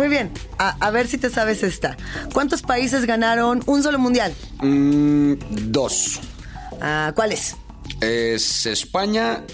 Muy 0.00 0.08
bien, 0.08 0.30
a, 0.56 0.90
ver 0.92 1.06
si 1.08 1.18
te 1.18 1.28
sabes 1.28 1.62
esta. 1.62 1.94
¿Cuántos 2.32 2.62
países 2.62 3.04
ganaron 3.04 3.62
un 3.66 3.82
solo 3.82 3.98
mundial? 3.98 4.34
Mm, 4.62 5.34
dos. 5.70 6.20
Ah, 6.80 7.12
¿Cuáles? 7.14 7.54
Es 8.00 8.64
España, 8.64 9.44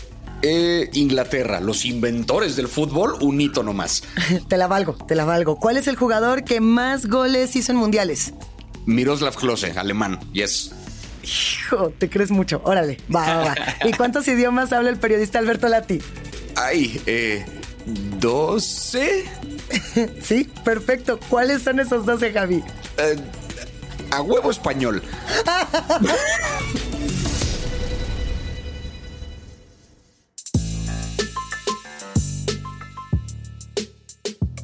e 0.42 0.88
Inglaterra, 0.92 1.58
los 1.58 1.84
inventores 1.84 2.54
del 2.54 2.68
fútbol, 2.68 3.16
un 3.22 3.40
hito 3.40 3.64
nomás. 3.64 4.04
te 4.48 4.56
la 4.56 4.68
valgo, 4.68 4.92
te 4.92 5.16
la 5.16 5.24
valgo. 5.24 5.56
¿Cuál 5.56 5.78
es 5.78 5.88
el 5.88 5.96
jugador 5.96 6.44
que 6.44 6.60
más 6.60 7.06
goles 7.06 7.56
hizo 7.56 7.72
en 7.72 7.78
mundiales? 7.78 8.32
Miroslav 8.84 9.34
Klose, 9.34 9.72
alemán, 9.72 10.20
yes. 10.32 10.70
Hijo, 11.24 11.92
te 11.98 12.08
crees 12.08 12.30
mucho. 12.30 12.62
Órale, 12.64 12.98
va, 13.12 13.38
va, 13.38 13.54
¿Y 13.84 13.90
cuántos 13.96 14.28
idiomas 14.28 14.72
habla 14.72 14.90
el 14.90 14.98
periodista 14.98 15.40
Alberto 15.40 15.66
Lati? 15.66 16.00
Ay, 16.54 17.02
eh, 17.06 17.44
¿doce? 18.20 19.24
sí, 20.22 20.50
perfecto. 20.64 21.18
¿Cuáles 21.28 21.62
son 21.62 21.80
esos 21.80 22.06
doce, 22.06 22.32
Javi? 22.32 22.62
Eh, 22.98 23.16
a 24.10 24.22
huevo 24.22 24.50
español. 24.50 25.02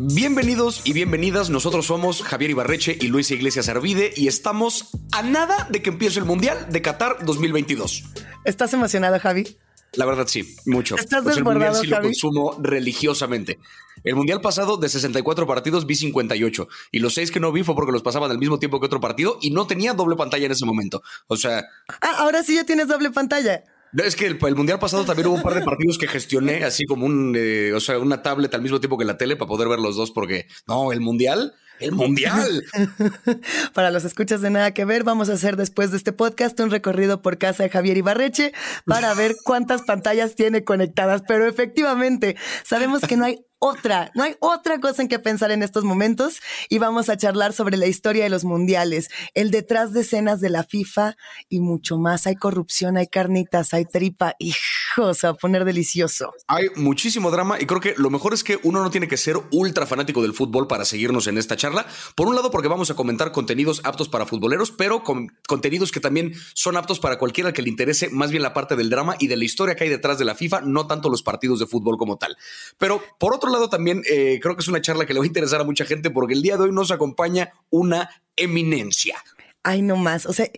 Bienvenidos 0.04 0.80
y 0.84 0.94
bienvenidas, 0.94 1.48
nosotros 1.48 1.86
somos 1.86 2.22
Javier 2.22 2.50
Ibarreche 2.50 2.98
y 3.00 3.06
Luisa 3.06 3.34
Iglesias 3.34 3.68
Arvide 3.68 4.12
y 4.16 4.26
estamos 4.26 4.88
a 5.12 5.22
nada 5.22 5.68
de 5.70 5.80
que 5.80 5.90
empiece 5.90 6.18
el 6.18 6.24
Mundial 6.24 6.66
de 6.70 6.82
Qatar 6.82 7.24
2022. 7.24 8.02
¿Estás 8.44 8.72
emocionado, 8.72 9.20
Javi? 9.20 9.56
La 9.92 10.04
verdad 10.04 10.26
sí, 10.26 10.56
mucho. 10.66 10.96
¿Estás 10.96 11.22
pues 11.22 11.36
desbordado, 11.36 11.80
sí 11.80 11.86
lo 11.86 12.00
consumo 12.00 12.58
religiosamente. 12.60 13.60
El 14.04 14.16
mundial 14.16 14.40
pasado 14.40 14.76
de 14.76 14.88
64 14.88 15.46
partidos 15.46 15.86
vi 15.86 15.94
58 15.94 16.68
y 16.90 16.98
los 16.98 17.14
6 17.14 17.30
que 17.30 17.40
no 17.40 17.52
vi 17.52 17.62
fue 17.62 17.74
porque 17.74 17.92
los 17.92 18.02
pasaban 18.02 18.30
al 18.30 18.38
mismo 18.38 18.58
tiempo 18.58 18.80
que 18.80 18.86
otro 18.86 19.00
partido 19.00 19.38
y 19.40 19.50
no 19.50 19.66
tenía 19.66 19.94
doble 19.94 20.16
pantalla 20.16 20.46
en 20.46 20.52
ese 20.52 20.64
momento. 20.64 21.02
O 21.26 21.36
sea, 21.36 21.64
ah, 21.88 22.16
ahora 22.18 22.42
sí 22.42 22.54
ya 22.54 22.64
tienes 22.64 22.88
doble 22.88 23.10
pantalla. 23.10 23.64
Es 23.96 24.16
que 24.16 24.26
el, 24.26 24.56
mundial 24.56 24.78
pasado 24.78 25.04
también 25.04 25.28
hubo 25.28 25.34
un 25.34 25.42
par 25.42 25.54
de 25.54 25.60
partidos 25.60 25.98
que 25.98 26.08
gestioné 26.08 26.64
así 26.64 26.86
como 26.86 27.04
un, 27.04 27.34
eh, 27.36 27.72
o 27.74 27.80
sea, 27.80 27.98
una 27.98 28.22
tablet 28.22 28.54
al 28.54 28.62
mismo 28.62 28.80
tiempo 28.80 28.96
que 28.96 29.04
la 29.04 29.18
tele 29.18 29.36
para 29.36 29.48
poder 29.48 29.68
ver 29.68 29.80
los 29.80 29.96
dos, 29.96 30.10
porque 30.10 30.46
no, 30.66 30.92
el 30.92 31.00
mundial 31.00 31.54
el 31.82 31.92
mundial. 31.92 32.64
Para 33.74 33.90
los 33.90 34.04
escuchas 34.04 34.40
de 34.40 34.50
nada 34.50 34.72
que 34.72 34.84
ver, 34.84 35.04
vamos 35.04 35.28
a 35.28 35.34
hacer 35.34 35.56
después 35.56 35.90
de 35.90 35.96
este 35.96 36.12
podcast 36.12 36.58
un 36.60 36.70
recorrido 36.70 37.22
por 37.22 37.38
casa 37.38 37.64
de 37.64 37.70
Javier 37.70 37.96
Ibarreche 37.96 38.52
para 38.86 39.12
ver 39.14 39.34
cuántas 39.44 39.82
pantallas 39.82 40.36
tiene 40.36 40.64
conectadas. 40.64 41.22
Pero 41.26 41.46
efectivamente, 41.46 42.36
sabemos 42.64 43.02
que 43.02 43.16
no 43.16 43.24
hay 43.24 43.44
otra, 43.64 44.10
no 44.16 44.24
hay 44.24 44.34
otra 44.40 44.80
cosa 44.80 45.02
en 45.02 45.08
que 45.08 45.20
pensar 45.20 45.52
en 45.52 45.62
estos 45.62 45.84
momentos 45.84 46.40
y 46.68 46.78
vamos 46.78 47.08
a 47.08 47.16
charlar 47.16 47.52
sobre 47.52 47.76
la 47.76 47.86
historia 47.86 48.24
de 48.24 48.28
los 48.28 48.42
mundiales, 48.42 49.08
el 49.34 49.52
detrás 49.52 49.92
de 49.92 50.00
escenas 50.00 50.40
de 50.40 50.50
la 50.50 50.64
FIFA 50.64 51.16
y 51.48 51.60
mucho 51.60 51.96
más. 51.96 52.26
Hay 52.26 52.34
corrupción, 52.34 52.96
hay 52.96 53.06
carnitas, 53.06 53.72
hay 53.72 53.84
tripa, 53.84 54.34
hijos, 54.40 55.22
a 55.22 55.34
poner 55.34 55.64
delicioso. 55.64 56.34
Hay 56.48 56.70
muchísimo 56.74 57.30
drama 57.30 57.60
y 57.60 57.66
creo 57.66 57.80
que 57.80 57.94
lo 57.96 58.10
mejor 58.10 58.34
es 58.34 58.42
que 58.42 58.58
uno 58.64 58.82
no 58.82 58.90
tiene 58.90 59.06
que 59.06 59.16
ser 59.16 59.36
ultra 59.52 59.86
fanático 59.86 60.22
del 60.22 60.34
fútbol 60.34 60.66
para 60.66 60.84
seguirnos 60.84 61.28
en 61.28 61.38
esta 61.38 61.54
charla. 61.56 61.86
Por 62.16 62.26
un 62.26 62.34
lado, 62.34 62.50
porque 62.50 62.66
vamos 62.66 62.90
a 62.90 62.94
comentar 62.94 63.30
contenidos 63.30 63.80
aptos 63.84 64.08
para 64.08 64.26
futboleros, 64.26 64.72
pero 64.72 65.04
con 65.04 65.28
contenidos 65.46 65.92
que 65.92 66.00
también 66.00 66.34
son 66.54 66.76
aptos 66.76 66.98
para 66.98 67.16
cualquiera 67.16 67.52
que 67.52 67.62
le 67.62 67.68
interese 67.68 68.10
más 68.10 68.32
bien 68.32 68.42
la 68.42 68.54
parte 68.54 68.74
del 68.74 68.90
drama 68.90 69.14
y 69.20 69.28
de 69.28 69.36
la 69.36 69.44
historia 69.44 69.76
que 69.76 69.84
hay 69.84 69.90
detrás 69.90 70.18
de 70.18 70.24
la 70.24 70.34
FIFA, 70.34 70.62
no 70.62 70.88
tanto 70.88 71.08
los 71.08 71.22
partidos 71.22 71.60
de 71.60 71.66
fútbol 71.66 71.96
como 71.96 72.16
tal. 72.16 72.36
Pero 72.76 73.00
por 73.20 73.36
otro 73.36 73.51
lado 73.52 73.68
también 73.68 74.02
eh, 74.08 74.38
creo 74.42 74.56
que 74.56 74.62
es 74.62 74.68
una 74.68 74.80
charla 74.80 75.06
que 75.06 75.14
le 75.14 75.20
va 75.20 75.24
a 75.24 75.26
interesar 75.26 75.60
a 75.60 75.64
mucha 75.64 75.84
gente 75.84 76.10
porque 76.10 76.34
el 76.34 76.42
día 76.42 76.56
de 76.56 76.64
hoy 76.64 76.72
nos 76.72 76.90
acompaña 76.90 77.52
una 77.70 78.08
eminencia. 78.36 79.22
Ay, 79.62 79.82
no 79.82 79.96
más. 79.96 80.26
O 80.26 80.32
sea, 80.32 80.48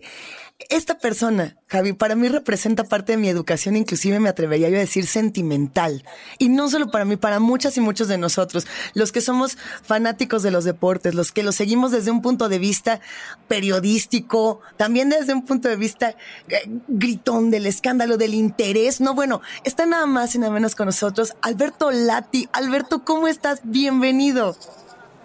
esta 0.69 0.97
persona, 0.97 1.57
Javi, 1.67 1.91
para 1.91 2.15
mí 2.15 2.29
representa 2.29 2.85
parte 2.85 3.11
de 3.11 3.17
mi 3.17 3.27
educación, 3.27 3.75
inclusive 3.75 4.21
me 4.21 4.29
atrevería 4.29 4.69
yo 4.69 4.77
a 4.77 4.79
decir 4.79 5.05
sentimental. 5.05 6.05
Y 6.39 6.47
no 6.47 6.69
solo 6.69 6.89
para 6.89 7.03
mí, 7.03 7.17
para 7.17 7.41
muchas 7.41 7.75
y 7.75 7.81
muchos 7.81 8.07
de 8.07 8.17
nosotros, 8.17 8.65
los 8.93 9.11
que 9.11 9.19
somos 9.19 9.57
fanáticos 9.83 10.43
de 10.43 10.51
los 10.51 10.63
deportes, 10.63 11.13
los 11.13 11.33
que 11.33 11.43
los 11.43 11.55
seguimos 11.55 11.91
desde 11.91 12.11
un 12.11 12.21
punto 12.21 12.47
de 12.47 12.59
vista 12.59 13.01
periodístico, 13.49 14.61
también 14.77 15.09
desde 15.09 15.33
un 15.33 15.43
punto 15.43 15.67
de 15.67 15.75
vista 15.75 16.15
eh, 16.47 16.69
gritón 16.87 17.51
del 17.51 17.65
escándalo, 17.65 18.15
del 18.15 18.33
interés. 18.33 19.01
No, 19.01 19.13
bueno, 19.13 19.41
está 19.65 19.85
nada 19.85 20.05
más 20.05 20.35
y 20.35 20.39
nada 20.39 20.53
menos 20.53 20.73
con 20.73 20.85
nosotros 20.85 21.33
Alberto 21.41 21.91
Lati. 21.91 22.47
Alberto, 22.53 23.03
¿cómo 23.03 23.27
estás? 23.27 23.59
Bienvenido. 23.63 24.55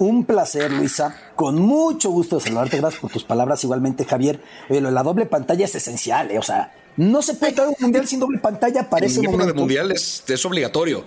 Un 0.00 0.24
placer, 0.24 0.72
Luisa. 0.72 1.14
Con 1.36 1.60
mucho 1.60 2.08
gusto 2.08 2.36
de 2.36 2.42
saludarte. 2.42 2.78
Gracias 2.78 3.02
por 3.02 3.10
tus 3.10 3.22
palabras. 3.22 3.62
Igualmente, 3.64 4.06
Javier. 4.06 4.42
Oye, 4.70 4.80
la 4.80 5.02
doble 5.02 5.26
pantalla 5.26 5.66
es 5.66 5.74
esencial, 5.74 6.30
¿eh? 6.30 6.38
O 6.38 6.42
sea, 6.42 6.72
no 6.96 7.20
se 7.20 7.34
puede 7.34 7.52
traer 7.52 7.68
un 7.68 7.76
mundial 7.78 8.08
sin 8.08 8.18
doble 8.18 8.38
pantalla 8.38 8.88
para 8.88 9.04
ese 9.04 9.20
momento. 9.20 9.46
de 9.48 9.52
mundial 9.52 9.92
es, 9.92 10.24
obligatorio. 10.46 11.04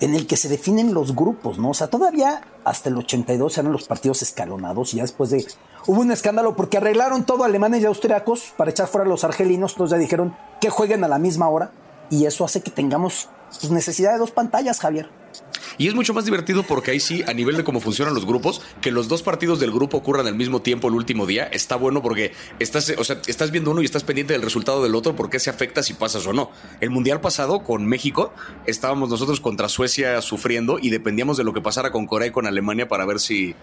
En 0.00 0.14
el 0.14 0.26
que 0.26 0.36
se 0.36 0.50
definen 0.50 0.92
los 0.92 1.16
grupos, 1.16 1.58
¿no? 1.58 1.70
O 1.70 1.74
sea, 1.74 1.86
todavía 1.86 2.42
hasta 2.62 2.90
el 2.90 2.98
82 2.98 3.56
eran 3.56 3.72
los 3.72 3.84
partidos 3.84 4.20
escalonados 4.20 4.92
y 4.92 4.98
ya 4.98 5.04
después 5.04 5.30
de. 5.30 5.46
Hubo 5.86 6.02
un 6.02 6.12
escándalo 6.12 6.56
porque 6.56 6.76
arreglaron 6.76 7.24
todo 7.24 7.42
alemanes 7.42 7.80
y 7.80 7.86
austriacos 7.86 8.52
para 8.58 8.70
echar 8.70 8.86
fuera 8.86 9.06
a 9.06 9.08
los 9.08 9.24
argelinos. 9.24 9.72
Entonces 9.72 9.96
ya 9.96 9.98
dijeron 9.98 10.36
que 10.60 10.68
jueguen 10.68 11.04
a 11.04 11.08
la 11.08 11.18
misma 11.18 11.48
hora 11.48 11.72
y 12.10 12.26
eso 12.26 12.44
hace 12.44 12.60
que 12.60 12.70
tengamos 12.70 13.30
pues, 13.58 13.72
necesidad 13.72 14.12
de 14.12 14.18
dos 14.18 14.30
pantallas, 14.30 14.78
Javier. 14.78 15.08
Y 15.78 15.88
es 15.88 15.94
mucho 15.94 16.14
más 16.14 16.24
divertido 16.24 16.62
porque 16.62 16.90
ahí 16.90 17.00
sí, 17.00 17.22
a 17.26 17.32
nivel 17.32 17.56
de 17.56 17.64
cómo 17.64 17.80
funcionan 17.80 18.14
los 18.14 18.26
grupos, 18.26 18.62
que 18.80 18.90
los 18.90 19.08
dos 19.08 19.22
partidos 19.22 19.60
del 19.60 19.70
grupo 19.70 19.96
ocurran 19.96 20.26
al 20.26 20.34
mismo 20.34 20.62
tiempo 20.62 20.88
el 20.88 20.94
último 20.94 21.26
día, 21.26 21.44
está 21.44 21.76
bueno 21.76 22.02
porque 22.02 22.32
estás, 22.58 22.92
o 22.96 23.04
sea, 23.04 23.20
estás 23.26 23.50
viendo 23.50 23.70
uno 23.70 23.82
y 23.82 23.84
estás 23.84 24.04
pendiente 24.04 24.32
del 24.32 24.42
resultado 24.42 24.82
del 24.82 24.94
otro 24.94 25.16
porque 25.16 25.38
se 25.38 25.50
afecta 25.50 25.82
si 25.82 25.94
pasas 25.94 26.26
o 26.26 26.32
no. 26.32 26.50
El 26.80 26.90
mundial 26.90 27.20
pasado 27.20 27.62
con 27.62 27.86
México, 27.86 28.32
estábamos 28.66 29.08
nosotros 29.08 29.40
contra 29.40 29.68
Suecia 29.68 30.20
sufriendo 30.22 30.78
y 30.80 30.90
dependíamos 30.90 31.36
de 31.36 31.44
lo 31.44 31.52
que 31.52 31.60
pasara 31.60 31.90
con 31.90 32.06
Corea 32.06 32.28
y 32.28 32.32
con 32.32 32.46
Alemania 32.46 32.88
para 32.88 33.04
ver 33.04 33.20
si, 33.20 33.54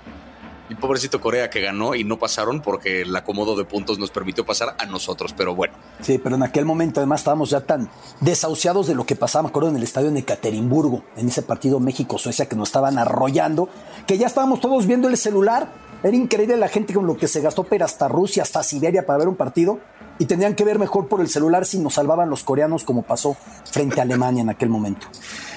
y 0.70 0.76
pobrecito 0.76 1.20
Corea 1.20 1.50
que 1.50 1.62
ganó 1.62 1.96
y 1.96 2.04
no 2.04 2.18
pasaron 2.18 2.62
porque 2.62 3.02
el 3.02 3.16
acomodo 3.16 3.56
de 3.56 3.66
puntos 3.66 4.00
nos 4.00 4.12
permitió 4.12 4.46
pasar 4.46 4.76
a 4.78 4.86
nosotros, 4.86 5.34
pero 5.36 5.56
bueno. 5.56 5.74
Sí, 6.02 6.18
pero 6.18 6.36
en 6.36 6.44
aquel 6.44 6.66
momento 6.66 7.00
además 7.00 7.22
estábamos 7.22 7.50
ya 7.50 7.62
tan 7.62 7.90
desahuciados 8.22 8.88
de 8.88 8.96
lo 8.96 9.06
que 9.06 9.16
pasaba, 9.16 9.44
me 9.44 9.50
acuerdo, 9.50 9.70
en 9.70 9.78
el 9.78 9.84
estadio 9.84 10.12
de 10.12 10.20
Ekaterimburgo, 10.20 11.04
en 11.18 11.28
ese 11.28 11.42
partido 11.42 11.80
México-Suecia 11.80 12.48
que 12.48 12.56
nos 12.56 12.70
estaban 12.70 12.98
arrollando, 12.98 13.70
que 14.08 14.18
ya 14.18 14.28
estábamos 14.28 14.62
todos 14.62 14.86
viendo 14.86 15.08
el 15.10 15.18
celular. 15.18 15.70
Era 16.02 16.18
increíble 16.18 16.58
la 16.58 16.68
gente 16.68 16.94
con 16.94 17.08
lo 17.08 17.16
que 17.16 17.30
se 17.30 17.40
gastó, 17.40 17.64
pero 17.64 17.86
hasta 17.86 18.10
Rusia, 18.10 18.44
hasta 18.44 18.62
Siberia 18.62 19.06
para 19.06 19.20
ver 19.20 19.30
un 19.30 19.36
partido. 19.36 19.80
Y 20.20 20.26
tenían 20.26 20.54
que 20.54 20.64
ver 20.64 20.78
mejor 20.78 21.08
por 21.08 21.22
el 21.22 21.30
celular 21.30 21.66
si 21.66 21.80
nos 21.80 21.96
salvaban 21.96 22.30
los 22.30 22.44
coreanos 22.44 22.84
como 22.84 23.04
pasó 23.04 23.36
frente 23.72 24.00
a 24.00 24.04
Alemania 24.04 24.44
en 24.44 24.50
aquel 24.50 24.70
momento. 24.70 25.08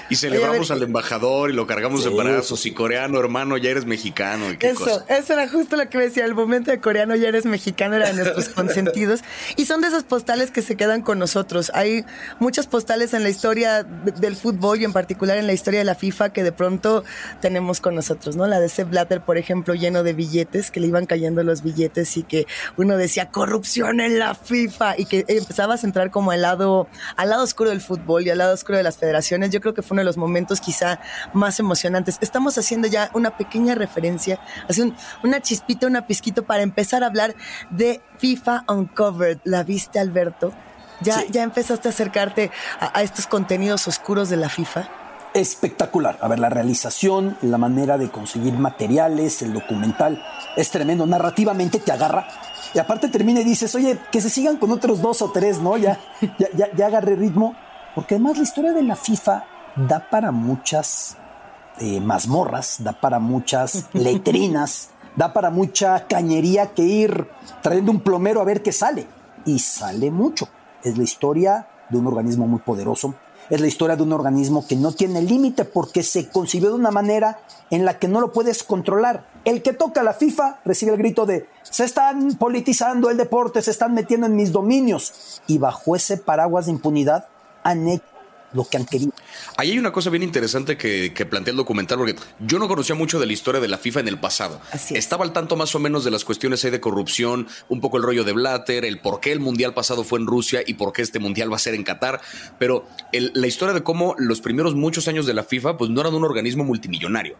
Y 0.09 0.15
celebramos 0.15 0.71
al 0.71 0.83
embajador 0.83 1.49
y 1.49 1.53
lo 1.53 1.67
cargamos 1.67 2.05
en 2.05 2.15
brazos. 2.15 2.65
Y 2.65 2.71
coreano, 2.71 3.19
hermano, 3.19 3.57
ya 3.57 3.71
eres 3.71 3.85
mexicano. 3.85 4.45
eso, 4.59 5.03
eso 5.07 5.33
era 5.33 5.47
justo 5.47 5.75
lo 5.75 5.89
que 5.89 5.97
me 5.97 6.05
decía. 6.05 6.25
El 6.25 6.35
momento 6.35 6.71
de 6.71 6.79
coreano, 6.79 7.15
ya 7.15 7.27
eres 7.27 7.45
mexicano, 7.45 7.95
era 7.95 8.07
de 8.07 8.13
nuestros 8.13 8.49
consentidos. 8.55 9.21
Y 9.55 9.65
son 9.65 9.81
de 9.81 9.87
esas 9.87 10.03
postales 10.03 10.51
que 10.51 10.61
se 10.61 10.75
quedan 10.75 11.01
con 11.01 11.19
nosotros. 11.19 11.71
Hay 11.73 12.05
muchas 12.39 12.67
postales 12.67 13.13
en 13.13 13.23
la 13.23 13.29
historia 13.29 13.83
del 13.83 14.35
fútbol 14.35 14.81
y 14.81 14.85
en 14.85 14.93
particular 14.93 15.37
en 15.37 15.47
la 15.47 15.53
historia 15.53 15.79
de 15.79 15.85
la 15.85 15.95
FIFA 15.95 16.31
que 16.31 16.43
de 16.43 16.51
pronto 16.51 17.03
tenemos 17.41 17.81
con 17.81 17.95
nosotros, 17.95 18.35
¿no? 18.35 18.47
La 18.47 18.59
de 18.59 18.69
Sepp 18.69 18.89
Blatter, 18.89 19.21
por 19.21 19.37
ejemplo, 19.37 19.73
lleno 19.73 20.03
de 20.03 20.13
billetes, 20.13 20.71
que 20.71 20.79
le 20.79 20.87
iban 20.87 21.05
cayendo 21.05 21.43
los 21.43 21.63
billetes 21.63 22.15
y 22.17 22.23
que 22.23 22.47
uno 22.77 22.97
decía 22.97 23.29
corrupción 23.29 23.99
en 23.99 24.19
la 24.19 24.35
FIFA 24.35 24.97
y 24.97 25.05
que 25.05 25.25
empezabas 25.27 25.83
a 25.83 25.87
entrar 25.87 26.11
como 26.11 26.31
al 26.31 26.41
lado, 26.41 26.87
al 27.15 27.29
lado 27.29 27.43
oscuro 27.43 27.69
del 27.69 27.81
fútbol 27.81 28.25
y 28.25 28.29
al 28.29 28.37
lado 28.37 28.53
oscuro 28.53 28.77
de 28.77 28.83
las 28.83 28.97
federaciones. 28.97 29.49
Yo 29.51 29.61
creo 29.61 29.73
que 29.73 29.81
fue 29.81 29.96
de 30.01 30.05
los 30.05 30.17
momentos 30.17 30.61
quizá 30.61 30.99
más 31.33 31.59
emocionantes. 31.59 32.17
Estamos 32.21 32.57
haciendo 32.57 32.87
ya 32.87 33.09
una 33.13 33.37
pequeña 33.37 33.75
referencia, 33.75 34.39
así 34.69 34.93
una 35.23 35.41
chispita, 35.41 35.87
una 35.87 36.07
pizquito 36.07 36.43
para 36.43 36.63
empezar 36.63 37.03
a 37.03 37.07
hablar 37.07 37.35
de 37.69 38.01
FIFA 38.17 38.65
Uncovered. 38.67 39.39
¿La 39.43 39.63
viste, 39.63 39.99
Alberto? 39.99 40.53
¿Ya, 41.01 41.23
ya 41.29 41.43
empezaste 41.43 41.87
a 41.87 41.91
acercarte 41.91 42.51
a, 42.79 43.03
estos 43.03 43.27
contenidos 43.27 43.87
oscuros 43.87 44.29
de 44.29 44.37
la 44.37 44.49
FIFA? 44.49 44.89
espectacular. 45.33 46.17
A 46.21 46.27
ver, 46.27 46.39
la 46.39 46.49
realización, 46.49 47.37
la 47.43 47.59
manera 47.59 47.99
de 47.99 48.09
conseguir 48.09 48.53
materiales, 48.53 49.43
el 49.43 49.53
documental, 49.53 50.23
es 50.55 50.71
tremendo. 50.71 51.05
Narrativamente 51.05 51.77
te 51.79 51.91
agarra. 51.91 52.27
Y 52.73 52.79
aparte 52.79 53.07
termina 53.07 53.41
y 53.41 53.43
dices, 53.43 53.75
oye, 53.75 53.99
que 54.11 54.19
se 54.19 54.31
sigan 54.31 54.57
con 54.57 54.71
otros 54.71 54.99
dos 54.99 55.21
o 55.21 55.31
tres, 55.31 55.59
¿no? 55.59 55.77
Ya, 55.77 55.99
ya, 56.39 56.47
ya, 56.55 56.69
ya 56.75 56.87
agarré 56.87 57.15
ritmo. 57.15 57.55
Porque 57.93 58.15
además 58.15 58.37
la 58.37 58.43
historia 58.43 58.73
de 58.73 58.81
la 58.81 58.95
FIFA 58.95 59.45
da 59.77 60.09
para 60.09 60.31
muchas 60.31 61.17
eh, 61.79 61.99
mazmorras, 61.99 62.77
da 62.79 62.93
para 62.93 63.19
muchas 63.19 63.85
letrinas, 63.93 64.89
da 65.15 65.33
para 65.33 65.49
mucha 65.49 66.07
cañería 66.07 66.73
que 66.73 66.83
ir 66.83 67.27
trayendo 67.61 67.91
un 67.91 68.01
plomero 68.01 68.41
a 68.41 68.45
ver 68.45 68.61
qué 68.61 68.71
sale. 68.71 69.07
Y 69.45 69.59
sale 69.59 70.11
mucho. 70.11 70.49
Es 70.83 70.97
la 70.97 71.03
historia 71.03 71.67
de 71.89 71.97
un 71.97 72.07
organismo 72.07 72.47
muy 72.47 72.59
poderoso 72.59 73.15
es 73.49 73.61
la 73.61 73.67
historia 73.67 73.95
de 73.95 74.03
un 74.03 74.13
organismo 74.13 74.65
que 74.67 74.75
no 74.75 74.91
tiene 74.91 75.21
límite 75.21 75.63
porque 75.65 76.03
se 76.03 76.27
concibió 76.29 76.69
de 76.69 76.75
una 76.75 76.91
manera 76.91 77.39
en 77.69 77.85
la 77.85 77.97
que 77.97 78.07
no 78.07 78.19
lo 78.19 78.31
puedes 78.31 78.63
controlar. 78.63 79.25
El 79.45 79.61
que 79.61 79.73
toca 79.73 80.03
la 80.03 80.13
FIFA 80.13 80.59
recibe 80.65 80.91
el 80.91 80.97
grito 80.97 81.25
de 81.25 81.47
se 81.63 81.85
están 81.85 82.35
politizando 82.35 83.09
el 83.09 83.17
deporte, 83.17 83.61
se 83.61 83.71
están 83.71 83.93
metiendo 83.93 84.27
en 84.27 84.35
mis 84.35 84.51
dominios. 84.51 85.41
Y 85.47 85.57
bajo 85.57 85.95
ese 85.95 86.17
paraguas 86.17 86.65
de 86.65 86.73
impunidad 86.73 87.27
han 87.63 87.87
hecho 87.87 88.05
lo 88.57 88.65
que 88.65 88.77
han 88.77 88.85
querido. 88.85 89.13
Ahí 89.55 89.71
hay 89.71 89.79
una 89.79 89.91
cosa 89.91 90.09
bien 90.09 90.23
interesante 90.23 90.77
que, 90.77 91.25
plantea 91.29 91.51
el 91.51 91.57
documental, 91.57 91.97
porque 91.97 92.15
yo 92.39 92.59
no 92.59 92.67
conocía 92.67 92.95
mucho 92.95 93.19
de 93.19 93.25
la 93.25 93.33
historia 93.33 93.61
de 93.61 93.67
la 93.67 93.77
FIFA 93.77 94.01
en 94.01 94.07
el 94.09 94.19
pasado. 94.19 94.59
Estaba 94.91 95.23
al 95.23 95.31
tanto 95.31 95.55
más 95.55 95.73
o 95.75 95.79
menos 95.79 96.03
de 96.03 96.11
las 96.11 96.25
cuestiones 96.25 96.61
de 96.61 96.79
corrupción, 96.79 97.47
un 97.69 97.79
poco 97.79 97.97
el 97.97 98.03
rollo 98.03 98.23
de 98.23 98.33
Blatter, 98.33 98.83
el 98.83 98.99
por 98.99 99.19
qué 99.19 99.31
el 99.31 99.39
mundial 99.39 99.73
pasado 99.73 100.03
fue 100.03 100.19
en 100.19 100.25
Rusia 100.25 100.61
y 100.65 100.73
por 100.73 100.91
qué 100.91 101.01
este 101.01 101.19
mundial 101.19 101.51
va 101.51 101.55
a 101.55 101.59
ser 101.59 101.75
en 101.75 101.83
Qatar, 101.83 102.19
pero 102.59 102.87
la 103.11 103.47
historia 103.47 103.73
de 103.73 103.83
cómo 103.83 104.15
los 104.17 104.41
primeros 104.41 104.75
muchos 104.75 105.07
años 105.07 105.25
de 105.25 105.33
la 105.33 105.43
FIFA 105.43 105.77
pues 105.77 105.89
no 105.89 106.01
eran 106.01 106.15
un 106.15 106.23
organismo 106.23 106.63
multimillonario 106.63 107.37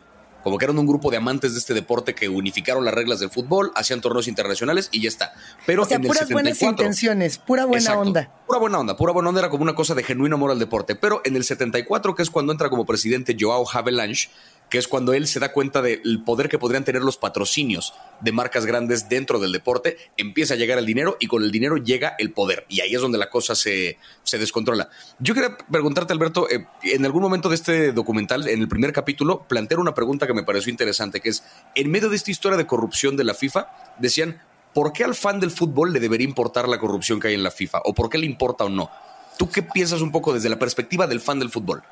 como 0.47 0.57
que 0.57 0.63
eran 0.63 0.79
un 0.79 0.87
grupo 0.87 1.11
de 1.11 1.17
amantes 1.17 1.51
de 1.51 1.59
este 1.59 1.73
deporte 1.73 2.15
que 2.15 2.29
unificaron 2.29 2.85
las 2.85 2.93
reglas 2.93 3.19
del 3.19 3.29
fútbol, 3.29 3.73
hacían 3.75 3.99
torneos 3.99 4.29
internacionales 4.29 4.87
y 4.93 5.01
ya 5.01 5.09
está. 5.09 5.33
Pero 5.65 5.81
o 5.81 5.85
sea, 5.85 5.99
puras 5.99 6.29
buenas 6.29 6.61
intenciones, 6.61 7.37
pura 7.37 7.65
buena 7.65 7.99
onda. 7.99 8.31
Pura 8.47 8.57
buena 8.57 8.79
onda, 8.79 8.95
pura 8.95 9.11
buena 9.11 9.27
onda 9.27 9.41
era 9.41 9.49
como 9.49 9.63
una 9.63 9.75
cosa 9.75 9.93
de 9.93 10.03
genuino 10.03 10.37
amor 10.37 10.51
al 10.51 10.59
deporte. 10.59 10.95
Pero 10.95 11.19
en 11.25 11.35
el 11.35 11.43
74, 11.43 12.15
que 12.15 12.23
es 12.23 12.29
cuando 12.29 12.53
entra 12.53 12.69
como 12.69 12.85
presidente 12.85 13.35
Joao 13.37 13.65
Havelange, 13.69 14.29
que 14.69 14.77
es 14.77 14.87
cuando 14.87 15.13
él 15.13 15.27
se 15.27 15.39
da 15.39 15.53
cuenta 15.53 15.81
del 15.81 16.23
poder 16.23 16.49
que 16.49 16.59
podrían 16.59 16.83
tener 16.83 17.01
los 17.01 17.17
patrocinios 17.17 17.93
de 18.21 18.31
marcas 18.31 18.65
grandes 18.65 19.09
dentro 19.09 19.39
del 19.39 19.51
deporte, 19.51 19.97
empieza 20.17 20.55
a 20.55 20.57
llegar 20.57 20.77
el 20.77 20.85
dinero 20.85 21.17
y 21.19 21.27
con 21.27 21.43
el 21.43 21.51
dinero 21.51 21.77
llega 21.77 22.15
el 22.17 22.31
poder. 22.31 22.65
Y 22.67 22.81
ahí 22.81 22.93
es 22.93 23.01
donde 23.01 23.17
la 23.17 23.29
cosa 23.29 23.55
se, 23.55 23.97
descontrola. 24.31 24.89
Yo 25.19 25.33
quería 25.33 25.57
preguntarte, 25.71 26.13
Alberto, 26.13 26.49
eh, 26.49 26.65
en 26.83 27.05
algún 27.05 27.21
momento 27.21 27.49
de 27.49 27.55
este 27.55 27.91
documental, 27.91 28.47
en 28.47 28.59
el 28.59 28.67
primer 28.67 28.91
capítulo, 28.91 29.43
plantear 29.47 29.79
una 29.79 29.93
pregunta 29.93 30.27
que 30.27 30.33
me 30.33 30.43
pareció 30.43 30.71
interesante, 30.71 31.21
que 31.21 31.29
es, 31.29 31.43
en 31.75 31.89
medio 31.89 32.09
de 32.09 32.15
esta 32.15 32.31
historia 32.31 32.57
de 32.57 32.67
corrupción 32.67 33.15
de 33.15 33.23
la 33.23 33.33
FIFA, 33.33 33.67
decían, 33.99 34.41
¿por 34.73 34.91
qué 34.91 35.03
al 35.03 35.15
fan 35.15 35.39
del 35.39 35.51
fútbol 35.51 35.93
le 35.93 35.99
debería 35.99 36.27
importar 36.27 36.67
la 36.67 36.79
corrupción 36.79 37.19
que 37.19 37.29
hay 37.29 37.33
en 37.35 37.43
la 37.43 37.51
FIFA? 37.51 37.81
¿O 37.85 37.93
por 37.93 38.09
qué 38.09 38.17
le 38.17 38.25
importa 38.25 38.65
o 38.65 38.69
no? 38.69 38.89
¿Tú 39.37 39.49
qué 39.49 39.61
piensas 39.61 40.01
un 40.01 40.11
poco 40.11 40.33
desde 40.33 40.49
la 40.49 40.59
perspectiva 40.59 41.07
del 41.07 41.21
fan 41.21 41.39
del 41.39 41.49
fútbol? 41.49 41.83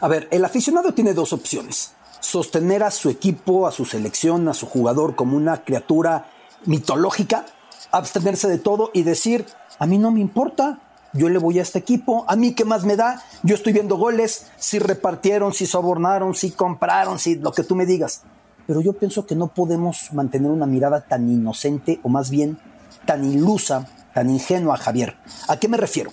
A 0.00 0.08
ver, 0.08 0.28
el 0.30 0.44
aficionado 0.44 0.92
tiene 0.92 1.14
dos 1.14 1.32
opciones 1.32 1.94
sostener 2.22 2.84
a 2.84 2.90
su 2.90 3.10
equipo, 3.10 3.66
a 3.66 3.72
su 3.72 3.84
selección, 3.84 4.48
a 4.48 4.54
su 4.54 4.66
jugador 4.66 5.16
como 5.16 5.36
una 5.36 5.64
criatura 5.64 6.30
mitológica, 6.64 7.44
abstenerse 7.90 8.48
de 8.48 8.58
todo 8.58 8.90
y 8.94 9.02
decir, 9.02 9.44
a 9.78 9.86
mí 9.86 9.98
no 9.98 10.12
me 10.12 10.20
importa, 10.20 10.78
yo 11.12 11.28
le 11.28 11.38
voy 11.38 11.58
a 11.58 11.62
este 11.62 11.80
equipo, 11.80 12.24
a 12.28 12.36
mí 12.36 12.54
qué 12.54 12.64
más 12.64 12.84
me 12.84 12.96
da, 12.96 13.22
yo 13.42 13.56
estoy 13.56 13.72
viendo 13.72 13.96
goles, 13.96 14.46
si 14.56 14.78
repartieron, 14.78 15.52
si 15.52 15.66
sobornaron, 15.66 16.34
si 16.34 16.52
compraron, 16.52 17.18
si 17.18 17.34
lo 17.34 17.52
que 17.52 17.64
tú 17.64 17.74
me 17.74 17.86
digas. 17.86 18.22
Pero 18.68 18.80
yo 18.80 18.92
pienso 18.92 19.26
que 19.26 19.34
no 19.34 19.48
podemos 19.48 20.12
mantener 20.12 20.52
una 20.52 20.66
mirada 20.66 21.00
tan 21.00 21.28
inocente 21.28 21.98
o 22.04 22.08
más 22.08 22.30
bien 22.30 22.58
tan 23.04 23.24
ilusa, 23.24 23.88
tan 24.14 24.30
ingenua, 24.30 24.76
Javier. 24.76 25.16
¿A 25.48 25.56
qué 25.56 25.66
me 25.66 25.76
refiero? 25.76 26.12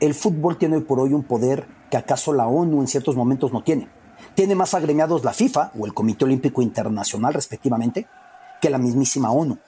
El 0.00 0.14
fútbol 0.14 0.58
tiene 0.58 0.76
hoy 0.76 0.82
por 0.82 1.00
hoy 1.00 1.14
un 1.14 1.24
poder 1.24 1.66
que 1.90 1.96
acaso 1.96 2.34
la 2.34 2.46
ONU 2.46 2.82
en 2.82 2.88
ciertos 2.88 3.16
momentos 3.16 3.54
no 3.54 3.62
tiene 3.62 3.88
tiene 4.34 4.54
más 4.54 4.74
agremiados 4.74 5.24
la 5.24 5.32
FIFA 5.32 5.72
o 5.78 5.86
el 5.86 5.94
Comité 5.94 6.24
Olímpico 6.24 6.62
Internacional 6.62 7.34
respectivamente 7.34 8.06
que 8.60 8.70
la 8.70 8.78
mismísima 8.78 9.30
ONU. 9.30 9.58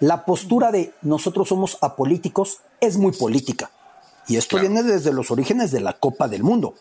La 0.00 0.24
postura 0.24 0.70
de 0.70 0.94
nosotros 1.02 1.48
somos 1.48 1.78
apolíticos 1.80 2.60
es 2.80 2.96
muy 2.98 3.12
política. 3.12 3.70
Y 4.26 4.36
esto 4.36 4.58
viene 4.58 4.82
desde 4.82 5.12
los 5.12 5.30
orígenes 5.30 5.70
de 5.70 5.80
la 5.80 5.94
Copa 5.94 6.28
del 6.28 6.42
Mundo. 6.42 6.74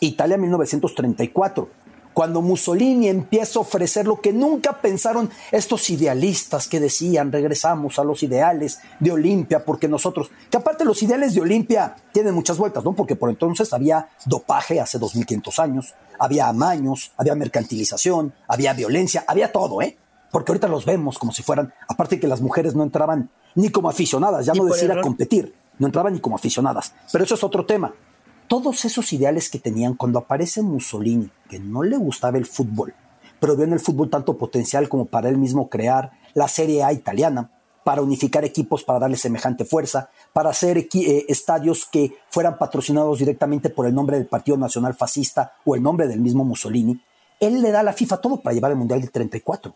Italia 0.00 0.38
1934 0.38 1.68
cuando 2.14 2.42
Mussolini 2.42 3.08
empieza 3.08 3.58
a 3.58 3.62
ofrecer 3.62 4.06
lo 4.06 4.20
que 4.20 4.32
nunca 4.32 4.80
pensaron 4.80 5.30
estos 5.50 5.88
idealistas 5.90 6.68
que 6.68 6.80
decían 6.80 7.32
regresamos 7.32 7.98
a 7.98 8.04
los 8.04 8.22
ideales 8.22 8.80
de 9.00 9.12
Olimpia, 9.12 9.64
porque 9.64 9.88
nosotros, 9.88 10.30
que 10.50 10.56
aparte 10.56 10.84
los 10.84 11.02
ideales 11.02 11.34
de 11.34 11.40
Olimpia 11.40 11.96
tienen 12.12 12.34
muchas 12.34 12.58
vueltas, 12.58 12.84
¿no? 12.84 12.92
Porque 12.92 13.16
por 13.16 13.30
entonces 13.30 13.72
había 13.72 14.08
dopaje 14.26 14.80
hace 14.80 14.98
2500 14.98 15.58
años, 15.58 15.94
había 16.18 16.48
amaños, 16.48 17.12
había 17.16 17.34
mercantilización, 17.34 18.32
había 18.46 18.72
violencia, 18.74 19.24
había 19.26 19.50
todo, 19.50 19.82
¿eh? 19.82 19.96
Porque 20.30 20.52
ahorita 20.52 20.68
los 20.68 20.84
vemos 20.84 21.18
como 21.18 21.32
si 21.32 21.42
fueran, 21.42 21.72
aparte 21.88 22.18
que 22.18 22.28
las 22.28 22.40
mujeres 22.40 22.74
no 22.74 22.82
entraban 22.82 23.30
ni 23.54 23.70
como 23.70 23.88
aficionadas, 23.88 24.46
ya 24.46 24.54
no 24.54 24.64
decir 24.64 24.90
a 24.90 25.00
competir, 25.00 25.54
no 25.78 25.86
entraban 25.86 26.14
ni 26.14 26.20
como 26.20 26.36
aficionadas, 26.36 26.94
pero 27.10 27.24
eso 27.24 27.34
es 27.34 27.44
otro 27.44 27.66
tema 27.66 27.92
todos 28.52 28.84
esos 28.84 29.10
ideales 29.14 29.48
que 29.48 29.58
tenían 29.58 29.94
cuando 29.94 30.18
aparece 30.18 30.60
Mussolini, 30.60 31.30
que 31.52 31.60
no 31.60 31.82
le 31.82 31.98
gustaba 31.98 32.38
el 32.38 32.46
fútbol, 32.46 32.94
pero 33.38 33.54
vio 33.56 33.66
en 33.66 33.74
el 33.74 33.80
fútbol 33.80 34.08
tanto 34.08 34.38
potencial 34.38 34.88
como 34.88 35.04
para 35.04 35.28
él 35.28 35.36
mismo 35.36 35.68
crear 35.68 36.12
la 36.32 36.48
Serie 36.48 36.82
A 36.82 36.94
italiana, 36.94 37.50
para 37.84 38.00
unificar 38.00 38.42
equipos 38.42 38.84
para 38.84 39.00
darle 39.00 39.18
semejante 39.18 39.66
fuerza, 39.66 40.08
para 40.32 40.48
hacer 40.48 40.78
eh, 40.78 41.26
estadios 41.28 41.84
que 41.84 42.16
fueran 42.30 42.56
patrocinados 42.56 43.18
directamente 43.18 43.68
por 43.68 43.84
el 43.84 43.94
nombre 43.94 44.16
del 44.16 44.28
Partido 44.28 44.56
Nacional 44.56 44.94
Fascista 44.94 45.52
o 45.66 45.74
el 45.74 45.82
nombre 45.82 46.08
del 46.08 46.20
mismo 46.20 46.42
Mussolini, 46.42 46.98
él 47.38 47.60
le 47.60 47.70
da 47.70 47.80
a 47.80 47.82
la 47.82 47.92
FIFA 47.92 48.22
todo 48.22 48.40
para 48.40 48.54
llevar 48.54 48.70
el 48.70 48.78
Mundial 48.78 49.02
del 49.02 49.10
34. 49.10 49.74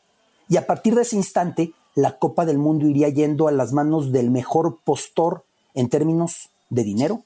Y 0.49 0.57
a 0.57 0.67
partir 0.67 0.95
de 0.95 1.03
ese 1.03 1.17
instante, 1.17 1.75
la 1.95 2.17
Copa 2.17 2.47
del 2.47 2.57
Mundo 2.57 2.87
iría 2.87 3.11
yendo 3.11 3.49
a 3.49 3.53
las 3.53 3.75
manos 3.75 4.13
del 4.13 4.31
mejor 4.31 4.79
postor 4.83 5.45
en 5.75 5.91
términos 5.91 6.49
de 6.71 6.85
dinero 6.85 7.23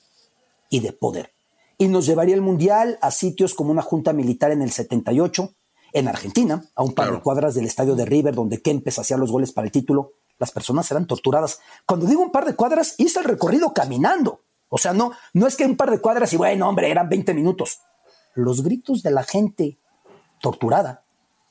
y 0.71 0.81
de 0.81 0.93
poder 0.93 1.31
y 1.81 1.89
nos 1.89 2.05
llevaría 2.05 2.35
el 2.35 2.43
Mundial 2.43 2.99
a 3.01 3.11
sitios 3.11 3.55
como 3.55 3.71
una 3.71 3.81
junta 3.81 4.13
militar 4.13 4.51
en 4.51 4.61
el 4.61 4.71
78, 4.71 5.55
en 5.95 6.09
Argentina, 6.09 6.63
a 6.75 6.83
un 6.83 6.93
par 6.93 7.11
de 7.11 7.21
cuadras 7.23 7.55
del 7.55 7.65
estadio 7.65 7.97
de 7.97 8.05
River, 8.05 8.35
donde 8.35 8.61
Kempes 8.61 8.99
hacía 8.99 9.17
los 9.17 9.33
goles 9.33 9.53
para 9.53 9.65
el 9.65 9.73
título. 9.73 10.13
Las 10.39 10.53
personas 10.53 10.91
eran 10.91 11.07
torturadas. 11.07 11.59
Cuando 11.87 12.05
digo 12.05 12.21
un 12.21 12.33
par 12.33 12.45
de 12.45 12.55
cuadras, 12.55 12.97
hice 12.99 13.21
el 13.21 13.25
recorrido 13.25 13.73
caminando. 13.73 14.43
O 14.69 14.77
sea, 14.77 14.93
no, 14.93 15.13
no 15.33 15.47
es 15.47 15.57
que 15.57 15.65
un 15.65 15.79
par 15.79 15.91
de 15.91 16.03
cuadras 16.03 16.31
y 16.35 16.37
bueno, 16.37 16.69
hombre, 16.69 16.91
eran 16.91 17.09
20 17.09 17.33
minutos. 17.33 17.81
Los 18.35 18.63
gritos 18.63 19.03
de 19.03 19.13
la 19.13 19.23
gente 19.23 19.79
torturada 20.39 21.05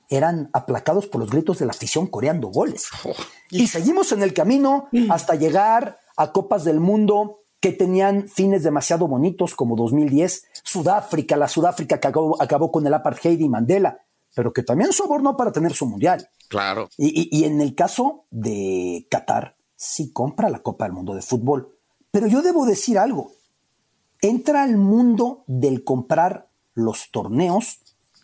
eran 0.10 0.52
aplacados 0.54 1.08
por 1.08 1.22
los 1.22 1.32
gritos 1.32 1.58
de 1.58 1.66
la 1.66 1.72
afición 1.72 2.06
coreando 2.06 2.50
goles. 2.50 2.86
Oh. 3.04 3.14
y 3.50 3.66
seguimos 3.66 4.12
en 4.12 4.22
el 4.22 4.36
camino 4.36 4.90
hasta 5.10 5.34
llegar 5.34 5.98
a 6.16 6.32
Copas 6.32 6.66
del 6.66 6.80
Mundo 6.80 7.39
que 7.60 7.72
tenían 7.72 8.28
fines 8.30 8.64
demasiado 8.64 9.08
bonitos 9.08 9.56
como 9.56 9.76
2010, 9.76 10.46
Sudáfrica, 10.64 11.36
la 11.36 11.48
Sudáfrica 11.48 12.00
que 12.00 12.08
acabó, 12.08 12.72
con 12.72 12.88
el 12.88 12.94
apartheid 12.94 13.40
y 13.40 13.50
Mandela, 13.50 14.00
pero 14.34 14.54
que 14.54 14.64
también 14.64 14.94
sobornó 14.94 15.36
para 15.36 15.52
tener 15.52 15.74
su 15.74 15.86
mundial. 15.86 16.30
Claro. 16.48 16.90
Y, 16.98 17.44
en 17.44 17.62
el 17.62 17.76
caso 17.76 18.26
de 18.32 19.08
Qatar, 19.10 19.56
sí 19.76 20.12
compra 20.14 20.50
la 20.50 20.60
Copa 20.60 20.86
del 20.86 20.94
Mundo 20.94 21.14
de 21.14 21.22
fútbol. 21.22 21.76
Pero 22.12 22.28
yo 22.28 22.42
debo 22.42 22.66
decir 22.66 22.98
algo. 22.98 23.34
Entra 24.22 24.64
al 24.64 24.78
mundo 24.78 25.44
del 25.48 25.84
comprar 25.84 26.50
los 26.74 27.12
torneos 27.12 27.82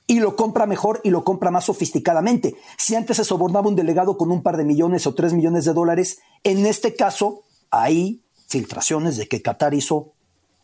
y 0.07 0.19
lo 0.19 0.35
compra 0.35 0.65
mejor 0.65 1.01
y 1.03 1.09
lo 1.09 1.23
compra 1.23 1.51
más 1.51 1.65
sofisticadamente. 1.65 2.55
Si 2.77 2.95
antes 2.95 3.17
se 3.17 3.23
sobornaba 3.23 3.67
un 3.67 3.75
delegado 3.75 4.17
con 4.17 4.31
un 4.31 4.43
par 4.43 4.57
de 4.57 4.65
millones 4.65 5.07
o 5.07 5.13
tres 5.13 5.33
millones 5.33 5.65
de 5.65 5.73
dólares, 5.73 6.19
en 6.43 6.65
este 6.65 6.95
caso, 6.95 7.43
ahí 7.69 8.24
filtraciones 8.47 9.17
de 9.17 9.27
que 9.27 9.41
Qatar 9.41 9.73
hizo 9.73 10.13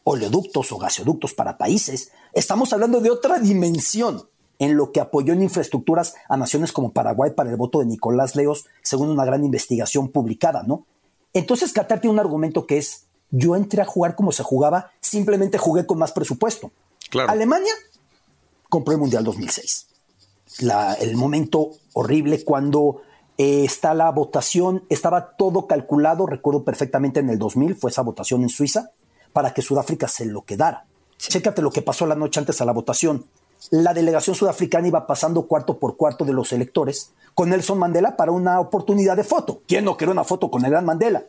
oleoductos 0.04 0.72
o 0.72 0.78
gasoductos 0.78 1.34
para 1.34 1.58
países. 1.58 2.12
Estamos 2.34 2.74
hablando 2.74 3.02
de 3.02 3.12
otra 3.12 3.40
dimensión 3.40 4.28
en 4.60 4.78
lo 4.78 4.92
que 4.92 5.00
apoyó 5.00 5.34
en 5.34 5.44
infraestructuras 5.44 6.14
a 6.30 6.38
naciones 6.38 6.72
como 6.72 6.92
Paraguay 6.92 7.32
para 7.32 7.50
el 7.50 7.58
voto 7.58 7.80
de 7.80 7.86
Nicolás 7.86 8.36
Leos, 8.36 8.66
según 8.84 9.10
una 9.10 9.26
gran 9.26 9.44
investigación 9.44 10.10
publicada, 10.10 10.64
¿no? 10.64 10.86
Entonces 11.34 11.74
Qatar 11.74 12.00
tiene 12.00 12.14
un 12.14 12.20
argumento 12.20 12.68
que 12.68 12.78
es, 12.78 13.06
yo 13.32 13.56
entré 13.56 13.82
a 13.82 13.86
jugar 13.86 14.16
como 14.16 14.32
se 14.32 14.44
jugaba, 14.44 14.92
simplemente 15.00 15.58
jugué 15.58 15.86
con 15.86 15.98
más 15.98 16.12
presupuesto. 16.12 16.72
Alemania 17.28 17.74
compró 18.70 18.94
el 18.94 19.00
Mundial 19.00 19.24
2006. 19.24 19.88
el 21.00 21.16
momento 21.16 21.72
horrible 21.94 22.44
cuando 22.44 23.02
eh, 23.42 23.64
está 23.66 23.96
la 23.96 24.12
votación, 24.12 24.84
estaba 24.90 25.32
todo 25.36 25.66
calculado, 25.66 26.28
recuerdo 26.28 26.64
perfectamente 26.64 27.22
en 27.22 27.30
el 27.32 27.40
2000, 27.40 27.76
fue 27.76 27.90
esa 27.90 28.04
votación 28.04 28.44
en 28.44 28.50
Suiza, 28.50 28.92
para 29.34 29.52
que 29.52 29.64
Sudáfrica 29.64 30.08
se 30.08 30.26
lo 30.28 30.44
quedara. 30.44 30.86
Chécate 31.18 31.64
lo 31.64 31.72
que 31.72 31.82
pasó 31.82 32.06
la 32.06 32.14
noche 32.14 32.40
antes 32.40 32.62
a 32.62 32.66
la 32.66 32.72
votación. 32.72 33.26
La 33.72 33.96
delegación 33.96 34.36
sudafricana 34.36 34.90
iba 34.90 35.08
pasando 35.08 35.48
cuarto 35.48 35.80
por 35.80 35.98
cuarto 35.98 36.24
de 36.24 36.34
los 36.34 36.54
electores 36.54 37.14
con 37.34 37.50
Nelson 37.50 37.80
Mandela 37.80 38.16
para 38.16 38.32
una 38.32 38.60
oportunidad 38.60 39.18
de 39.18 39.24
foto. 39.24 39.62
¿Quién 39.68 39.86
no 39.86 39.98
quería 39.98 40.12
una 40.12 40.24
foto 40.24 40.52
con 40.52 40.64
el 40.64 40.70
gran 40.70 40.86
Mandela? 40.86 41.24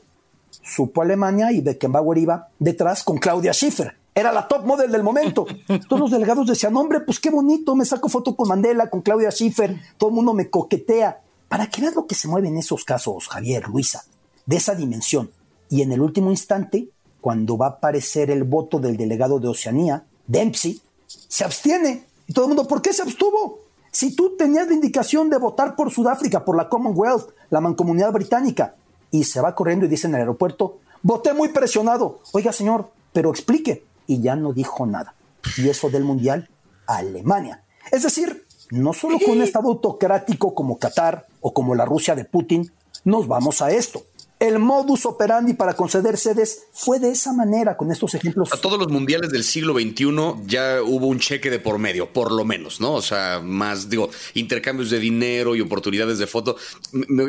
Supo 0.51 1.01
Alemania 1.01 1.51
y 1.51 1.63
Beckenbauer 1.63 2.19
iba 2.19 2.49
detrás 2.59 3.05
con 3.05 3.17
Claudia 3.17 3.55
Schiffer. 3.55 3.97
Era 4.15 4.33
la 4.33 4.49
top 4.49 4.67
model 4.67 4.93
del 4.93 5.03
momento. 5.03 5.47
Todos 5.89 6.01
los 6.01 6.11
delegados 6.11 6.47
decían, 6.47 6.77
hombre, 6.77 7.01
pues 7.01 7.19
qué 7.19 7.31
bonito, 7.31 7.75
me 7.75 7.87
saco 7.87 8.11
foto 8.11 8.37
con 8.37 8.49
Mandela, 8.49 8.91
con 8.91 9.01
Claudia 9.01 9.31
Schiffer, 9.31 9.81
todo 9.97 10.11
el 10.11 10.17
mundo 10.17 10.35
me 10.35 10.51
coquetea. 10.51 11.23
Para 11.53 11.67
que 11.67 11.83
veas 11.83 11.95
lo 11.95 12.07
que 12.07 12.15
se 12.15 12.29
mueve 12.29 12.49
en 12.49 12.57
esos 12.57 12.83
casos, 12.83 13.29
Javier, 13.29 13.69
Luisa, 13.69 14.07
de 14.47 14.57
esa 14.57 14.75
dimensión. 14.75 15.31
Y 15.69 15.83
en 15.83 15.93
el 15.93 16.01
último 16.01 16.31
instante, 16.31 16.89
cuando 17.21 17.59
va 17.59 17.67
a 17.67 17.71
aparecer 17.73 18.31
el 18.31 18.45
voto 18.45 18.79
del 18.79 18.97
delegado 18.97 19.39
de 19.39 19.49
Oceanía, 19.49 20.07
Dempsey, 20.27 20.81
se 21.07 21.45
abstiene. 21.45 22.07
Y 22.27 22.33
todo 22.33 22.47
el 22.47 22.49
mundo, 22.49 22.67
¿por 22.67 22.81
qué 22.81 22.95
se 22.95 23.03
abstuvo? 23.03 23.59
Si 23.91 24.17
tú 24.17 24.35
tenías 24.39 24.67
la 24.67 24.73
indicación 24.73 25.29
de 25.29 25.37
votar 25.37 25.77
por 25.77 25.91
Sudáfrica, 25.91 26.43
por 26.43 26.57
la 26.57 26.71
Commonwealth, 26.71 27.29
la 27.51 27.61
mancomunidad 27.61 28.13
británica, 28.13 28.75
y 29.11 29.25
se 29.25 29.43
va 29.43 29.55
corriendo 29.55 29.85
y 29.85 29.91
dice 29.91 30.07
en 30.07 30.15
el 30.15 30.21
aeropuerto, 30.21 30.79
voté 31.03 31.35
muy 31.35 31.51
presionado. 31.51 32.21
Oiga, 32.33 32.55
señor, 32.55 32.91
pero 33.13 33.29
explique. 33.29 33.85
Y 34.07 34.23
ya 34.23 34.37
no 34.37 34.55
dijo 34.55 34.87
nada. 34.87 35.15
Y 35.59 35.69
eso 35.69 35.91
del 35.91 36.05
Mundial, 36.05 36.49
Alemania. 36.87 37.63
Es 37.91 38.05
decir, 38.05 38.47
no 38.73 38.95
solo 38.95 39.19
con 39.19 39.37
un 39.37 39.43
Estado 39.43 39.69
autocrático 39.69 40.55
como 40.55 40.79
Qatar 40.79 41.27
o 41.43 41.53
como 41.53 41.75
la 41.75 41.85
Rusia 41.85 42.15
de 42.15 42.25
Putin, 42.25 42.73
nos 43.05 43.29
vamos 43.29 43.61
a 43.61 43.71
esto 43.71 44.03
el 44.43 44.59
modus 44.59 45.07
operandi 45.07 45.55
para 45.55 45.75
conceder 45.75 46.19
sedes 46.19 46.65
fue 46.73 46.99
de 46.99 47.13
esa 47.13 47.33
manera, 47.33 47.77
con 47.77 47.93
estos 47.93 48.17
ejemplos. 48.17 48.53
A 48.53 48.57
todos 48.57 48.77
los 48.77 48.89
mundiales 48.89 49.31
del 49.31 49.45
siglo 49.45 49.75
XXI 49.75 50.45
ya 50.47 50.83
hubo 50.83 51.07
un 51.07 51.21
cheque 51.21 51.49
de 51.49 51.61
por 51.61 51.79
medio, 51.79 52.13
por 52.13 52.33
lo 52.33 52.45
menos, 52.45 52.81
¿no? 52.81 52.95
O 52.95 53.03
sea, 53.03 53.41
más, 53.41 53.89
digo, 53.89 54.11
intercambios 54.35 54.91
de 54.91 54.99
dinero 54.99 55.55
y 55.55 55.61
oportunidades 55.61 56.19
de 56.19 56.27
foto. 56.27 56.57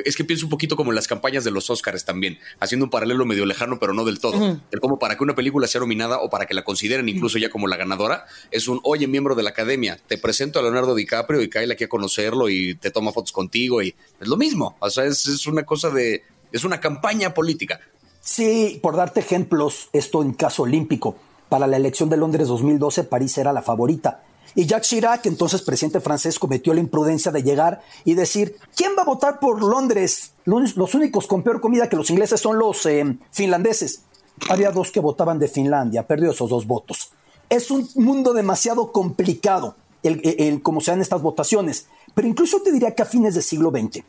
Es 0.03 0.15
que 0.15 0.23
pienso 0.23 0.47
un 0.47 0.49
poquito 0.49 0.75
como 0.75 0.89
en 0.89 0.95
las 0.95 1.07
campañas 1.07 1.43
de 1.43 1.51
los 1.51 1.69
Oscars 1.69 2.03
también, 2.03 2.39
haciendo 2.59 2.85
un 2.85 2.89
paralelo 2.89 3.25
medio 3.25 3.45
lejano, 3.45 3.77
pero 3.77 3.93
no 3.93 4.05
del 4.05 4.19
todo. 4.19 4.59
El 4.71 4.79
como 4.79 4.97
para 4.97 5.15
que 5.15 5.23
una 5.23 5.35
película 5.35 5.67
sea 5.67 5.81
nominada 5.81 6.17
o 6.17 6.31
para 6.31 6.47
que 6.47 6.55
la 6.55 6.63
consideren 6.63 7.07
incluso 7.09 7.37
ya 7.37 7.51
como 7.51 7.67
la 7.67 7.77
ganadora, 7.77 8.25
es 8.49 8.67
un, 8.67 8.79
oye, 8.81 9.05
miembro 9.05 9.35
de 9.35 9.43
la 9.43 9.51
academia, 9.51 9.99
te 10.07 10.17
presento 10.17 10.57
a 10.57 10.63
Leonardo 10.63 10.95
DiCaprio 10.95 11.43
y 11.43 11.49
cae 11.49 11.71
aquí 11.71 11.83
a 11.83 11.89
conocerlo 11.89 12.49
y 12.49 12.73
te 12.73 12.89
toma 12.89 13.11
fotos 13.11 13.31
contigo 13.31 13.83
y 13.83 13.93
es 14.19 14.27
lo 14.27 14.35
mismo. 14.35 14.77
O 14.79 14.89
sea, 14.89 15.05
es 15.05 15.45
una 15.45 15.63
cosa 15.63 15.91
de 15.91 16.23
es 16.53 16.63
una 16.63 16.79
campaña 16.79 17.33
política. 17.33 17.81
Sí, 18.21 18.79
por 18.81 18.95
darte 18.95 19.19
ejemplos, 19.19 19.89
esto 19.91 20.21
en 20.21 20.33
caso 20.33 20.63
olímpico. 20.63 21.17
Para 21.49 21.67
la 21.67 21.75
elección 21.75 22.07
de 22.07 22.15
Londres 22.15 22.47
2012, 22.47 23.03
París 23.03 23.37
era 23.37 23.51
la 23.51 23.61
favorita. 23.61 24.23
Y 24.55 24.65
Jacques 24.65 24.89
Chirac, 24.89 25.25
entonces 25.25 25.61
presidente 25.61 25.99
francés, 25.99 26.39
cometió 26.39 26.73
la 26.73 26.79
imprudencia 26.79 27.31
de 27.31 27.43
llegar 27.43 27.81
y 28.05 28.13
decir, 28.13 28.55
¿quién 28.75 28.91
va 28.97 29.01
a 29.01 29.05
votar 29.05 29.39
por 29.39 29.61
Londres? 29.61 30.31
Los, 30.45 30.93
únicos 30.93 31.27
con 31.27 31.43
peor 31.43 31.59
comida 31.59 31.89
que 31.89 31.95
los 31.95 32.09
ingleses 32.11 32.39
son 32.39 32.59
los 32.59 32.85
eh, 32.85 33.17
finlandeses. 33.31 34.03
Había 34.49 34.71
dos 34.71 34.91
que 34.91 34.99
votaban 34.99 35.39
de 35.39 35.47
Finlandia, 35.47 36.07
perdió 36.07 36.31
esos 36.31 36.49
dos 36.49 36.67
votos. 36.67 37.11
Es 37.49 37.71
un 37.71 37.87
mundo 37.95 38.33
demasiado 38.33 38.91
complicado, 38.91 39.75
el, 40.03 40.61
como 40.61 40.81
sean 40.81 41.01
estas 41.01 41.21
votaciones. 41.21 41.87
Pero 42.13 42.27
incluso 42.27 42.61
te 42.61 42.71
diría 42.71 42.93
que 42.93 43.01
a 43.01 43.05
fines 43.05 43.33
del 43.33 43.43
siglo 43.43 43.71
XX, 43.71 44.03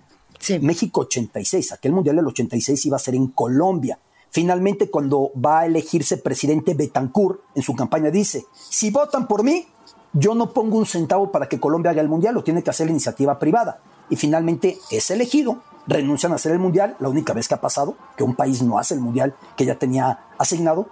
México 0.60 1.02
86, 1.02 1.72
aquel 1.72 1.92
Mundial 1.92 2.16
del 2.16 2.26
86 2.26 2.86
iba 2.86 2.96
a 2.96 3.00
ser 3.00 3.14
en 3.14 3.28
Colombia. 3.28 3.98
Finalmente, 4.30 4.90
cuando 4.90 5.30
va 5.34 5.60
a 5.60 5.66
elegirse 5.66 6.16
presidente 6.16 6.74
Betancourt, 6.74 7.40
en 7.54 7.62
su 7.62 7.74
campaña 7.74 8.10
dice, 8.10 8.46
si 8.52 8.90
votan 8.90 9.28
por 9.28 9.44
mí, 9.44 9.66
yo 10.12 10.34
no 10.34 10.52
pongo 10.52 10.76
un 10.76 10.86
centavo 10.86 11.30
para 11.30 11.48
que 11.48 11.60
Colombia 11.60 11.92
haga 11.92 12.02
el 12.02 12.08
Mundial, 12.08 12.34
lo 12.34 12.44
tiene 12.44 12.62
que 12.62 12.70
hacer 12.70 12.86
la 12.86 12.92
iniciativa 12.92 13.38
privada. 13.38 13.80
Y 14.10 14.16
finalmente 14.16 14.78
es 14.90 15.10
elegido, 15.10 15.62
renuncian 15.86 16.32
a 16.32 16.34
hacer 16.36 16.52
el 16.52 16.58
Mundial, 16.58 16.96
la 16.98 17.08
única 17.08 17.32
vez 17.32 17.48
que 17.48 17.54
ha 17.54 17.60
pasado, 17.60 17.96
que 18.16 18.24
un 18.24 18.34
país 18.34 18.62
no 18.62 18.78
hace 18.78 18.94
el 18.94 19.00
Mundial 19.00 19.34
que 19.56 19.64
ya 19.64 19.78
tenía 19.78 20.26
asignado, 20.38 20.88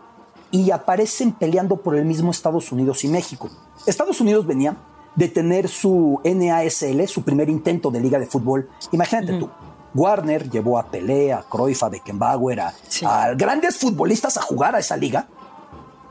y 0.51 0.71
aparecen 0.71 1.33
peleando 1.33 1.77
por 1.77 1.97
el 1.97 2.05
mismo 2.05 2.31
Estados 2.31 2.71
Unidos 2.73 3.05
y 3.05 3.09
México. 3.09 3.51
Estados 3.87 4.21
Unidos 4.21 4.47
venía 4.47 4.77
de 5.17 5.29
tener 5.29 5.69
su 5.69 6.21
NASL, 6.25 7.07
su 7.07 7.23
primer 7.23 7.49
intento 7.49 7.91
de 7.91 8.01
liga 8.01 8.19
de 8.19 8.27
fútbol. 8.27 8.69
Imagínate 8.93 9.39
tú, 9.39 9.51
Warner 9.95 10.51
llevó 10.51 10.79
a 10.79 10.91
Pelé, 10.91 11.33
a 11.33 11.43
Cruyff, 11.43 11.83
a 11.83 11.89
Beckenbauer, 11.89 12.61
a, 12.61 12.75
a, 13.07 13.35
grandes 13.35 13.79
futbolistas 13.79 14.37
a 14.37 14.43
jugar 14.43 14.75
a 14.75 14.79
esa 14.79 14.97
liga 14.97 15.29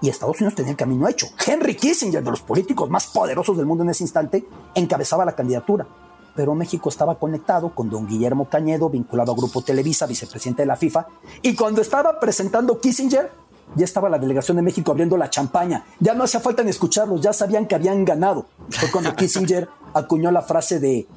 y 0.01 0.09
Estados 0.09 0.39
Unidos 0.41 0.55
tenía 0.55 0.71
el 0.71 0.77
camino 0.77 1.07
hecho. 1.07 1.27
Henry 1.45 1.75
Kissinger, 1.75 2.23
de 2.23 2.31
los 2.31 2.41
políticos 2.41 2.89
más 2.89 3.07
poderosos 3.07 3.55
del 3.55 3.65
mundo 3.65 3.83
en 3.83 3.91
ese 3.91 4.03
instante, 4.03 4.45
encabezaba 4.73 5.25
la 5.25 5.35
candidatura. 5.35 5.87
Pero 6.35 6.55
México 6.55 6.89
estaba 6.89 7.15
conectado 7.15 7.75
con 7.75 7.89
don 7.89 8.07
Guillermo 8.07 8.49
Cañedo, 8.49 8.89
vinculado 8.89 9.31
a 9.31 9.35
Grupo 9.35 9.61
Televisa, 9.61 10.07
vicepresidente 10.07 10.63
de 10.63 10.67
la 10.67 10.75
FIFA, 10.75 11.07
y 11.41 11.55
cuando 11.55 11.81
estaba 11.81 12.19
presentando 12.19 12.79
Kissinger, 12.79 13.31
ya 13.75 13.85
estaba 13.85 14.09
la 14.09 14.19
delegación 14.19 14.57
de 14.57 14.63
México 14.63 14.91
abriendo 14.91 15.17
la 15.17 15.29
champaña. 15.29 15.85
Ya 15.99 16.13
no 16.13 16.23
hacía 16.23 16.39
falta 16.39 16.63
ni 16.63 16.69
escucharlos, 16.69 17.21
ya 17.21 17.33
sabían 17.33 17.67
que 17.67 17.75
habían 17.75 18.05
ganado. 18.05 18.47
Fue 18.69 18.91
cuando 18.91 19.15
Kissinger 19.15 19.69
acuñó 19.93 20.31
la 20.31 20.41
frase 20.41 20.79
de 20.79 21.07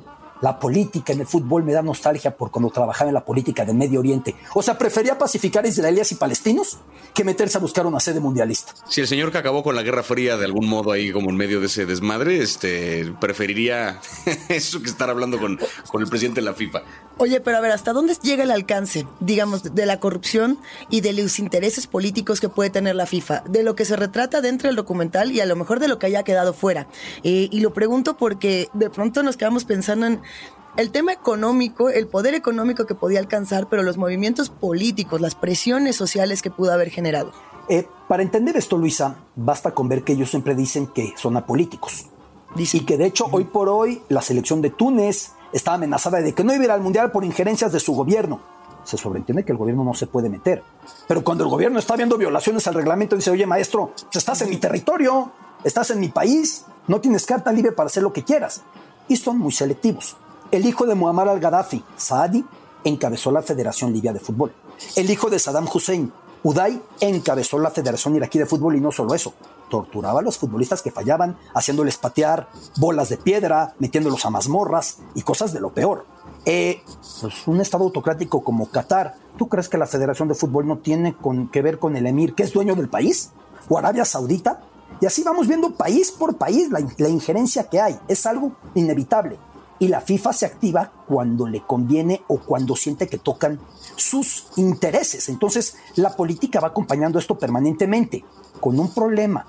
la 0.44 0.58
política 0.58 1.14
en 1.14 1.20
el 1.20 1.26
fútbol 1.26 1.64
me 1.64 1.72
da 1.72 1.80
nostalgia 1.80 2.36
por 2.36 2.50
cuando 2.50 2.68
trabajaba 2.68 3.08
en 3.08 3.14
la 3.14 3.24
política 3.24 3.64
del 3.64 3.76
Medio 3.76 4.00
Oriente. 4.00 4.34
O 4.54 4.62
sea, 4.62 4.76
prefería 4.76 5.16
pacificar 5.16 5.64
israelíes 5.64 6.12
y 6.12 6.16
palestinos 6.16 6.78
que 7.14 7.24
meterse 7.24 7.56
a 7.56 7.60
buscar 7.62 7.86
una 7.86 7.98
sede 7.98 8.20
mundialista. 8.20 8.74
Si 8.86 9.00
el 9.00 9.06
señor 9.06 9.32
que 9.32 9.38
acabó 9.38 9.62
con 9.62 9.74
la 9.74 9.82
Guerra 9.82 10.02
Fría 10.02 10.36
de 10.36 10.44
algún 10.44 10.68
modo 10.68 10.92
ahí 10.92 11.12
como 11.12 11.30
en 11.30 11.36
medio 11.36 11.60
de 11.60 11.66
ese 11.66 11.86
desmadre, 11.86 12.42
este, 12.42 13.10
preferiría 13.20 14.00
eso 14.50 14.82
que 14.82 14.90
estar 14.90 15.08
hablando 15.08 15.38
con, 15.38 15.58
con 15.90 16.02
el 16.02 16.08
presidente 16.08 16.42
de 16.42 16.44
la 16.44 16.54
FIFA. 16.54 16.82
Oye, 17.24 17.40
pero 17.40 17.56
a 17.56 17.60
ver, 17.60 17.70
¿hasta 17.70 17.94
dónde 17.94 18.14
llega 18.20 18.44
el 18.44 18.50
alcance, 18.50 19.06
digamos, 19.18 19.74
de 19.74 19.86
la 19.86 19.98
corrupción 19.98 20.58
y 20.90 21.00
de 21.00 21.14
los 21.14 21.38
intereses 21.38 21.86
políticos 21.86 22.38
que 22.38 22.50
puede 22.50 22.68
tener 22.68 22.94
la 22.96 23.06
FIFA? 23.06 23.44
De 23.48 23.62
lo 23.62 23.74
que 23.74 23.86
se 23.86 23.96
retrata 23.96 24.42
dentro 24.42 24.68
del 24.68 24.76
documental 24.76 25.32
y 25.32 25.40
a 25.40 25.46
lo 25.46 25.56
mejor 25.56 25.80
de 25.80 25.88
lo 25.88 25.98
que 25.98 26.04
haya 26.04 26.22
quedado 26.22 26.52
fuera. 26.52 26.86
Eh, 27.22 27.48
y 27.50 27.60
lo 27.60 27.72
pregunto 27.72 28.18
porque 28.18 28.68
de 28.74 28.90
pronto 28.90 29.22
nos 29.22 29.38
quedamos 29.38 29.64
pensando 29.64 30.04
en 30.04 30.20
el 30.76 30.90
tema 30.90 31.14
económico, 31.14 31.88
el 31.88 32.08
poder 32.08 32.34
económico 32.34 32.84
que 32.84 32.94
podía 32.94 33.20
alcanzar, 33.20 33.70
pero 33.70 33.82
los 33.82 33.96
movimientos 33.96 34.50
políticos, 34.50 35.22
las 35.22 35.34
presiones 35.34 35.96
sociales 35.96 36.42
que 36.42 36.50
pudo 36.50 36.74
haber 36.74 36.90
generado. 36.90 37.32
Eh, 37.70 37.88
para 38.06 38.22
entender 38.22 38.54
esto, 38.58 38.76
Luisa, 38.76 39.16
basta 39.34 39.70
con 39.70 39.88
ver 39.88 40.04
que 40.04 40.12
ellos 40.12 40.28
siempre 40.28 40.54
dicen 40.54 40.88
que 40.88 41.14
son 41.16 41.38
apolíticos. 41.38 42.04
Y 42.54 42.80
que 42.80 42.98
de 42.98 43.06
hecho, 43.06 43.26
hoy 43.32 43.44
por 43.44 43.70
hoy, 43.70 44.02
la 44.10 44.20
selección 44.20 44.60
de 44.60 44.68
Túnez 44.68 45.32
está 45.54 45.74
amenazada 45.74 46.20
de 46.20 46.34
que 46.34 46.42
no 46.42 46.52
iba 46.52 46.74
al 46.74 46.80
Mundial 46.80 47.12
por 47.12 47.24
injerencias 47.24 47.70
de 47.72 47.78
su 47.78 47.94
gobierno. 47.94 48.40
Se 48.82 48.98
sobreentiende 48.98 49.44
que 49.44 49.52
el 49.52 49.58
gobierno 49.58 49.84
no 49.84 49.94
se 49.94 50.08
puede 50.08 50.28
meter. 50.28 50.62
Pero 51.06 51.22
cuando 51.22 51.44
el 51.44 51.50
gobierno 51.50 51.78
está 51.78 51.94
viendo 51.94 52.18
violaciones 52.18 52.66
al 52.66 52.74
reglamento, 52.74 53.14
dice, 53.14 53.30
oye 53.30 53.46
maestro, 53.46 53.92
estás 54.12 54.42
en 54.42 54.50
mi 54.50 54.56
territorio, 54.56 55.30
estás 55.62 55.90
en 55.90 56.00
mi 56.00 56.08
país, 56.08 56.64
no 56.88 57.00
tienes 57.00 57.24
carta 57.24 57.52
libre 57.52 57.70
para 57.70 57.86
hacer 57.86 58.02
lo 58.02 58.12
que 58.12 58.24
quieras. 58.24 58.62
Y 59.06 59.16
son 59.16 59.38
muy 59.38 59.52
selectivos. 59.52 60.16
El 60.50 60.66
hijo 60.66 60.86
de 60.86 60.96
Muammar 60.96 61.28
al-Gaddafi, 61.28 61.84
Saadi, 61.96 62.44
encabezó 62.82 63.30
la 63.30 63.40
Federación 63.40 63.92
Libia 63.92 64.12
de 64.12 64.20
Fútbol. 64.20 64.52
El 64.96 65.08
hijo 65.08 65.30
de 65.30 65.38
Saddam 65.38 65.68
Hussein, 65.72 66.12
Uday, 66.42 66.82
encabezó 67.00 67.60
la 67.60 67.70
Federación 67.70 68.16
Iraquí 68.16 68.40
de 68.40 68.46
Fútbol 68.46 68.74
y 68.76 68.80
no 68.80 68.90
solo 68.90 69.14
eso, 69.14 69.32
torturaba 69.74 70.20
a 70.20 70.22
los 70.22 70.38
futbolistas 70.38 70.82
que 70.82 70.92
fallaban, 70.92 71.36
haciéndoles 71.52 71.98
patear 71.98 72.48
bolas 72.76 73.08
de 73.08 73.16
piedra, 73.16 73.74
metiéndolos 73.80 74.24
a 74.24 74.30
mazmorras 74.30 74.98
y 75.16 75.22
cosas 75.22 75.52
de 75.52 75.58
lo 75.58 75.74
peor. 75.74 76.06
Eh, 76.46 76.80
pues 77.20 77.48
un 77.48 77.60
estado 77.60 77.82
autocrático 77.82 78.44
como 78.44 78.70
Qatar, 78.70 79.16
¿tú 79.36 79.48
crees 79.48 79.68
que 79.68 79.76
la 79.76 79.88
Federación 79.88 80.28
de 80.28 80.36
Fútbol 80.36 80.68
no 80.68 80.78
tiene 80.78 81.16
que 81.50 81.60
ver 81.60 81.80
con 81.80 81.96
el 81.96 82.06
emir 82.06 82.34
que 82.34 82.44
es 82.44 82.52
dueño 82.52 82.76
del 82.76 82.88
país? 82.88 83.32
¿O 83.68 83.76
Arabia 83.76 84.04
Saudita? 84.04 84.60
Y 85.00 85.06
así 85.06 85.24
vamos 85.24 85.48
viendo 85.48 85.74
país 85.74 86.12
por 86.12 86.36
país 86.36 86.70
la, 86.70 86.78
la 86.98 87.08
injerencia 87.08 87.68
que 87.68 87.80
hay. 87.80 87.98
Es 88.06 88.26
algo 88.26 88.52
inevitable 88.76 89.40
y 89.80 89.88
la 89.88 90.00
FIFA 90.00 90.32
se 90.32 90.46
activa 90.46 90.92
cuando 91.06 91.48
le 91.48 91.62
conviene 91.62 92.22
o 92.28 92.38
cuando 92.38 92.76
siente 92.76 93.08
que 93.08 93.18
tocan 93.18 93.58
sus 93.96 94.46
intereses. 94.56 95.28
Entonces, 95.28 95.76
la 95.96 96.14
política 96.14 96.60
va 96.60 96.68
acompañando 96.68 97.18
esto 97.18 97.38
permanentemente, 97.38 98.24
con 98.60 98.78
un 98.78 98.92
problema 98.94 99.46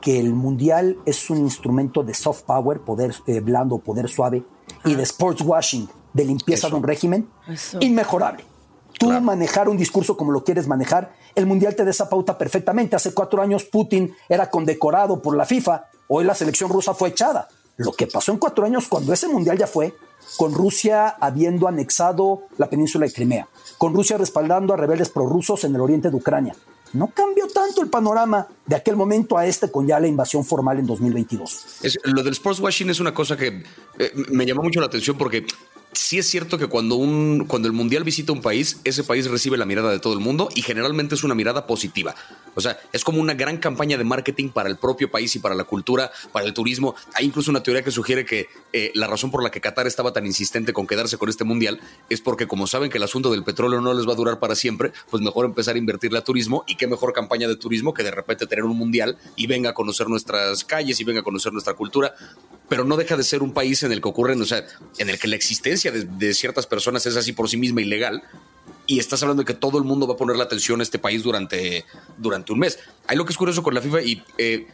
que 0.00 0.18
el 0.18 0.32
mundial 0.32 0.98
es 1.06 1.30
un 1.30 1.38
instrumento 1.38 2.02
de 2.02 2.14
soft 2.14 2.42
power, 2.42 2.80
poder 2.80 3.14
eh, 3.26 3.40
blando, 3.40 3.78
poder 3.78 4.08
suave, 4.08 4.44
y 4.84 4.94
de 4.94 5.02
sports 5.02 5.42
washing, 5.42 5.88
de 6.12 6.24
limpieza 6.24 6.68
de 6.68 6.74
un 6.74 6.82
régimen, 6.82 7.28
inmejorable. 7.80 8.44
Tú 8.98 9.08
manejar 9.20 9.68
un 9.68 9.76
discurso 9.76 10.16
como 10.16 10.32
lo 10.32 10.42
quieres 10.42 10.66
manejar, 10.66 11.14
el 11.34 11.46
mundial 11.46 11.76
te 11.76 11.84
da 11.84 11.90
esa 11.90 12.08
pauta 12.08 12.36
perfectamente. 12.36 12.96
Hace 12.96 13.14
cuatro 13.14 13.40
años 13.40 13.64
Putin 13.64 14.12
era 14.28 14.50
condecorado 14.50 15.22
por 15.22 15.36
la 15.36 15.44
FIFA, 15.44 15.84
hoy 16.08 16.24
la 16.24 16.34
selección 16.34 16.70
rusa 16.70 16.94
fue 16.94 17.10
echada 17.10 17.48
lo 17.78 17.92
que 17.92 18.06
pasó 18.06 18.32
en 18.32 18.38
cuatro 18.38 18.66
años 18.66 18.88
cuando 18.88 19.12
ese 19.12 19.28
mundial 19.28 19.56
ya 19.56 19.66
fue, 19.66 19.94
con 20.36 20.52
Rusia 20.52 21.08
habiendo 21.08 21.68
anexado 21.68 22.42
la 22.58 22.68
península 22.68 23.06
de 23.06 23.12
Crimea, 23.12 23.48
con 23.78 23.94
Rusia 23.94 24.18
respaldando 24.18 24.74
a 24.74 24.76
rebeldes 24.76 25.08
prorrusos 25.08 25.64
en 25.64 25.74
el 25.74 25.80
oriente 25.80 26.10
de 26.10 26.16
Ucrania. 26.16 26.56
No 26.92 27.08
cambió 27.08 27.46
tanto 27.48 27.82
el 27.82 27.88
panorama 27.88 28.46
de 28.66 28.76
aquel 28.76 28.96
momento 28.96 29.36
a 29.36 29.46
este 29.46 29.70
con 29.70 29.86
ya 29.86 30.00
la 30.00 30.06
invasión 30.06 30.44
formal 30.44 30.78
en 30.78 30.86
2022. 30.86 31.80
lo 32.04 32.22
del 32.22 32.32
sports 32.32 32.60
washing 32.60 32.90
es 32.90 33.00
una 33.00 33.12
cosa 33.12 33.36
que 33.36 33.62
eh, 33.98 34.12
me 34.30 34.46
llamó 34.46 34.62
mucho 34.62 34.80
la 34.80 34.86
atención 34.86 35.16
porque 35.16 35.44
sí 35.92 36.18
es 36.18 36.28
cierto 36.28 36.58
que 36.58 36.66
cuando, 36.66 36.96
un, 36.96 37.46
cuando 37.46 37.68
el 37.68 37.74
Mundial 37.74 38.04
visita 38.04 38.32
un 38.32 38.40
país, 38.40 38.80
ese 38.84 39.04
país 39.04 39.28
recibe 39.28 39.56
la 39.56 39.64
mirada 39.64 39.90
de 39.90 39.98
todo 39.98 40.14
el 40.14 40.20
mundo 40.20 40.48
y 40.54 40.62
generalmente 40.62 41.14
es 41.14 41.24
una 41.24 41.34
mirada 41.34 41.66
positiva. 41.66 42.14
O 42.54 42.60
sea, 42.60 42.78
es 42.92 43.04
como 43.04 43.20
una 43.20 43.34
gran 43.34 43.58
campaña 43.58 43.96
de 43.96 44.04
marketing 44.04 44.50
para 44.50 44.68
el 44.68 44.76
propio 44.76 45.10
país 45.10 45.34
y 45.36 45.38
para 45.38 45.54
la 45.54 45.64
cultura, 45.64 46.10
para 46.32 46.46
el 46.46 46.54
turismo. 46.54 46.94
Hay 47.14 47.26
incluso 47.26 47.50
una 47.50 47.62
teoría 47.62 47.82
que 47.82 47.90
sugiere 47.90 48.24
que 48.24 48.48
eh, 48.72 48.90
la 48.94 49.06
razón 49.06 49.30
por 49.30 49.42
la 49.42 49.50
que 49.50 49.60
Qatar 49.60 49.86
estaba 49.86 50.12
tan 50.12 50.26
insistente 50.26 50.72
con 50.72 50.86
quedarse 50.86 51.18
con 51.18 51.28
este 51.28 51.44
Mundial 51.44 51.80
es 52.10 52.20
porque 52.20 52.46
como 52.46 52.66
saben 52.66 52.90
que 52.90 52.98
el 52.98 53.04
asunto 53.04 53.30
del 53.30 53.44
petróleo 53.44 53.80
no 53.80 53.94
les 53.94 54.06
va 54.06 54.12
a 54.12 54.16
durar 54.16 54.38
para 54.38 54.54
siempre, 54.54 54.92
pues 55.10 55.22
mejor 55.22 55.46
empezar 55.46 55.76
a 55.76 55.78
invertirle 55.78 56.18
a 56.18 56.24
turismo 56.24 56.64
y 56.66 56.76
qué 56.76 56.86
mejor 56.86 57.12
campaña 57.12 57.48
de 57.48 57.56
turismo 57.56 57.94
que 57.94 58.02
de 58.02 58.10
repente 58.10 58.46
tener 58.46 58.64
un 58.64 58.78
Mundial 58.78 59.18
y 59.36 59.46
venga 59.46 59.70
a 59.70 59.74
conocer 59.74 60.08
nuestras 60.08 60.64
calles 60.64 61.00
y 61.00 61.04
venga 61.04 61.20
a 61.20 61.24
conocer 61.24 61.52
nuestra 61.52 61.74
cultura 61.74 62.14
pero 62.68 62.84
no 62.84 62.96
deja 62.96 63.16
de 63.16 63.24
ser 63.24 63.42
un 63.42 63.52
país 63.52 63.82
en 63.82 63.92
el 63.92 64.00
que 64.00 64.08
ocurren, 64.08 64.40
o 64.42 64.44
sea, 64.44 64.64
en 64.98 65.08
el 65.08 65.18
que 65.18 65.28
la 65.28 65.36
existencia 65.36 65.77
de, 65.82 66.34
ciertas 66.34 66.66
personas 66.66 67.06
es 67.06 67.16
así 67.16 67.32
por 67.32 67.48
sí 67.48 67.56
misma 67.56 67.80
ilegal. 67.80 68.22
Y 68.86 68.98
estás 68.98 69.22
hablando 69.22 69.42
de 69.42 69.46
que 69.46 69.54
todo 69.54 69.78
el 69.78 69.84
mundo 69.84 70.06
va 70.06 70.14
a 70.14 70.16
poner 70.16 70.36
la 70.36 70.44
atención 70.44 70.80
a 70.80 70.82
este 70.82 70.98
país 70.98 71.22
durante, 71.22 71.84
durante 72.16 72.52
un 72.52 72.58
mes. 72.58 72.78
Hay 73.06 73.16
lo 73.16 73.24
que 73.24 73.32
es 73.32 73.38
curioso 73.38 73.62
con 73.62 73.74
la 73.74 73.82
FIFA 73.82 74.02
y 74.02 74.22
eh, 74.38 74.66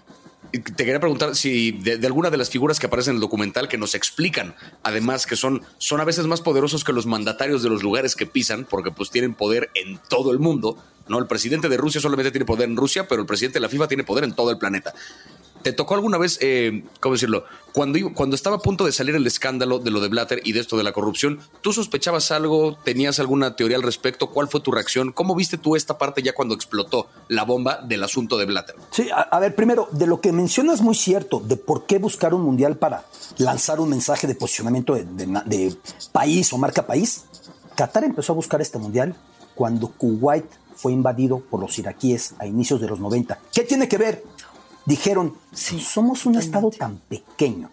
te 0.53 0.85
quería 0.85 1.01
preguntar 1.01 1.35
si 1.35 1.73
de, 1.73 2.07
alguna 2.07 2.31
de 2.31 2.37
las 2.37 2.51
figuras 2.51 2.79
que 2.79 2.87
aparecen 2.87 3.13
en 3.13 3.17
el 3.17 3.21
documental 3.21 3.67
que 3.69 3.79
nos 3.79 3.95
explican, 3.95 4.55
además 4.83 5.27
que 5.27 5.37
son, 5.37 5.63
son 5.79 6.01
a 6.01 6.05
veces 6.05 6.27
más 6.27 6.41
poderosos 6.41 6.85
que 6.85 6.93
los 6.93 7.07
mandatarios 7.07 7.63
de 7.63 7.71
los 7.71 7.83
lugares 7.83 8.15
que 8.15 8.27
pisan, 8.27 8.65
porque 8.65 8.91
pues 8.91 9.11
tienen 9.11 9.35
poder 9.35 9.71
en 9.75 9.99
todo 10.09 10.33
el 10.33 10.39
mundo. 10.39 10.79
No, 11.09 11.19
el 11.19 11.27
presidente 11.27 11.69
de 11.69 11.77
Rusia 11.77 12.01
solamente 12.01 12.31
tiene 12.31 12.45
poder 12.45 12.69
en 12.69 12.77
Rusia, 12.77 13.07
pero 13.09 13.21
el 13.21 13.27
presidente 13.27 13.59
de 13.59 13.61
la 13.61 13.69
FIFA 13.69 13.89
tiene 13.89 14.05
poder 14.05 14.25
en 14.25 14.35
todo 14.35 14.51
el 14.51 14.59
planeta. 14.59 14.95
¿Te 15.65 15.73
tocó 15.73 15.95
alguna 15.95 16.19
vez, 16.19 16.37
eh, 16.43 16.85
cómo 17.01 17.15
decirlo, 17.15 17.45
cuando, 17.73 17.99
cuando 18.13 18.37
estaba 18.37 18.57
a 18.57 18.59
punto 18.59 18.85
de 18.85 18.93
salir 18.93 19.15
el 19.15 19.27
escándalo 19.27 19.79
de 19.79 19.91
lo 19.91 20.01
de 20.01 20.09
Blatter 20.09 20.43
y 20.45 20.53
de 20.53 20.61
esto 20.61 20.77
de 20.77 20.83
la 20.83 20.93
corrupción, 20.93 21.41
¿tú 21.63 21.73
sospechabas 21.73 22.31
algo? 22.33 22.77
¿Tenías 22.85 23.19
alguna 23.19 23.57
teoría 23.57 23.79
al 23.79 23.83
respecto? 23.83 24.29
¿Cuál 24.29 24.49
fue 24.49 24.61
tu 24.61 24.73
reacción? 24.73 25.11
¿Cómo 25.11 25.35
viste 25.35 25.57
tú 25.57 25.75
esta 25.75 25.97
parte 25.97 26.23
ya 26.23 26.35
cuando 26.35 26.55
explotó 26.55 27.09
la 27.29 27.45
bomba 27.45 27.81
del 27.83 28.03
asunto 28.03 28.37
de 28.37 28.45
Blatter? 28.45 28.77
Sí, 28.91 29.09
a, 29.11 29.39
ver, 29.39 29.55
primero, 29.55 29.89
de 29.91 30.07
lo 30.07 30.21
que 30.21 30.33
mencionas 30.33 30.83
muy 30.83 30.95
cierto, 30.95 31.41
de 31.41 31.57
por 31.57 31.87
qué 31.87 31.97
buscar 31.97 32.35
un 32.35 32.43
mundial 32.43 32.77
para 32.77 33.07
lanzar 33.39 33.81
un 33.81 33.89
mensaje 33.89 34.27
de 34.27 34.35
posicionamiento 34.35 34.95
de, 34.95 35.07
de 35.07 35.75
país 36.13 36.53
o 36.53 36.59
marca 36.59 36.87
país. 36.87 37.25
Qatar 37.75 38.05
empezó 38.05 38.35
a 38.35 38.37
buscar 38.37 38.61
este 38.61 38.77
mundial 38.77 39.17
cuando 39.55 39.89
Kuwait 39.89 40.45
fue 40.75 40.93
invadido 40.93 41.41
por 41.41 41.61
los 41.61 41.79
iraquíes 41.79 42.35
a 42.39 42.47
inicios 42.47 42.81
de 42.81 42.89
los 42.89 43.01
90. 43.01 43.39
¿Qué 43.53 43.63
tiene 43.63 43.89
que 43.89 43.99
ver? 43.99 44.25
dijeron, 44.87 45.35
si 45.53 45.81
somos 45.81 46.27
un 46.27 46.37
estado 46.37 46.71
tan 46.71 46.99
pequeño 47.09 47.71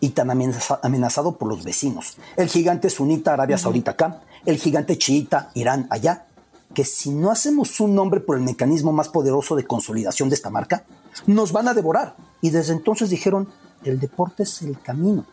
y 0.00 0.10
tan 0.10 0.30
amenazado 0.30 1.36
por 1.36 1.48
los 1.48 1.64
vecinos, 1.64 2.16
el 2.36 2.48
gigante 2.48 2.90
sunita 2.90 3.32
Arabia 3.32 3.58
Saudita 3.58 3.92
acá, 3.92 4.22
el 4.44 4.58
gigante 4.58 4.98
chiita 4.98 5.50
Irán 5.54 5.86
allá, 5.90 6.26
que 6.74 6.84
si 6.84 7.10
no 7.10 7.30
hacemos 7.30 7.80
un 7.80 7.94
nombre 7.94 8.20
por 8.20 8.36
el 8.36 8.42
mecanismo 8.42 8.92
más 8.92 9.08
poderoso 9.08 9.56
de 9.56 9.64
consolidación 9.64 10.28
de 10.28 10.34
esta 10.34 10.50
marca, 10.50 10.84
nos 11.26 11.52
van 11.52 11.68
a 11.68 11.74
devorar. 11.74 12.16
Y 12.42 12.50
desde 12.50 12.74
entonces 12.74 13.08
dijeron, 13.08 13.48
el 13.82 13.98
deporte 13.98 14.42
es 14.42 14.60
el 14.60 14.78
camino. 14.80 15.24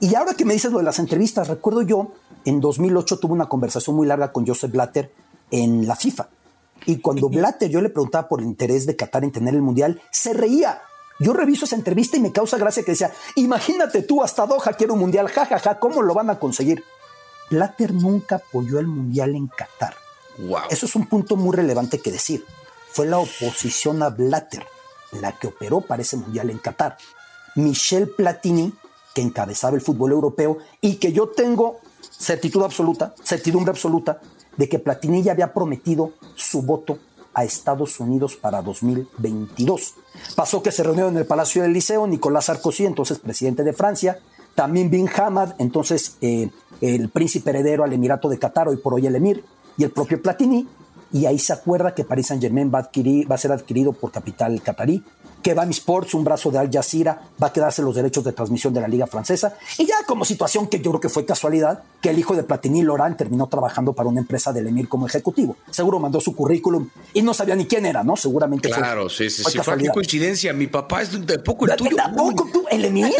Y 0.00 0.16
ahora 0.16 0.34
que 0.34 0.44
me 0.44 0.54
dices 0.54 0.72
lo 0.72 0.78
de 0.78 0.84
las 0.84 0.98
entrevistas, 0.98 1.46
recuerdo 1.46 1.82
yo, 1.82 2.12
en 2.44 2.60
2008 2.60 3.20
tuve 3.20 3.32
una 3.32 3.46
conversación 3.46 3.94
muy 3.94 4.06
larga 4.06 4.32
con 4.32 4.44
Joseph 4.46 4.72
Blatter 4.72 5.12
en 5.54 5.86
la 5.86 5.94
FIFA. 5.94 6.28
Y 6.86 6.98
cuando 6.98 7.28
Blatter 7.28 7.70
yo 7.70 7.80
le 7.80 7.88
preguntaba 7.88 8.28
por 8.28 8.40
el 8.40 8.46
interés 8.46 8.86
de 8.86 8.96
Qatar 8.96 9.24
en 9.24 9.32
tener 9.32 9.54
el 9.54 9.62
mundial, 9.62 10.02
se 10.10 10.32
reía. 10.32 10.82
Yo 11.20 11.32
reviso 11.32 11.64
esa 11.64 11.76
entrevista 11.76 12.16
y 12.16 12.20
me 12.20 12.32
causa 12.32 12.58
gracia 12.58 12.82
que 12.82 12.90
decía, 12.90 13.12
imagínate 13.36 14.02
tú, 14.02 14.22
hasta 14.22 14.46
Doha 14.46 14.72
quiere 14.76 14.92
un 14.92 14.98
mundial, 14.98 15.28
jajaja, 15.28 15.58
ja, 15.60 15.74
ja, 15.74 15.78
¿cómo 15.78 16.02
lo 16.02 16.12
van 16.12 16.28
a 16.28 16.40
conseguir? 16.40 16.82
Blatter 17.50 17.94
nunca 17.94 18.36
apoyó 18.36 18.80
el 18.80 18.88
mundial 18.88 19.36
en 19.36 19.46
Qatar. 19.46 19.94
Wow. 20.38 20.62
Eso 20.70 20.86
es 20.86 20.96
un 20.96 21.06
punto 21.06 21.36
muy 21.36 21.54
relevante 21.54 22.00
que 22.00 22.10
decir. 22.10 22.44
Fue 22.90 23.06
la 23.06 23.18
oposición 23.18 24.02
a 24.02 24.10
Blatter 24.10 24.66
la 25.20 25.38
que 25.38 25.46
operó 25.46 25.80
para 25.80 26.02
ese 26.02 26.16
mundial 26.16 26.50
en 26.50 26.58
Qatar. 26.58 26.96
Michel 27.54 28.10
Platini, 28.10 28.72
que 29.14 29.22
encabezaba 29.22 29.76
el 29.76 29.82
fútbol 29.82 30.10
europeo 30.10 30.58
y 30.80 30.96
que 30.96 31.12
yo 31.12 31.28
tengo 31.28 31.78
certitud 32.10 32.62
absoluta, 32.62 33.14
certidumbre 33.22 33.70
absoluta, 33.70 34.20
de 34.56 34.68
que 34.68 34.78
Platini 34.78 35.22
ya 35.22 35.32
había 35.32 35.52
prometido 35.52 36.12
su 36.34 36.62
voto 36.62 36.98
a 37.34 37.44
Estados 37.44 37.98
Unidos 38.00 38.36
para 38.36 38.62
2022. 38.62 39.94
Pasó 40.36 40.62
que 40.62 40.70
se 40.70 40.82
reunió 40.82 41.08
en 41.08 41.16
el 41.16 41.26
Palacio 41.26 41.62
del 41.62 41.72
Liceo 41.72 42.06
Nicolás 42.06 42.46
Sarkozy, 42.46 42.86
entonces 42.86 43.18
presidente 43.18 43.64
de 43.64 43.72
Francia, 43.72 44.18
también 44.54 44.90
Bin 44.90 45.08
Hamad, 45.08 45.54
entonces 45.58 46.16
eh, 46.20 46.48
el 46.80 47.08
príncipe 47.08 47.50
heredero 47.50 47.82
al 47.82 47.92
Emirato 47.92 48.28
de 48.28 48.38
Qatar, 48.38 48.68
hoy 48.68 48.76
por 48.76 48.94
hoy 48.94 49.06
el 49.06 49.16
emir, 49.16 49.44
y 49.76 49.84
el 49.84 49.90
propio 49.90 50.22
Platini, 50.22 50.68
y 51.12 51.26
ahí 51.26 51.38
se 51.38 51.52
acuerda 51.52 51.94
que 51.94 52.04
Paris 52.04 52.28
Saint 52.28 52.42
Germain 52.42 52.72
va 52.72 52.88
a, 53.34 53.38
ser 53.38 53.52
adquirido 53.52 53.92
por 53.92 54.10
capital 54.10 54.60
catarí, 54.62 55.02
que 55.44 55.52
Bami 55.52 55.72
Sports, 55.72 56.14
un 56.14 56.24
brazo 56.24 56.50
de 56.50 56.58
Al 56.58 56.70
Jazeera, 56.72 57.20
va 57.40 57.48
a 57.48 57.52
quedarse 57.52 57.82
los 57.82 57.94
derechos 57.94 58.24
de 58.24 58.32
transmisión 58.32 58.72
de 58.72 58.80
la 58.80 58.88
liga 58.88 59.06
francesa. 59.06 59.58
Y 59.76 59.84
ya 59.84 59.96
como 60.06 60.24
situación 60.24 60.68
que 60.68 60.80
yo 60.80 60.90
creo 60.90 61.00
que 61.00 61.10
fue 61.10 61.26
casualidad, 61.26 61.82
que 62.00 62.08
el 62.08 62.18
hijo 62.18 62.34
de 62.34 62.44
Platini, 62.44 62.82
Laurent, 62.82 63.18
terminó 63.18 63.46
trabajando 63.46 63.92
para 63.92 64.08
una 64.08 64.20
empresa 64.20 64.54
del 64.54 64.68
Emir 64.68 64.88
como 64.88 65.06
ejecutivo. 65.06 65.56
Seguro 65.70 66.00
mandó 66.00 66.18
su 66.18 66.34
currículum 66.34 66.88
y 67.12 67.20
no 67.20 67.34
sabía 67.34 67.54
ni 67.56 67.66
quién 67.66 67.84
era, 67.84 68.02
¿no? 68.02 68.16
Seguramente 68.16 68.70
claro, 68.70 69.10
sí, 69.10 69.28
sí, 69.28 69.44
sí. 69.44 69.58
Fue 69.58 69.76
coincidencia. 69.92 70.54
Mi 70.54 70.66
papá 70.66 71.02
es 71.02 71.26
de 71.26 71.38
poco 71.38 71.66
el 71.66 71.76
tuyo. 71.76 71.94
¿Tampoco 71.94 72.48
tú? 72.50 72.64
¿El 72.70 72.86
Emir? 72.86 73.06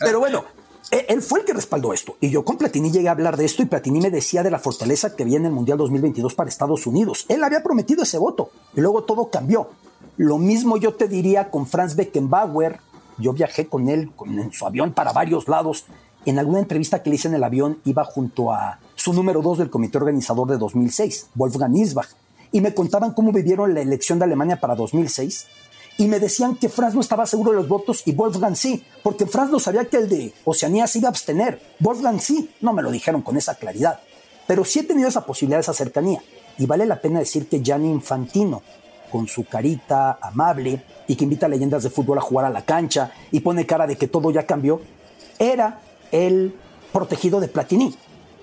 Pero 0.00 0.20
bueno, 0.20 0.44
él 0.90 1.22
fue 1.22 1.40
el 1.40 1.44
que 1.44 1.52
respaldó 1.52 1.92
esto. 1.92 2.16
Y 2.20 2.30
yo 2.30 2.44
con 2.44 2.56
Platini 2.56 2.90
llegué 2.90 3.08
a 3.08 3.12
hablar 3.12 3.36
de 3.36 3.44
esto 3.44 3.62
y 3.62 3.66
Platini 3.66 4.00
me 4.00 4.10
decía 4.10 4.42
de 4.42 4.50
la 4.50 4.58
fortaleza 4.58 5.14
que 5.14 5.22
había 5.22 5.36
en 5.36 5.46
el 5.46 5.52
Mundial 5.52 5.76
2022 5.78 6.34
para 6.34 6.48
Estados 6.48 6.86
Unidos. 6.86 7.26
Él 7.28 7.44
había 7.44 7.62
prometido 7.62 8.02
ese 8.02 8.18
voto 8.18 8.50
y 8.74 8.80
luego 8.80 9.04
todo 9.04 9.28
cambió. 9.28 9.70
Lo 10.16 10.38
mismo 10.38 10.76
yo 10.78 10.94
te 10.94 11.06
diría 11.06 11.50
con 11.50 11.66
Franz 11.66 11.94
Beckenbauer. 11.94 12.80
Yo 13.18 13.32
viajé 13.32 13.66
con 13.66 13.88
él 13.88 14.10
en 14.26 14.52
su 14.52 14.66
avión 14.66 14.92
para 14.92 15.12
varios 15.12 15.46
lados. 15.48 15.84
En 16.24 16.38
alguna 16.38 16.60
entrevista 16.60 17.02
que 17.02 17.10
le 17.10 17.16
hice 17.16 17.28
en 17.28 17.34
el 17.34 17.44
avión 17.44 17.78
iba 17.84 18.04
junto 18.04 18.52
a 18.52 18.80
su 18.94 19.12
número 19.12 19.42
dos 19.42 19.58
del 19.58 19.70
comité 19.70 19.98
organizador 19.98 20.48
de 20.48 20.58
2006, 20.58 21.28
Wolfgang 21.34 21.76
Isbach, 21.76 22.08
y 22.50 22.60
me 22.60 22.74
contaban 22.74 23.12
cómo 23.12 23.32
vivieron 23.32 23.74
la 23.74 23.80
elección 23.80 24.18
de 24.18 24.24
Alemania 24.24 24.58
para 24.58 24.74
2006 24.74 25.46
y 26.00 26.06
me 26.06 26.20
decían 26.20 26.54
que 26.54 26.68
Franz 26.68 26.94
no 26.94 27.00
estaba 27.00 27.26
seguro 27.26 27.50
de 27.50 27.56
los 27.56 27.68
votos 27.68 28.02
y 28.06 28.12
Wolfgang 28.12 28.54
sí, 28.54 28.84
porque 29.02 29.26
Franz 29.26 29.50
no 29.50 29.58
sabía 29.58 29.84
que 29.84 29.96
el 29.96 30.08
de 30.08 30.32
Oceanía 30.44 30.86
se 30.86 31.00
iba 31.00 31.08
a 31.08 31.10
abstener. 31.10 31.60
Wolfgang 31.80 32.20
sí, 32.20 32.50
no 32.60 32.72
me 32.72 32.82
lo 32.82 32.92
dijeron 32.92 33.20
con 33.20 33.36
esa 33.36 33.56
claridad, 33.56 33.98
pero 34.46 34.64
sí 34.64 34.78
he 34.78 34.84
tenido 34.84 35.08
esa 35.08 35.26
posibilidad, 35.26 35.58
esa 35.58 35.74
cercanía. 35.74 36.22
Y 36.56 36.66
vale 36.66 36.86
la 36.86 37.00
pena 37.00 37.18
decir 37.18 37.48
que 37.48 37.60
Gianni 37.60 37.90
Infantino, 37.90 38.62
con 39.10 39.26
su 39.26 39.44
carita 39.44 40.18
amable 40.22 40.82
y 41.08 41.16
que 41.16 41.24
invita 41.24 41.46
a 41.46 41.48
leyendas 41.48 41.82
de 41.82 41.90
fútbol 41.90 42.18
a 42.18 42.22
jugar 42.22 42.46
a 42.46 42.50
la 42.50 42.64
cancha 42.64 43.10
y 43.32 43.40
pone 43.40 43.66
cara 43.66 43.88
de 43.88 43.96
que 43.96 44.06
todo 44.06 44.30
ya 44.30 44.46
cambió, 44.46 44.80
era 45.36 45.80
el 46.12 46.54
protegido 46.92 47.40
de 47.40 47.48
Platini. 47.48 47.92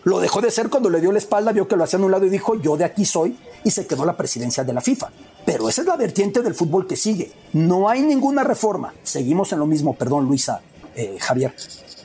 Lo 0.03 0.19
dejó 0.19 0.41
de 0.41 0.51
ser 0.51 0.69
cuando 0.69 0.89
le 0.89 0.99
dio 0.99 1.11
la 1.13 1.19
espalda, 1.19 1.53
vio 1.53 1.69
que 1.69 1.77
lo 1.77 1.85
hacía 1.85 1.99
a 1.99 2.01
un 2.01 2.11
lado 2.11 2.25
y 2.25 2.29
dijo, 2.29 2.61
yo 2.61 2.75
de 2.75 2.83
aquí 2.83 3.05
soy, 3.05 3.37
y 3.63 3.71
se 3.71 3.87
quedó 3.87 4.05
la 4.05 4.17
presidencia 4.17 4.63
de 4.65 4.73
la 4.73 4.81
FIFA. 4.81 5.09
Pero 5.45 5.69
esa 5.69 5.81
es 5.81 5.87
la 5.87 5.95
vertiente 5.95 6.41
del 6.41 6.55
fútbol 6.55 6.87
que 6.87 6.95
sigue. 6.95 7.31
No 7.53 7.87
hay 7.87 8.01
ninguna 8.01 8.43
reforma. 8.43 8.93
Seguimos 9.03 9.53
en 9.53 9.59
lo 9.59 9.67
mismo, 9.67 9.93
perdón, 9.95 10.25
Luisa, 10.25 10.61
eh, 10.95 11.17
Javier. 11.19 11.53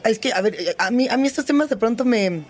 Es 0.04 0.18
que, 0.18 0.32
a 0.32 0.40
ver, 0.40 0.76
a 0.78 0.90
mí, 0.90 1.08
a 1.08 1.16
mí 1.16 1.26
estos 1.26 1.46
temas 1.46 1.68
de 1.68 1.76
pronto 1.76 2.04
me, 2.04 2.44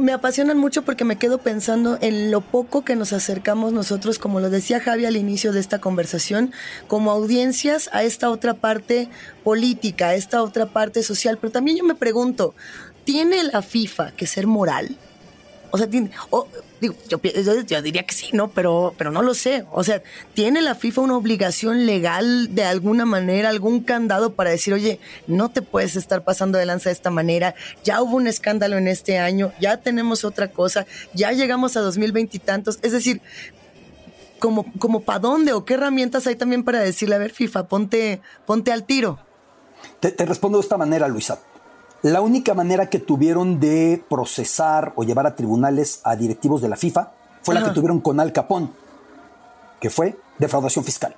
me 0.00 0.12
apasionan 0.12 0.58
mucho 0.58 0.82
porque 0.82 1.04
me 1.04 1.16
quedo 1.16 1.38
pensando 1.38 1.96
en 2.00 2.30
lo 2.30 2.40
poco 2.40 2.84
que 2.84 2.96
nos 2.96 3.12
acercamos 3.12 3.72
nosotros, 3.72 4.18
como 4.18 4.40
lo 4.40 4.50
decía 4.50 4.80
Javi 4.80 5.06
al 5.06 5.16
inicio 5.16 5.52
de 5.52 5.60
esta 5.60 5.78
conversación, 5.78 6.52
como 6.88 7.12
audiencias 7.12 7.88
a 7.92 8.02
esta 8.02 8.30
otra 8.30 8.54
parte 8.54 9.08
política, 9.44 10.08
a 10.08 10.14
esta 10.14 10.42
otra 10.42 10.66
parte 10.66 11.02
social. 11.04 11.38
Pero 11.40 11.52
también 11.52 11.76
yo 11.76 11.84
me 11.84 11.94
pregunto, 11.94 12.54
¿tiene 13.04 13.44
la 13.44 13.62
FIFA 13.62 14.12
que 14.12 14.26
ser 14.26 14.48
moral? 14.48 14.96
O 15.70 15.78
sea, 15.78 15.88
tiene, 15.88 16.10
digo, 16.80 16.94
yo, 17.08 17.20
yo, 17.22 17.82
diría 17.82 18.04
que 18.04 18.14
sí, 18.14 18.30
¿no? 18.32 18.50
Pero, 18.50 18.94
pero 18.96 19.10
no 19.10 19.22
lo 19.22 19.34
sé. 19.34 19.64
O 19.72 19.84
sea, 19.84 20.02
¿tiene 20.34 20.62
la 20.62 20.74
FIFA 20.74 21.02
una 21.02 21.16
obligación 21.16 21.86
legal 21.86 22.54
de 22.54 22.64
alguna 22.64 23.04
manera, 23.04 23.48
algún 23.48 23.80
candado 23.80 24.34
para 24.34 24.50
decir, 24.50 24.72
oye, 24.72 24.98
no 25.26 25.50
te 25.50 25.62
puedes 25.62 25.96
estar 25.96 26.24
pasando 26.24 26.58
de 26.58 26.66
lanza 26.66 26.88
de 26.88 26.94
esta 26.94 27.10
manera? 27.10 27.54
Ya 27.84 28.02
hubo 28.02 28.16
un 28.16 28.26
escándalo 28.26 28.78
en 28.78 28.88
este 28.88 29.18
año, 29.18 29.52
ya 29.60 29.78
tenemos 29.78 30.24
otra 30.24 30.48
cosa, 30.48 30.86
ya 31.14 31.32
llegamos 31.32 31.76
a 31.76 31.80
2020 31.80 32.36
y 32.36 32.40
tantos. 32.40 32.78
Es 32.82 32.92
decir, 32.92 33.20
como, 34.38 34.72
como 34.78 35.00
para 35.00 35.18
dónde 35.18 35.52
o 35.52 35.64
qué 35.64 35.74
herramientas 35.74 36.26
hay 36.26 36.36
también 36.36 36.64
para 36.64 36.80
decirle, 36.80 37.16
a 37.16 37.18
ver, 37.18 37.30
FIFA, 37.30 37.68
ponte, 37.68 38.20
ponte 38.46 38.72
al 38.72 38.84
tiro. 38.84 39.18
Te, 40.00 40.10
te 40.10 40.24
respondo 40.24 40.58
de 40.58 40.62
esta 40.62 40.76
manera, 40.76 41.08
Luisa. 41.08 41.40
La 42.02 42.22
única 42.22 42.54
manera 42.54 42.88
que 42.88 42.98
tuvieron 42.98 43.60
de 43.60 44.02
procesar 44.08 44.92
o 44.96 45.04
llevar 45.04 45.26
a 45.26 45.36
tribunales 45.36 46.00
a 46.04 46.16
directivos 46.16 46.62
de 46.62 46.68
la 46.68 46.76
FIFA 46.76 47.12
fue 47.42 47.54
la 47.54 47.62
que 47.62 47.70
tuvieron 47.70 48.00
con 48.00 48.20
Al 48.20 48.32
Capón, 48.32 48.70
que 49.80 49.90
fue 49.90 50.18
defraudación 50.38 50.84
fiscal. 50.84 51.14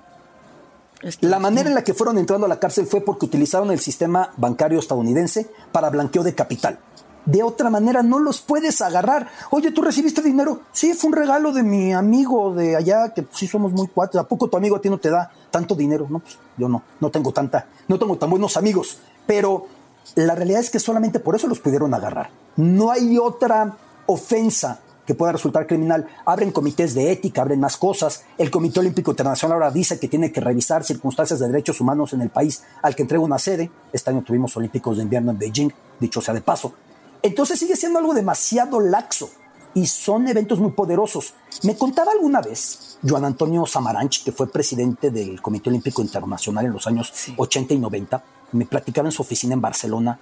La 1.21 1.39
manera 1.39 1.69
en 1.69 1.75
la 1.75 1.83
que 1.83 1.93
fueron 1.93 2.17
entrando 2.17 2.45
a 2.45 2.49
la 2.49 2.59
cárcel 2.59 2.87
fue 2.87 3.01
porque 3.01 3.25
utilizaron 3.25 3.71
el 3.71 3.79
sistema 3.79 4.31
bancario 4.37 4.79
estadounidense 4.79 5.49
para 5.71 5.89
blanqueo 5.89 6.23
de 6.23 6.35
capital. 6.35 6.79
De 7.25 7.43
otra 7.43 7.69
manera 7.69 8.03
no 8.03 8.19
los 8.19 8.41
puedes 8.41 8.81
agarrar. 8.81 9.29
Oye, 9.51 9.71
¿tú 9.71 9.81
recibiste 9.81 10.21
dinero? 10.21 10.61
Sí, 10.73 10.93
fue 10.93 11.09
un 11.09 11.15
regalo 11.15 11.53
de 11.53 11.63
mi 11.63 11.93
amigo 11.93 12.53
de 12.53 12.75
allá, 12.75 13.13
que 13.13 13.25
sí 13.31 13.47
somos 13.47 13.71
muy 13.71 13.87
cuates. 13.87 14.19
¿A 14.19 14.27
poco 14.27 14.49
tu 14.49 14.57
amigo 14.57 14.75
a 14.75 14.81
ti 14.81 14.89
no 14.89 14.97
te 14.97 15.09
da 15.09 15.31
tanto 15.49 15.75
dinero? 15.75 16.07
No, 16.09 16.19
pues 16.19 16.37
yo 16.57 16.67
no, 16.67 16.83
no 16.99 17.09
tengo 17.09 17.31
tanta, 17.31 17.67
no 17.87 17.97
tengo 17.97 18.17
tan 18.17 18.29
buenos 18.29 18.57
amigos. 18.57 18.97
Pero 19.25 19.67
la 20.15 20.35
realidad 20.35 20.59
es 20.59 20.69
que 20.69 20.79
solamente 20.79 21.19
por 21.19 21.35
eso 21.35 21.47
los 21.47 21.59
pudieron 21.59 21.93
agarrar. 21.93 22.29
No 22.55 22.91
hay 22.91 23.17
otra 23.17 23.77
ofensa 24.05 24.79
que 25.05 25.15
pueda 25.15 25.31
resultar 25.31 25.67
criminal. 25.67 26.07
Abren 26.25 26.51
comités 26.51 26.93
de 26.93 27.11
ética, 27.11 27.41
abren 27.41 27.59
más 27.59 27.77
cosas. 27.77 28.23
El 28.37 28.51
Comité 28.51 28.79
Olímpico 28.79 29.11
Internacional 29.11 29.55
ahora 29.55 29.71
dice 29.71 29.99
que 29.99 30.07
tiene 30.07 30.31
que 30.31 30.41
revisar 30.41 30.83
circunstancias 30.83 31.39
de 31.39 31.47
derechos 31.47 31.81
humanos 31.81 32.13
en 32.13 32.21
el 32.21 32.29
país 32.29 32.63
al 32.81 32.95
que 32.95 33.01
entrega 33.01 33.23
una 33.23 33.39
sede. 33.39 33.69
Este 33.91 34.09
año 34.09 34.23
tuvimos 34.23 34.55
Olímpicos 34.55 34.97
de 34.97 35.03
invierno 35.03 35.31
en 35.31 35.39
Beijing, 35.39 35.69
dicho 35.99 36.21
sea 36.21 36.33
de 36.33 36.41
paso. 36.41 36.73
Entonces 37.21 37.59
sigue 37.59 37.75
siendo 37.75 37.99
algo 37.99 38.13
demasiado 38.13 38.79
laxo 38.79 39.29
y 39.73 39.87
son 39.87 40.27
eventos 40.27 40.59
muy 40.59 40.71
poderosos. 40.71 41.33
Me 41.63 41.75
contaba 41.75 42.11
alguna 42.11 42.41
vez 42.41 42.97
Joan 43.07 43.25
Antonio 43.25 43.65
Samaranch, 43.65 44.23
que 44.23 44.31
fue 44.31 44.51
presidente 44.51 45.11
del 45.11 45.41
Comité 45.41 45.69
Olímpico 45.69 46.01
Internacional 46.01 46.65
en 46.65 46.73
los 46.73 46.87
años 46.87 47.11
80 47.35 47.73
y 47.73 47.79
90, 47.79 48.23
me 48.53 48.65
platicaba 48.65 49.07
en 49.07 49.11
su 49.11 49.21
oficina 49.21 49.53
en 49.53 49.61
Barcelona 49.61 50.19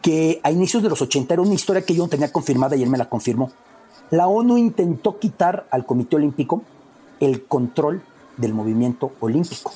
que 0.00 0.40
a 0.42 0.50
inicios 0.50 0.82
de 0.82 0.88
los 0.88 1.02
80 1.02 1.34
era 1.34 1.42
una 1.42 1.54
historia 1.54 1.82
que 1.82 1.94
yo 1.94 2.04
no 2.04 2.08
tenía 2.08 2.32
confirmada 2.32 2.76
y 2.76 2.82
él 2.82 2.88
me 2.88 2.98
la 2.98 3.08
confirmó. 3.08 3.50
La 4.10 4.26
ONU 4.28 4.56
intentó 4.56 5.18
quitar 5.18 5.66
al 5.70 5.84
Comité 5.84 6.16
Olímpico 6.16 6.62
el 7.20 7.44
control 7.44 8.02
del 8.36 8.54
movimiento 8.54 9.12
olímpico 9.20 9.72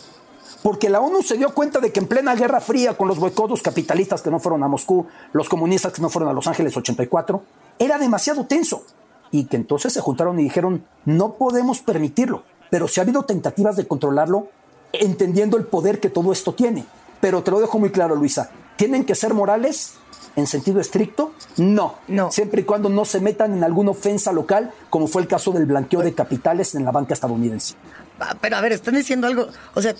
porque 0.62 0.88
la 0.88 1.00
ONU 1.00 1.22
se 1.22 1.36
dio 1.36 1.52
cuenta 1.52 1.80
de 1.80 1.92
que 1.92 2.00
en 2.00 2.06
plena 2.06 2.34
Guerra 2.36 2.60
Fría, 2.60 2.96
con 2.96 3.08
los 3.08 3.18
boicotos 3.18 3.62
capitalistas 3.62 4.22
que 4.22 4.30
no 4.30 4.38
fueron 4.38 4.62
a 4.62 4.68
Moscú, 4.68 5.06
los 5.32 5.48
comunistas 5.48 5.92
que 5.92 6.00
no 6.00 6.08
fueron 6.08 6.30
a 6.30 6.32
Los 6.32 6.46
Ángeles 6.46 6.76
84, 6.76 7.42
era 7.78 7.98
demasiado 7.98 8.46
tenso. 8.46 8.84
Y 9.32 9.46
que 9.46 9.56
entonces 9.56 9.92
se 9.92 10.00
juntaron 10.00 10.38
y 10.38 10.44
dijeron, 10.44 10.84
no 11.04 11.32
podemos 11.32 11.80
permitirlo. 11.80 12.44
Pero 12.70 12.86
si 12.86 13.00
ha 13.00 13.02
habido 13.02 13.24
tentativas 13.24 13.74
de 13.74 13.88
controlarlo, 13.88 14.46
entendiendo 14.92 15.56
el 15.56 15.64
poder 15.64 15.98
que 15.98 16.10
todo 16.10 16.30
esto 16.32 16.54
tiene. 16.54 16.84
Pero 17.20 17.42
te 17.42 17.50
lo 17.50 17.58
dejo 17.60 17.80
muy 17.80 17.90
claro, 17.90 18.14
Luisa. 18.14 18.50
¿Tienen 18.76 19.04
que 19.04 19.14
ser 19.14 19.34
morales 19.34 19.94
en 20.36 20.46
sentido 20.46 20.80
estricto? 20.80 21.32
No. 21.56 21.96
No. 22.08 22.30
Siempre 22.30 22.62
y 22.62 22.64
cuando 22.64 22.88
no 22.88 23.04
se 23.04 23.20
metan 23.20 23.54
en 23.54 23.64
alguna 23.64 23.90
ofensa 23.90 24.32
local, 24.32 24.72
como 24.90 25.06
fue 25.06 25.22
el 25.22 25.28
caso 25.28 25.52
del 25.52 25.66
blanqueo 25.66 26.00
de 26.00 26.14
capitales 26.14 26.74
en 26.74 26.84
la 26.84 26.90
banca 26.90 27.14
estadounidense. 27.14 27.74
Ah, 28.20 28.36
pero 28.40 28.56
a 28.56 28.60
ver, 28.60 28.72
están 28.72 28.94
diciendo 28.94 29.26
algo. 29.26 29.48
O 29.74 29.82
sea, 29.82 29.94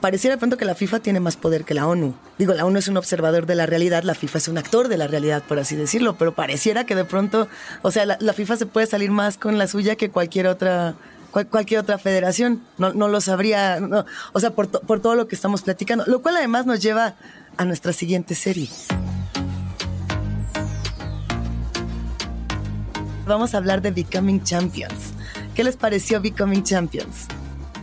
pareciera 0.00 0.36
de 0.36 0.38
pronto 0.38 0.56
que 0.56 0.64
la 0.64 0.74
FIFA 0.74 1.00
tiene 1.00 1.20
más 1.20 1.36
poder 1.36 1.64
que 1.64 1.74
la 1.74 1.86
ONU. 1.86 2.14
Digo, 2.38 2.54
la 2.54 2.64
ONU 2.64 2.78
es 2.78 2.88
un 2.88 2.96
observador 2.96 3.46
de 3.46 3.54
la 3.54 3.66
realidad, 3.66 4.04
la 4.04 4.14
FIFA 4.14 4.38
es 4.38 4.48
un 4.48 4.58
actor 4.58 4.88
de 4.88 4.96
la 4.96 5.06
realidad, 5.06 5.42
por 5.46 5.58
así 5.58 5.74
decirlo, 5.74 6.16
pero 6.16 6.34
pareciera 6.34 6.84
que 6.84 6.94
de 6.94 7.04
pronto, 7.04 7.48
o 7.82 7.90
sea, 7.90 8.06
la, 8.06 8.32
FIFA 8.32 8.56
se 8.56 8.66
puede 8.66 8.86
salir 8.86 9.10
más 9.10 9.36
con 9.36 9.58
la 9.58 9.66
suya 9.66 9.96
que 9.96 10.10
cualquier 10.10 10.46
otra 10.46 10.94
cualquier 11.50 11.80
otra 11.80 11.98
federación. 11.98 12.62
No, 12.78 12.92
no 12.92 13.08
lo 13.08 13.20
sabría, 13.20 13.78
o 14.32 14.40
sea, 14.40 14.50
por, 14.50 14.68
por 14.68 15.00
todo 15.00 15.14
lo 15.14 15.28
que 15.28 15.34
estamos 15.34 15.62
platicando, 15.62 16.04
lo 16.06 16.22
cual 16.22 16.36
además 16.36 16.66
nos 16.66 16.80
lleva 16.80 17.14
a 17.56 17.64
nuestra 17.64 17.92
siguiente 17.92 18.34
serie. 18.34 18.68
Vamos 23.30 23.54
a 23.54 23.58
hablar 23.58 23.80
de 23.80 23.92
Becoming 23.92 24.42
Champions. 24.42 25.12
¿Qué 25.54 25.62
les 25.62 25.76
pareció 25.76 26.20
Becoming 26.20 26.64
Champions? 26.64 27.28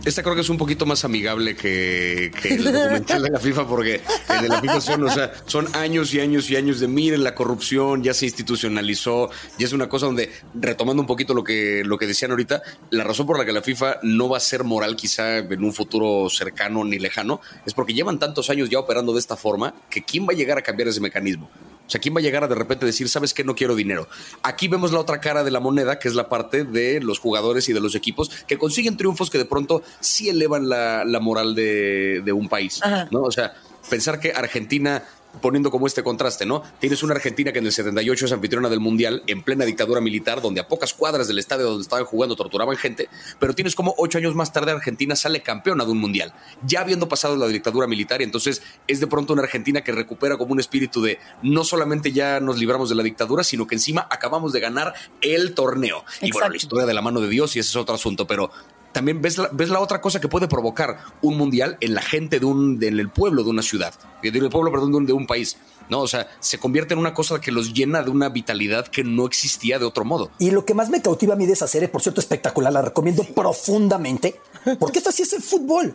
Esta 0.04 0.22
creo 0.22 0.34
que 0.34 0.42
es 0.42 0.50
un 0.50 0.58
poquito 0.58 0.84
más 0.84 1.06
amigable 1.06 1.56
que, 1.56 2.30
el 2.44 2.64
documental 2.72 3.22
de 3.22 3.30
la 3.30 3.40
FIFA, 3.40 3.66
porque 3.66 4.02
el 4.28 4.42
de 4.42 4.48
la 4.50 4.60
FIFA 4.60 4.80
son, 4.82 5.04
o 5.04 5.10
sea, 5.10 5.32
son 5.46 5.74
años 5.74 6.12
y 6.12 6.20
años 6.20 6.50
y 6.50 6.56
años 6.56 6.80
de 6.80 6.88
miren 6.88 7.24
la 7.24 7.34
corrupción, 7.34 8.02
ya 8.02 8.12
se 8.12 8.26
institucionalizó, 8.26 9.30
y 9.56 9.64
es 9.64 9.72
una 9.72 9.88
cosa 9.88 10.04
donde, 10.04 10.30
retomando 10.52 11.00
un 11.00 11.06
poquito 11.06 11.32
lo 11.32 11.42
que, 11.42 11.82
lo 11.82 11.96
que 11.96 12.06
decían 12.06 12.30
ahorita, 12.30 12.60
la 12.90 13.04
razón 13.04 13.26
por 13.26 13.38
la 13.38 13.46
que 13.46 13.52
la 13.52 13.62
FIFA 13.62 14.00
no 14.02 14.28
va 14.28 14.36
a 14.36 14.40
ser 14.40 14.64
moral 14.64 14.96
quizá 14.96 15.38
en 15.38 15.64
un 15.64 15.72
futuro 15.72 16.28
cercano 16.28 16.84
ni 16.84 16.98
lejano, 16.98 17.40
es 17.64 17.72
porque 17.72 17.94
llevan 17.94 18.18
tantos 18.18 18.50
años 18.50 18.68
ya 18.68 18.78
operando 18.78 19.14
de 19.14 19.20
esta 19.20 19.36
forma 19.38 19.74
que 19.88 20.04
quién 20.04 20.26
va 20.26 20.34
a 20.34 20.36
llegar 20.36 20.58
a 20.58 20.62
cambiar 20.62 20.88
ese 20.88 21.00
mecanismo. 21.00 21.48
O 21.88 21.90
sea, 21.90 22.02
¿quién 22.02 22.14
va 22.14 22.18
a 22.18 22.22
llegar 22.22 22.44
a 22.44 22.48
de 22.48 22.54
repente 22.54 22.84
decir, 22.84 23.08
sabes 23.08 23.32
que 23.32 23.44
no 23.44 23.54
quiero 23.54 23.74
dinero? 23.74 24.08
Aquí 24.42 24.68
vemos 24.68 24.92
la 24.92 25.00
otra 25.00 25.20
cara 25.20 25.42
de 25.42 25.50
la 25.50 25.58
moneda, 25.58 25.98
que 25.98 26.08
es 26.08 26.14
la 26.14 26.28
parte 26.28 26.64
de 26.64 27.00
los 27.00 27.18
jugadores 27.18 27.66
y 27.70 27.72
de 27.72 27.80
los 27.80 27.94
equipos 27.94 28.28
que 28.46 28.58
consiguen 28.58 28.98
triunfos 28.98 29.30
que 29.30 29.38
de 29.38 29.46
pronto 29.46 29.82
sí 29.98 30.28
elevan 30.28 30.68
la, 30.68 31.18
moral 31.18 31.54
de, 31.54 32.20
de 32.22 32.32
un 32.32 32.50
país. 32.50 32.80
¿no? 33.10 33.22
O 33.22 33.32
sea, 33.32 33.54
pensar 33.88 34.20
que 34.20 34.32
Argentina 34.32 35.02
poniendo 35.40 35.70
como 35.70 35.86
este 35.86 36.02
contraste, 36.02 36.46
¿no? 36.46 36.62
Tienes 36.80 37.02
una 37.02 37.14
Argentina 37.14 37.52
que 37.52 37.58
en 37.58 37.66
el 37.66 37.72
78 37.72 38.26
es 38.26 38.32
anfitriona 38.32 38.68
del 38.68 38.80
Mundial, 38.80 39.22
en 39.26 39.42
plena 39.42 39.64
dictadura 39.64 40.00
militar, 40.00 40.42
donde 40.42 40.60
a 40.60 40.68
pocas 40.68 40.94
cuadras 40.94 41.28
del 41.28 41.38
estadio 41.38 41.66
donde 41.66 41.82
estaban 41.82 42.04
jugando 42.04 42.36
torturaban 42.36 42.76
gente, 42.76 43.08
pero 43.38 43.54
tienes 43.54 43.74
como 43.74 43.94
ocho 43.98 44.18
años 44.18 44.34
más 44.34 44.52
tarde 44.52 44.72
Argentina 44.72 45.16
sale 45.16 45.42
campeona 45.42 45.84
de 45.84 45.92
un 45.92 45.98
Mundial, 45.98 46.32
ya 46.64 46.80
habiendo 46.80 47.08
pasado 47.08 47.36
la 47.36 47.46
dictadura 47.46 47.86
militar, 47.86 48.20
y 48.20 48.24
entonces 48.24 48.62
es 48.86 49.00
de 49.00 49.06
pronto 49.06 49.32
una 49.32 49.42
Argentina 49.42 49.82
que 49.82 49.92
recupera 49.92 50.36
como 50.36 50.52
un 50.52 50.60
espíritu 50.60 51.02
de 51.02 51.18
no 51.42 51.64
solamente 51.64 52.12
ya 52.12 52.40
nos 52.40 52.58
libramos 52.58 52.88
de 52.88 52.94
la 52.94 53.02
dictadura, 53.02 53.44
sino 53.44 53.66
que 53.66 53.74
encima 53.74 54.06
acabamos 54.10 54.52
de 54.52 54.60
ganar 54.60 54.94
el 55.20 55.54
torneo. 55.54 56.04
Y 56.20 56.30
bueno, 56.32 56.50
la 56.50 56.56
historia 56.56 56.86
de 56.86 56.94
la 56.94 57.02
mano 57.02 57.20
de 57.20 57.28
Dios 57.28 57.56
y 57.56 57.58
ese 57.58 57.70
es 57.70 57.76
otro 57.76 57.94
asunto, 57.94 58.26
pero 58.26 58.50
también 58.98 59.22
ves 59.22 59.38
la, 59.38 59.48
ves 59.52 59.68
la 59.68 59.78
otra 59.78 60.00
cosa 60.00 60.20
que 60.20 60.26
puede 60.26 60.48
provocar 60.48 60.98
un 61.22 61.38
mundial 61.38 61.76
en 61.78 61.94
la 61.94 62.02
gente 62.02 62.40
de 62.40 62.46
un, 62.46 62.82
en 62.82 62.98
el 62.98 63.10
pueblo 63.10 63.44
de 63.44 63.50
una 63.50 63.62
ciudad, 63.62 63.94
en 64.24 64.34
el 64.34 64.50
pueblo, 64.50 64.72
perdón, 64.72 64.90
de 64.90 64.96
un, 64.96 65.06
de 65.06 65.12
un 65.12 65.24
país. 65.24 65.56
¿no? 65.88 66.00
O 66.00 66.08
sea, 66.08 66.26
se 66.40 66.58
convierte 66.58 66.94
en 66.94 66.98
una 66.98 67.14
cosa 67.14 67.40
que 67.40 67.52
los 67.52 67.72
llena 67.72 68.02
de 68.02 68.10
una 68.10 68.28
vitalidad 68.28 68.88
que 68.88 69.04
no 69.04 69.24
existía 69.24 69.78
de 69.78 69.84
otro 69.84 70.04
modo. 70.04 70.32
Y 70.40 70.50
lo 70.50 70.64
que 70.64 70.74
más 70.74 70.90
me 70.90 71.00
cautiva 71.00 71.34
a 71.34 71.36
mí 71.36 71.46
de 71.46 71.52
esa 71.52 71.68
serie, 71.68 71.86
por 71.86 72.02
cierto, 72.02 72.20
espectacular, 72.20 72.72
la 72.72 72.82
recomiendo 72.82 73.22
profundamente, 73.22 74.40
porque 74.80 74.98
esto 74.98 75.12
sí 75.12 75.22
es 75.22 75.32
el 75.32 75.42
fútbol. 75.42 75.94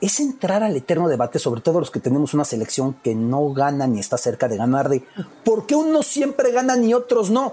Es 0.00 0.18
entrar 0.18 0.62
al 0.62 0.74
eterno 0.74 1.06
debate, 1.06 1.38
sobre 1.38 1.60
todo 1.60 1.80
los 1.80 1.90
que 1.90 2.00
tenemos 2.00 2.32
una 2.32 2.46
selección 2.46 2.94
que 3.04 3.14
no 3.14 3.52
gana 3.52 3.86
ni 3.86 4.00
está 4.00 4.16
cerca 4.16 4.48
de 4.48 4.56
ganar, 4.56 4.88
de 4.88 5.04
por 5.44 5.66
qué 5.66 5.74
unos 5.74 6.06
siempre 6.06 6.50
ganan 6.50 6.82
y 6.82 6.94
otros 6.94 7.28
no. 7.28 7.52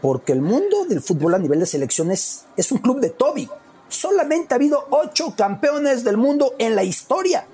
Porque 0.00 0.30
el 0.30 0.40
mundo 0.40 0.84
del 0.88 1.00
fútbol 1.00 1.34
a 1.34 1.38
nivel 1.40 1.58
de 1.58 1.66
selecciones 1.66 2.44
es 2.56 2.70
un 2.70 2.78
club 2.78 3.00
de 3.00 3.10
Toby 3.10 3.48
solamente 3.88 4.54
ha 4.54 4.56
habido 4.56 4.86
ocho 4.90 5.34
campeones 5.36 6.04
del 6.04 6.16
mundo 6.16 6.54
en 6.58 6.76
la 6.76 6.84
historia. 6.84 7.46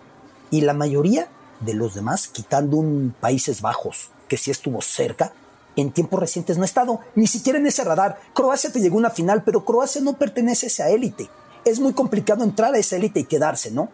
Y 0.50 0.62
la 0.62 0.74
mayoría 0.74 1.28
de 1.60 1.74
los 1.74 1.94
demás, 1.94 2.28
quitando 2.28 2.76
un 2.76 3.14
Países 3.20 3.62
Bajos, 3.62 4.10
que 4.28 4.36
sí 4.36 4.50
estuvo 4.50 4.82
cerca, 4.82 5.32
en 5.76 5.90
tiempos 5.90 6.20
recientes 6.20 6.56
no 6.56 6.64
ha 6.64 6.66
estado, 6.66 7.00
ni 7.14 7.26
siquiera 7.26 7.58
en 7.58 7.66
ese 7.66 7.84
radar. 7.84 8.20
Croacia 8.34 8.70
te 8.70 8.80
llegó 8.80 8.96
a 8.96 8.98
una 8.98 9.10
final, 9.10 9.42
pero 9.44 9.64
Croacia 9.64 10.00
no 10.02 10.14
pertenece 10.14 10.66
a 10.66 10.68
esa 10.68 10.90
élite. 10.90 11.30
Es 11.64 11.80
muy 11.80 11.92
complicado 11.94 12.44
entrar 12.44 12.74
a 12.74 12.78
esa 12.78 12.96
élite 12.96 13.20
y 13.20 13.24
quedarse, 13.24 13.70
¿no? 13.70 13.90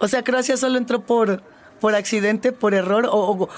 O 0.00 0.08
sea, 0.08 0.24
Croacia 0.24 0.56
solo 0.56 0.78
entró 0.78 1.04
por, 1.04 1.42
por 1.80 1.94
accidente, 1.94 2.52
por 2.52 2.72
error, 2.72 3.08
o, 3.10 3.48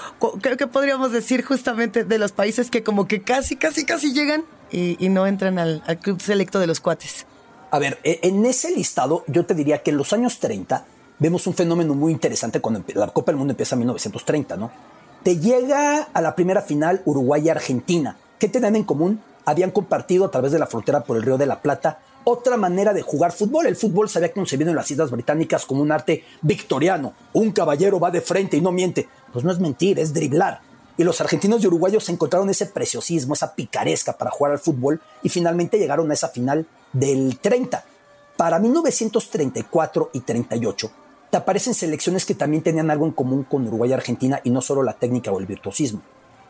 creo 0.41 0.57
que 0.57 0.67
podríamos 0.67 1.11
decir 1.11 1.43
justamente 1.43 2.03
de 2.03 2.17
los 2.17 2.31
países 2.31 2.69
que 2.69 2.83
como 2.83 3.07
que 3.07 3.21
casi, 3.21 3.55
casi, 3.55 3.85
casi 3.85 4.13
llegan 4.13 4.43
y, 4.71 5.09
no 5.09 5.27
entran 5.27 5.59
al 5.59 5.99
club 6.01 6.19
selecto 6.21 6.59
de 6.59 6.67
los 6.67 6.79
cuates. 6.79 7.25
A 7.73 7.79
ver, 7.79 7.97
e, 8.03 8.19
en 8.21 8.45
ese 8.45 8.69
listado 8.69 9.23
yo 9.25 9.47
te 9.47 9.55
diría 9.55 9.81
que 9.81 9.89
en 9.89 9.97
los 9.97 10.13
años 10.13 10.39
30 10.39 10.85
vemos 11.17 11.47
un 11.47 11.55
fenómeno 11.55 11.95
muy 11.95 12.11
interesante 12.11 12.61
cuando 12.61 12.83
la 12.93 13.07
Copa 13.07 13.31
del 13.31 13.39
Mundo 13.39 13.53
empieza 13.53 13.73
en 13.73 13.79
1930, 13.79 14.57
¿no? 14.57 14.69
Te 15.23 15.39
llega 15.39 16.03
a 16.13 16.21
la 16.21 16.35
primera 16.35 16.61
final 16.61 17.01
Uruguay 17.05 17.41
y 17.43 17.49
Argentina. 17.49 18.15
¿Qué 18.37 18.47
tenían 18.47 18.75
en 18.75 18.83
común? 18.83 19.23
Habían 19.43 19.71
compartido 19.71 20.25
a 20.25 20.29
través 20.29 20.51
de 20.51 20.59
la 20.59 20.67
frontera 20.67 21.03
por 21.03 21.17
el 21.17 21.23
Río 21.23 21.39
de 21.39 21.47
la 21.47 21.63
Plata 21.63 21.97
otra 22.25 22.57
manera 22.57 22.93
de 22.93 23.01
jugar 23.01 23.31
fútbol. 23.31 23.65
El 23.65 23.75
fútbol 23.75 24.07
se 24.07 24.19
había 24.19 24.33
concebido 24.33 24.69
en 24.69 24.75
las 24.75 24.91
Islas 24.91 25.09
Británicas 25.09 25.65
como 25.65 25.81
un 25.81 25.91
arte 25.91 26.23
victoriano. 26.43 27.13
Un 27.33 27.53
caballero 27.53 27.99
va 27.99 28.11
de 28.11 28.21
frente 28.21 28.55
y 28.55 28.61
no 28.61 28.71
miente. 28.71 29.09
Pues 29.31 29.43
no 29.43 29.51
es 29.51 29.57
mentir, 29.57 29.97
es 29.97 30.13
driblar. 30.13 30.61
Y 30.95 31.03
los 31.03 31.19
argentinos 31.21 31.63
y 31.63 31.67
uruguayos 31.67 32.07
encontraron 32.09 32.51
ese 32.51 32.67
preciosismo, 32.67 33.33
esa 33.33 33.55
picaresca 33.55 34.15
para 34.15 34.29
jugar 34.29 34.51
al 34.51 34.59
fútbol 34.59 35.01
y 35.23 35.29
finalmente 35.29 35.79
llegaron 35.79 36.11
a 36.11 36.13
esa 36.13 36.29
final 36.29 36.67
del 36.93 37.39
30. 37.39 37.83
Para 38.37 38.59
1934 38.59 40.09
y 40.13 40.21
38 40.21 40.91
te 41.33 41.37
aparecen 41.37 41.73
selecciones 41.73 42.25
que 42.25 42.35
también 42.35 42.61
tenían 42.61 42.91
algo 42.91 43.07
en 43.07 43.11
común 43.11 43.43
con 43.43 43.67
Uruguay 43.67 43.89
y 43.89 43.93
Argentina 43.93 44.39
y 44.43 44.51
no 44.51 44.61
solo 44.61 44.83
la 44.83 44.93
técnica 44.93 45.31
o 45.31 45.39
el 45.39 45.47
virtuosismo, 45.47 46.01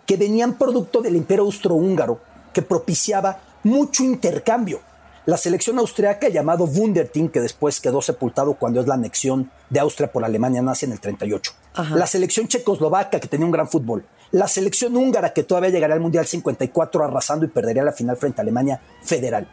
que 0.05 0.17
venían 0.17 0.57
producto 0.57 1.01
del 1.01 1.15
imperio 1.15 1.45
austrohúngaro 1.45 2.19
que 2.53 2.61
propiciaba 2.61 3.39
mucho 3.63 4.03
intercambio. 4.03 4.81
La 5.25 5.37
selección 5.37 5.79
austriaca 5.79 6.27
llamado 6.27 6.65
Wunderteam, 6.65 7.29
que 7.29 7.39
después 7.39 7.79
quedó 7.79 8.01
sepultado 8.01 8.55
cuando 8.55 8.81
es 8.81 8.87
la 8.87 8.95
anexión 8.95 9.49
de 9.69 9.79
Austria 9.79 10.11
por 10.11 10.25
Alemania 10.25 10.61
nazi 10.61 10.85
en 10.85 10.91
el 10.91 10.99
38. 10.99 11.53
La 11.95 12.05
selección 12.05 12.49
checoslovaca, 12.49 13.21
que 13.21 13.29
tenía 13.29 13.45
un 13.45 13.53
gran 13.53 13.69
fútbol. 13.69 14.05
La 14.31 14.49
selección 14.49 14.97
húngara, 14.97 15.31
que 15.31 15.43
todavía 15.43 15.69
llegaría 15.69 15.95
al 15.95 16.01
Mundial 16.01 16.25
54 16.25 17.05
arrasando 17.05 17.45
y 17.45 17.47
perdería 17.47 17.85
la 17.85 17.93
final 17.93 18.17
frente 18.17 18.41
a 18.41 18.43
Alemania 18.43 18.81
federal. 19.01 19.47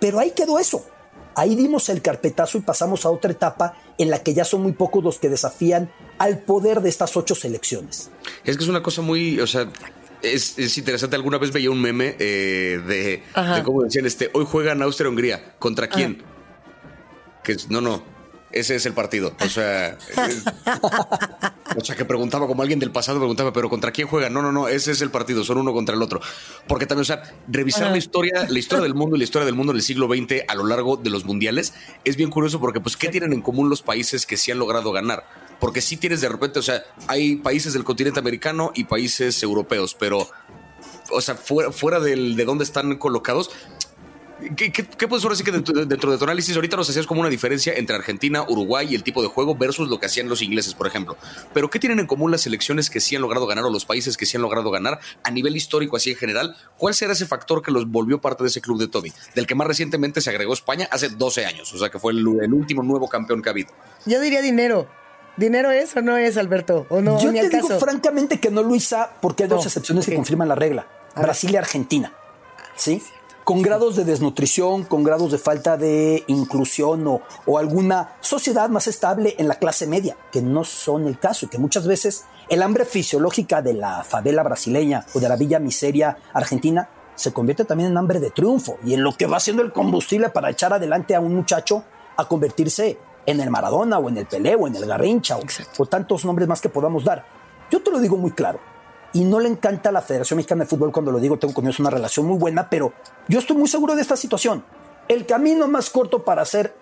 Pero 0.00 0.18
ahí 0.18 0.32
quedó 0.32 0.58
eso. 0.58 0.84
Ahí 1.36 1.56
dimos 1.56 1.88
el 1.88 2.00
carpetazo 2.00 2.58
y 2.58 2.60
pasamos 2.60 3.04
a 3.04 3.10
otra 3.10 3.32
etapa 3.32 3.76
en 3.98 4.10
la 4.10 4.22
que 4.22 4.34
ya 4.34 4.44
son 4.44 4.62
muy 4.62 4.72
pocos 4.72 5.02
los 5.02 5.18
que 5.18 5.28
desafían 5.28 5.90
al 6.18 6.38
poder 6.38 6.80
de 6.80 6.88
estas 6.88 7.16
ocho 7.16 7.34
selecciones. 7.34 8.10
Es 8.44 8.56
que 8.56 8.62
es 8.62 8.68
una 8.68 8.82
cosa 8.82 9.02
muy, 9.02 9.40
o 9.40 9.46
sea, 9.46 9.68
es, 10.22 10.78
interesante. 10.78 11.16
Alguna 11.16 11.38
vez 11.38 11.52
veía 11.52 11.70
un 11.70 11.80
meme 11.80 12.16
eh, 12.18 12.80
de, 12.86 13.62
cómo 13.64 13.82
decían, 13.82 14.06
este, 14.06 14.30
hoy 14.32 14.44
juegan 14.44 14.80
Austria-Hungría. 14.82 15.56
¿Contra 15.58 15.88
quién? 15.88 16.22
Que 17.42 17.56
no, 17.68 17.80
no, 17.80 18.02
ese 18.54 18.76
es 18.76 18.86
el 18.86 18.92
partido. 18.92 19.34
O 19.40 19.48
sea, 19.48 19.98
o 21.76 21.84
sea, 21.84 21.96
que 21.96 22.04
preguntaba 22.04 22.46
como 22.46 22.62
alguien 22.62 22.78
del 22.78 22.92
pasado, 22.92 23.18
preguntaba, 23.18 23.52
pero 23.52 23.68
¿contra 23.68 23.90
quién 23.90 24.06
juega? 24.06 24.30
No, 24.30 24.42
no, 24.42 24.52
no, 24.52 24.68
ese 24.68 24.92
es 24.92 25.00
el 25.02 25.10
partido, 25.10 25.42
son 25.44 25.58
uno 25.58 25.72
contra 25.72 25.96
el 25.96 26.02
otro. 26.02 26.20
Porque 26.68 26.86
también, 26.86 27.02
o 27.02 27.04
sea, 27.04 27.34
revisar 27.48 27.90
la 27.90 27.98
historia, 27.98 28.46
la 28.48 28.58
historia 28.58 28.84
del 28.84 28.94
mundo 28.94 29.16
y 29.16 29.18
la 29.18 29.24
historia 29.24 29.44
del 29.44 29.56
mundo 29.56 29.72
del 29.72 29.82
siglo 29.82 30.06
XX 30.06 30.44
a 30.46 30.54
lo 30.54 30.66
largo 30.66 30.96
de 30.96 31.10
los 31.10 31.24
mundiales 31.24 31.74
es 32.04 32.16
bien 32.16 32.30
curioso 32.30 32.60
porque, 32.60 32.80
pues, 32.80 32.96
¿qué 32.96 33.08
tienen 33.08 33.32
en 33.32 33.42
común 33.42 33.68
los 33.68 33.82
países 33.82 34.24
que 34.24 34.36
sí 34.36 34.52
han 34.52 34.58
logrado 34.60 34.92
ganar? 34.92 35.26
Porque 35.58 35.80
sí 35.80 35.96
tienes 35.96 36.20
de 36.20 36.28
repente, 36.28 36.60
o 36.60 36.62
sea, 36.62 36.84
hay 37.08 37.36
países 37.36 37.72
del 37.72 37.82
continente 37.82 38.20
americano 38.20 38.70
y 38.74 38.84
países 38.84 39.42
europeos, 39.42 39.96
pero 39.98 40.28
o 41.10 41.20
sea, 41.20 41.34
fuera, 41.34 41.70
fuera 41.70 42.00
del, 42.00 42.36
de 42.36 42.44
dónde 42.44 42.64
están 42.64 42.96
colocados, 42.96 43.50
¿Qué, 44.56 44.72
qué, 44.72 45.08
ahora 45.10 45.36
sí 45.36 45.44
que 45.44 45.52
dentro, 45.52 45.84
de 45.84 45.96
tu 45.96 46.24
análisis 46.24 46.54
ahorita 46.54 46.76
nos 46.76 46.90
hacías 46.90 47.06
como 47.06 47.20
una 47.20 47.30
diferencia 47.30 47.72
entre 47.74 47.96
Argentina, 47.96 48.44
Uruguay 48.46 48.88
y 48.90 48.94
el 48.94 49.02
tipo 49.02 49.22
de 49.22 49.28
juego 49.28 49.54
versus 49.54 49.88
lo 49.88 49.98
que 49.98 50.06
hacían 50.06 50.28
los 50.28 50.42
ingleses, 50.42 50.74
por 50.74 50.86
ejemplo? 50.86 51.16
Pero 51.52 51.70
¿qué 51.70 51.78
tienen 51.78 51.98
en 51.98 52.06
común 52.06 52.30
las 52.30 52.42
selecciones 52.42 52.90
que 52.90 53.00
sí 53.00 53.16
han 53.16 53.22
logrado 53.22 53.46
ganar 53.46 53.64
o 53.64 53.70
los 53.70 53.84
países 53.84 54.16
que 54.16 54.26
sí 54.26 54.36
han 54.36 54.42
logrado 54.42 54.70
ganar 54.70 55.00
a 55.22 55.30
nivel 55.30 55.56
histórico 55.56 55.96
así 55.96 56.10
en 56.10 56.16
general? 56.16 56.56
¿Cuál 56.76 56.94
será 56.94 57.12
ese 57.12 57.26
factor 57.26 57.62
que 57.62 57.70
los 57.70 57.90
volvió 57.90 58.20
parte 58.20 58.42
de 58.42 58.48
ese 58.48 58.60
club 58.60 58.78
de 58.78 58.88
Toby? 58.88 59.12
Del 59.34 59.46
que 59.46 59.54
más 59.54 59.66
recientemente 59.66 60.20
se 60.20 60.30
agregó 60.30 60.52
España 60.52 60.88
hace 60.90 61.08
12 61.08 61.46
años, 61.46 61.72
o 61.72 61.78
sea 61.78 61.88
que 61.88 61.98
fue 61.98 62.12
el, 62.12 62.26
último 62.26 62.82
nuevo 62.82 63.08
campeón 63.08 63.42
que 63.42 63.48
ha 63.48 63.52
habido. 63.52 63.70
Yo 64.06 64.20
diría 64.20 64.42
dinero. 64.42 64.86
¿Dinero 65.36 65.72
es 65.72 65.96
o 65.96 66.00
no 66.00 66.16
es, 66.16 66.36
Alberto? 66.36 66.86
¿O 66.90 67.00
no? 67.00 67.20
Yo 67.20 67.32
te 67.32 67.48
digo 67.48 67.68
francamente 67.80 68.38
que 68.38 68.50
no, 68.50 68.62
Luisa, 68.62 69.10
porque 69.20 69.44
hay 69.44 69.48
dos 69.48 69.66
excepciones 69.66 70.06
que 70.06 70.14
confirman 70.14 70.48
la 70.48 70.54
regla. 70.54 70.86
Brasil 71.16 71.50
y 71.52 71.56
Argentina. 71.56 72.12
¿Sí? 72.76 73.02
Con 73.44 73.60
grados 73.60 73.94
de 73.96 74.04
desnutrición, 74.04 74.84
con 74.84 75.04
grados 75.04 75.30
de 75.30 75.38
falta 75.38 75.76
de 75.76 76.24
inclusión 76.28 77.06
o, 77.06 77.58
alguna 77.58 78.16
sociedad 78.20 78.70
más 78.70 78.86
estable 78.86 79.34
en 79.38 79.48
la 79.48 79.56
clase 79.56 79.86
media, 79.86 80.16
que 80.32 80.40
no 80.40 80.64
son 80.64 81.06
el 81.06 81.18
caso 81.18 81.44
y 81.44 81.48
que 81.50 81.58
muchas 81.58 81.86
veces 81.86 82.24
el 82.48 82.62
hambre 82.62 82.86
fisiológica 82.86 83.60
de 83.60 83.74
la 83.74 84.02
favela 84.02 84.42
brasileña 84.42 85.04
o 85.14 85.20
de 85.20 85.28
la 85.28 85.36
villa 85.36 85.58
miseria 85.58 86.16
argentina 86.32 86.88
se 87.14 87.32
convierte 87.32 87.64
también 87.64 87.90
en 87.90 87.98
hambre 87.98 88.18
de 88.18 88.30
triunfo 88.30 88.78
y 88.84 88.94
en 88.94 89.04
lo 89.04 89.12
que 89.12 89.26
va 89.26 89.38
siendo 89.38 89.62
el 89.62 89.72
combustible 89.72 90.30
para 90.30 90.50
echar 90.50 90.72
adelante 90.72 91.14
a 91.14 91.20
un 91.20 91.34
muchacho 91.34 91.84
a 92.16 92.26
convertirse 92.26 92.98
en 93.26 93.40
el 93.40 93.50
Maradona 93.50 93.98
o 93.98 94.08
en 94.08 94.18
el 94.18 94.26
Pelé 94.26 94.56
o 94.56 94.66
en 94.66 94.74
el 94.74 94.86
Garrincha 94.86 95.36
o, 95.36 95.42
o 95.78 95.86
tantos 95.86 96.24
nombres 96.24 96.48
más 96.48 96.60
que 96.60 96.68
podamos 96.70 97.04
dar. 97.04 97.24
Yo 97.70 97.82
te 97.82 97.90
lo 97.90 98.00
digo 98.00 98.16
muy 98.16 98.32
claro 98.32 98.73
y 99.14 99.24
no 99.24 99.40
le 99.40 99.48
encanta 99.48 99.88
a 99.88 99.92
la 99.92 100.02
Federación 100.02 100.36
Mexicana 100.36 100.64
de 100.64 100.68
Fútbol 100.68 100.92
cuando 100.92 101.12
lo 101.12 101.20
digo, 101.20 101.38
tengo 101.38 101.54
con 101.54 101.64
ellos 101.64 101.78
una 101.78 101.88
relación 101.88 102.26
muy 102.26 102.36
buena, 102.36 102.68
pero 102.68 102.92
yo 103.28 103.38
estoy 103.38 103.56
muy 103.56 103.68
seguro 103.68 103.94
de 103.94 104.02
esta 104.02 104.16
situación. 104.16 104.64
El 105.08 105.24
camino 105.24 105.68
más 105.68 105.88
corto 105.88 106.24
para 106.24 106.44
ser 106.44 106.74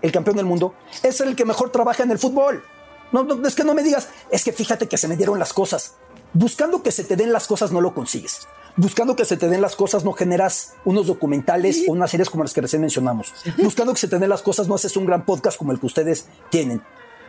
el 0.00 0.10
campeón 0.10 0.36
del 0.36 0.46
mundo 0.46 0.74
es 1.02 1.20
el 1.20 1.36
que 1.36 1.44
mejor 1.44 1.70
trabaja 1.70 2.02
en 2.02 2.10
el 2.10 2.18
fútbol. 2.18 2.64
No, 3.12 3.26
es 3.46 3.54
que 3.54 3.64
no 3.64 3.74
me 3.74 3.82
digas, 3.82 4.08
es 4.30 4.44
que 4.44 4.52
fíjate 4.52 4.88
que 4.88 4.96
se 4.96 5.08
me 5.08 5.16
dieron 5.16 5.38
las 5.38 5.52
cosas. 5.52 5.94
Buscando 6.32 6.82
que 6.82 6.90
se 6.90 7.04
te 7.04 7.16
den 7.16 7.32
las 7.32 7.46
cosas 7.46 7.70
no 7.70 7.82
lo 7.82 7.94
consigues. 7.94 8.48
Buscando 8.76 9.14
que 9.14 9.26
se 9.26 9.36
te 9.36 9.48
den 9.48 9.60
las 9.60 9.76
cosas 9.76 10.04
no 10.04 10.12
generas 10.12 10.72
unos 10.84 11.06
documentales 11.06 11.84
o 11.86 11.92
unas 11.92 12.10
series 12.10 12.30
como 12.30 12.44
las 12.44 12.54
que 12.54 12.62
recién 12.62 12.80
mencionamos. 12.80 13.32
Buscando 13.62 13.92
que 13.92 14.00
se 14.00 14.08
te 14.08 14.18
den 14.18 14.30
las 14.30 14.42
cosas 14.42 14.68
no 14.68 14.74
haces 14.74 14.96
un 14.96 15.04
gran 15.04 15.26
podcast 15.26 15.58
como 15.58 15.70
el 15.70 15.78
que 15.78 15.86
ustedes 15.86 16.26
tienen. 16.50 16.82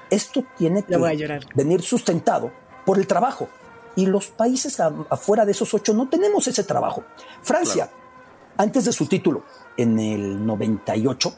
Esto 0.10 0.46
tiene 0.58 0.84
que 0.84 0.98
venir 1.54 1.82
sustentado 1.82 2.52
por 2.86 2.98
el 2.98 3.06
trabajo. 3.06 3.50
Y 3.96 4.06
los 4.06 4.28
países 4.28 4.80
afuera 4.80 5.46
de 5.46 5.52
esos 5.52 5.74
ocho 5.74 5.94
no 5.94 6.10
tenemos 6.10 6.48
ese 6.48 6.64
trabajo. 6.64 7.04
Francia, 7.42 7.90
antes 8.58 8.86
de 8.86 8.92
su 8.92 9.06
título, 9.08 9.44
en 9.78 10.00
el 10.00 10.46
98, 10.46 11.34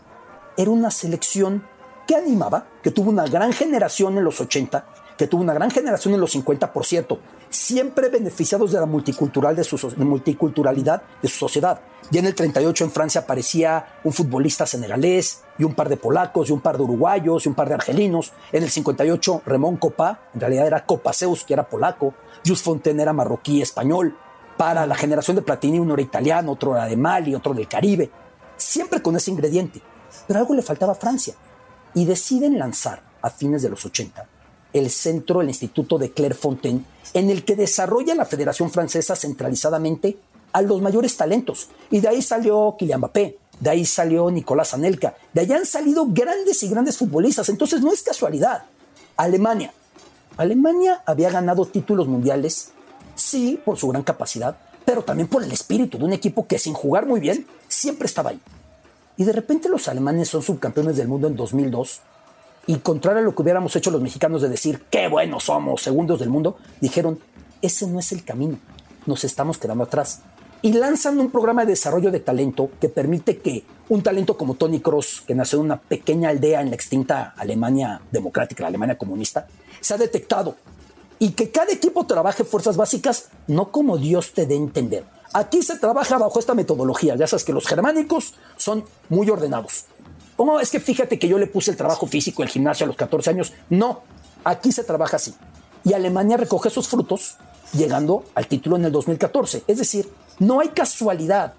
era 0.58 0.72
una 0.72 0.92
selección 0.92 1.64
que 2.08 2.16
animaba, 2.16 2.68
que 2.82 2.92
tuvo 2.92 3.10
una 3.10 3.26
gran 3.26 3.54
generación 3.54 4.18
en 4.18 4.24
los 4.24 4.40
80, 4.40 4.86
que 5.18 5.28
tuvo 5.28 5.42
una 5.42 5.54
gran 5.54 5.72
generación 5.72 6.14
en 6.14 6.22
los 6.22 6.32
50, 6.32 6.72
por 6.72 6.86
cierto, 6.86 7.20
siempre 7.50 8.10
beneficiados 8.10 8.72
de 8.72 8.80
la 8.80 8.86
multicultural 8.86 9.56
de 9.56 9.64
su, 9.64 9.78
multiculturalidad 9.98 11.02
de 11.22 11.28
su 11.28 11.38
sociedad. 11.38 11.82
Ya 12.12 12.20
en 12.20 12.28
el 12.28 12.36
38 12.36 12.84
en 12.84 12.92
Francia 12.92 13.22
aparecía 13.22 14.00
un 14.04 14.14
futbolista 14.14 14.68
senegalés 14.68 15.44
y 15.58 15.64
un 15.64 15.74
par 15.74 15.90
de 15.90 15.98
polacos 15.98 16.50
y 16.50 16.54
un 16.54 16.62
par 16.62 16.78
de 16.78 16.84
uruguayos 16.84 17.46
y 17.46 17.50
un 17.50 17.56
par 17.56 17.68
de 17.68 17.74
argelinos. 17.74 18.32
En 18.52 18.64
el 18.64 18.70
58 18.70 19.42
Ramón 19.46 19.78
Copa, 19.78 20.30
en 20.34 20.40
realidad 20.40 20.68
era 20.68 20.86
Copaceus, 20.86 21.44
que 21.44 21.54
era 21.54 21.68
polaco. 21.68 22.14
Just 22.46 22.64
Fontaine 22.64 23.02
era 23.02 23.12
marroquí 23.12 23.62
español. 23.62 24.16
Para 24.56 24.86
la 24.86 24.96
generación 24.96 25.36
de 25.36 25.42
Platini 25.42 25.80
uno 25.80 25.96
era 25.96 26.04
italiano, 26.04 26.52
otro 26.52 26.76
era 26.76 26.86
de 26.86 26.96
Mali, 26.96 27.34
otro 27.34 27.54
del 27.54 27.68
Caribe. 27.68 28.10
Siempre 28.56 29.02
con 29.02 29.16
ese 29.16 29.32
ingrediente. 29.32 29.82
Pero 30.28 30.40
algo 30.40 30.54
le 30.54 30.62
faltaba 30.62 30.94
a 30.94 30.96
Francia. 30.96 31.34
Y 31.94 32.06
deciden 32.06 32.60
lanzar 32.60 33.02
a 33.22 33.30
fines 33.30 33.64
de 33.64 33.70
los 33.70 33.84
80 33.84 34.37
el 34.74 34.90
centro, 34.90 35.42
el 35.42 35.48
Instituto 35.48 35.98
de 35.98 36.12
Clairefontaine, 36.12 36.84
en 37.14 37.30
el 37.30 37.44
que 37.44 37.56
desarrolla 37.56 38.16
la 38.16 38.26
Federación 38.26 38.72
Francesa 38.72 39.16
centralizadamente 39.16 40.18
a 40.54 40.62
los 40.62 40.82
mayores 40.82 41.16
talentos. 41.18 41.70
Y 41.90 42.00
de 42.00 42.10
ahí 42.10 42.22
salió 42.22 42.76
Kylian 42.78 43.00
Mbappé, 43.00 43.38
de 43.60 43.70
ahí 43.70 43.86
salió 43.86 44.30
Nicolás 44.30 44.74
Anelka, 44.74 45.16
de 45.34 45.42
allá 45.42 45.58
han 45.58 45.66
salido 45.66 46.06
grandes 46.08 46.62
y 46.64 46.70
grandes 46.70 46.98
futbolistas. 46.98 47.50
Entonces 47.50 47.82
no 47.82 47.92
es 47.92 48.04
casualidad. 48.04 48.64
Alemania. 49.16 49.74
Alemania 50.38 51.02
había 51.06 51.32
ganado 51.32 51.66
títulos 51.66 52.08
mundiales, 52.08 52.70
sí, 53.16 53.60
por 53.66 53.78
su 53.78 53.88
gran 53.88 54.04
capacidad, 54.04 54.58
pero 54.86 55.04
también 55.04 55.28
por 55.28 55.44
el 55.44 55.52
espíritu 55.52 55.98
de 55.98 56.06
un 56.06 56.14
equipo 56.14 56.48
que 56.48 56.60
sin 56.60 56.74
jugar 56.74 57.08
muy 57.08 57.20
bien, 57.20 57.48
siempre 57.68 58.06
estaba 58.06 58.30
ahí. 58.30 58.40
Y 59.18 59.24
de 59.24 59.34
repente 59.34 59.68
los 59.68 59.88
alemanes 59.88 60.30
son 60.30 60.44
subcampeones 60.44 60.96
del 60.96 61.08
mundo 61.08 61.28
en 61.28 61.36
2002 61.36 62.02
y 62.68 62.76
contrario 62.80 63.22
a 63.22 63.24
lo 63.24 63.34
que 63.34 63.42
hubiéramos 63.42 63.76
hecho 63.78 63.92
los 63.92 64.02
mexicanos 64.02 64.42
de 64.42 64.50
decir, 64.50 64.84
qué 64.92 65.08
buenos 65.08 65.46
somos, 65.46 65.82
segundos 65.82 66.20
del 66.20 66.30
mundo, 66.30 66.58
dijeron, 66.82 67.18
ese 67.62 67.88
no 67.88 68.00
es 68.00 68.12
el 68.12 68.26
camino, 68.26 68.60
nos 69.06 69.24
estamos 69.24 69.58
quedando 69.58 69.86
atrás. 69.86 70.22
Y 70.62 70.74
lanzan 70.74 71.18
un 71.20 71.32
programa 71.32 71.64
de 71.64 71.72
desarrollo 71.72 72.12
de 72.12 72.20
talento 72.20 72.70
que 72.82 72.90
permite 72.90 73.38
que 73.38 73.64
un 73.88 74.04
talento 74.04 74.38
como 74.38 74.56
Tony 74.56 74.82
Cross, 74.82 75.24
que 75.26 75.34
nació 75.34 75.60
en 75.60 75.66
una 75.66 75.80
pequeña 75.80 76.30
aldea 76.30 76.62
en 76.62 76.70
la 76.70 76.76
extinta 76.76 77.34
Alemania 77.38 78.02
democrática, 78.12 78.64
la 78.64 78.68
Alemania 78.68 78.98
comunista, 78.98 79.48
se 79.80 79.94
ha 79.94 79.98
detectado. 79.98 80.56
Y 81.20 81.32
que 81.32 81.52
cada 81.52 81.72
equipo 81.72 82.06
trabaje 82.06 82.44
fuerzas 82.44 82.76
básicas, 82.76 83.30
no 83.48 83.72
como 83.72 83.98
Dios 83.98 84.34
te 84.34 84.46
dé 84.46 84.56
entender. 84.56 85.06
Aquí 85.34 85.62
se 85.62 85.78
trabaja 85.78 86.18
bajo 86.18 86.40
esta 86.40 86.54
metodología. 86.54 87.16
Ya 87.16 87.28
sabes 87.28 87.44
que 87.44 87.54
los 87.54 87.68
germánicos 87.68 88.34
son 88.58 88.84
muy 89.10 89.30
ordenados. 89.30 89.86
Oh, 90.38 90.60
es 90.60 90.70
que 90.70 90.80
fíjate 90.80 91.18
que 91.20 91.28
yo 91.28 91.38
le 91.38 91.48
puse 91.48 91.72
el 91.72 91.78
trabajo 91.78 92.08
físico, 92.08 92.44
el 92.44 92.50
gimnasio 92.50 92.86
a 92.86 92.88
los 92.88 92.96
14 92.96 93.32
años. 93.32 93.54
No, 93.70 94.04
aquí 94.44 94.72
se 94.72 94.84
trabaja 94.84 95.18
así. 95.18 95.34
Y 95.84 95.94
Alemania 95.94 96.38
recoge 96.38 96.70
sus 96.70 96.88
frutos 96.88 97.38
llegando 97.74 98.24
al 98.36 98.48
título 98.48 98.76
en 98.76 98.86
el 98.86 98.92
2014. 98.92 99.64
Es 99.68 99.78
decir, 99.80 100.10
no 100.40 100.60
hay 100.60 100.70
casualidad. 100.70 101.54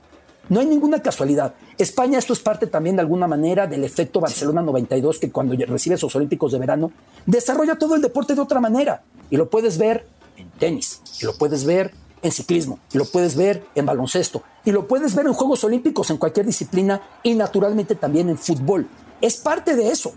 No 0.48 0.60
hay 0.60 0.66
ninguna 0.66 1.02
casualidad. 1.02 1.54
España, 1.76 2.18
esto 2.18 2.32
es 2.32 2.38
parte 2.38 2.66
también 2.66 2.96
de 2.96 3.02
alguna 3.02 3.26
manera 3.26 3.66
del 3.66 3.84
efecto 3.84 4.20
Barcelona 4.20 4.62
92, 4.62 5.18
que 5.18 5.30
cuando 5.30 5.54
recibe 5.66 5.96
esos 5.96 6.14
Olímpicos 6.16 6.52
de 6.52 6.58
verano, 6.58 6.90
desarrolla 7.26 7.76
todo 7.76 7.94
el 7.94 8.00
deporte 8.00 8.34
de 8.34 8.40
otra 8.40 8.60
manera. 8.60 9.02
Y 9.28 9.36
lo 9.36 9.50
puedes 9.50 9.76
ver 9.76 10.06
en 10.36 10.48
tenis, 10.52 11.02
y 11.20 11.26
lo 11.26 11.36
puedes 11.36 11.64
ver 11.64 11.92
en 12.22 12.32
ciclismo, 12.32 12.78
y 12.92 12.98
lo 12.98 13.04
puedes 13.04 13.36
ver 13.36 13.64
en 13.74 13.86
baloncesto, 13.86 14.42
y 14.64 14.72
lo 14.72 14.86
puedes 14.86 15.14
ver 15.14 15.26
en 15.26 15.32
Juegos 15.32 15.64
Olímpicos, 15.64 16.10
en 16.10 16.16
cualquier 16.16 16.46
disciplina, 16.46 17.00
y 17.22 17.34
naturalmente 17.34 17.94
también 17.94 18.28
en 18.28 18.38
fútbol. 18.38 18.88
Es 19.20 19.36
parte 19.36 19.76
de 19.76 19.90
eso, 19.90 20.12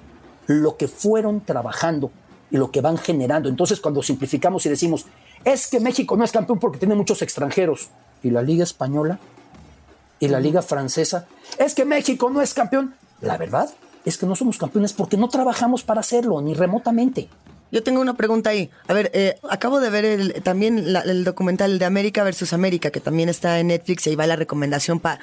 lo 0.47 0.77
que 0.77 0.87
fueron 0.87 1.41
trabajando 1.41 2.11
y 2.49 2.57
lo 2.57 2.71
que 2.71 2.81
van 2.81 2.97
generando. 2.97 3.49
Entonces, 3.49 3.79
cuando 3.79 4.03
simplificamos 4.03 4.65
y 4.65 4.69
decimos, 4.69 5.05
es 5.45 5.67
que 5.67 5.79
México 5.79 6.17
no 6.17 6.23
es 6.23 6.31
campeón 6.31 6.59
porque 6.59 6.79
tiene 6.79 6.95
muchos 6.95 7.21
extranjeros, 7.21 7.89
y 8.23 8.29
la 8.29 8.41
Liga 8.41 8.63
Española, 8.63 9.19
y 10.19 10.27
la 10.27 10.39
Liga 10.39 10.61
Francesa, 10.61 11.25
es 11.57 11.73
que 11.73 11.83
México 11.83 12.29
no 12.29 12.41
es 12.41 12.53
campeón. 12.53 12.93
La 13.21 13.37
verdad 13.37 13.69
es 14.05 14.17
que 14.17 14.25
no 14.25 14.35
somos 14.35 14.57
campeones 14.57 14.93
porque 14.93 15.17
no 15.17 15.29
trabajamos 15.29 15.83
para 15.83 16.01
hacerlo, 16.01 16.41
ni 16.41 16.53
remotamente. 16.53 17.27
Yo 17.71 17.83
tengo 17.83 18.01
una 18.01 18.15
pregunta 18.15 18.49
ahí. 18.49 18.69
A 18.87 18.93
ver, 18.93 19.11
eh, 19.13 19.35
acabo 19.49 19.79
de 19.79 19.89
ver 19.89 20.03
el, 20.03 20.33
también 20.43 20.77
el 20.77 21.23
documental 21.23 21.79
de 21.79 21.85
América 21.85 22.23
versus 22.23 22.51
América, 22.51 22.91
que 22.91 22.99
también 22.99 23.29
está 23.29 23.59
en 23.59 23.67
Netflix, 23.67 24.05
y 24.05 24.09
ahí 24.09 24.15
va 24.17 24.27
la 24.27 24.35
recomendación 24.35 24.99
para 24.99 25.19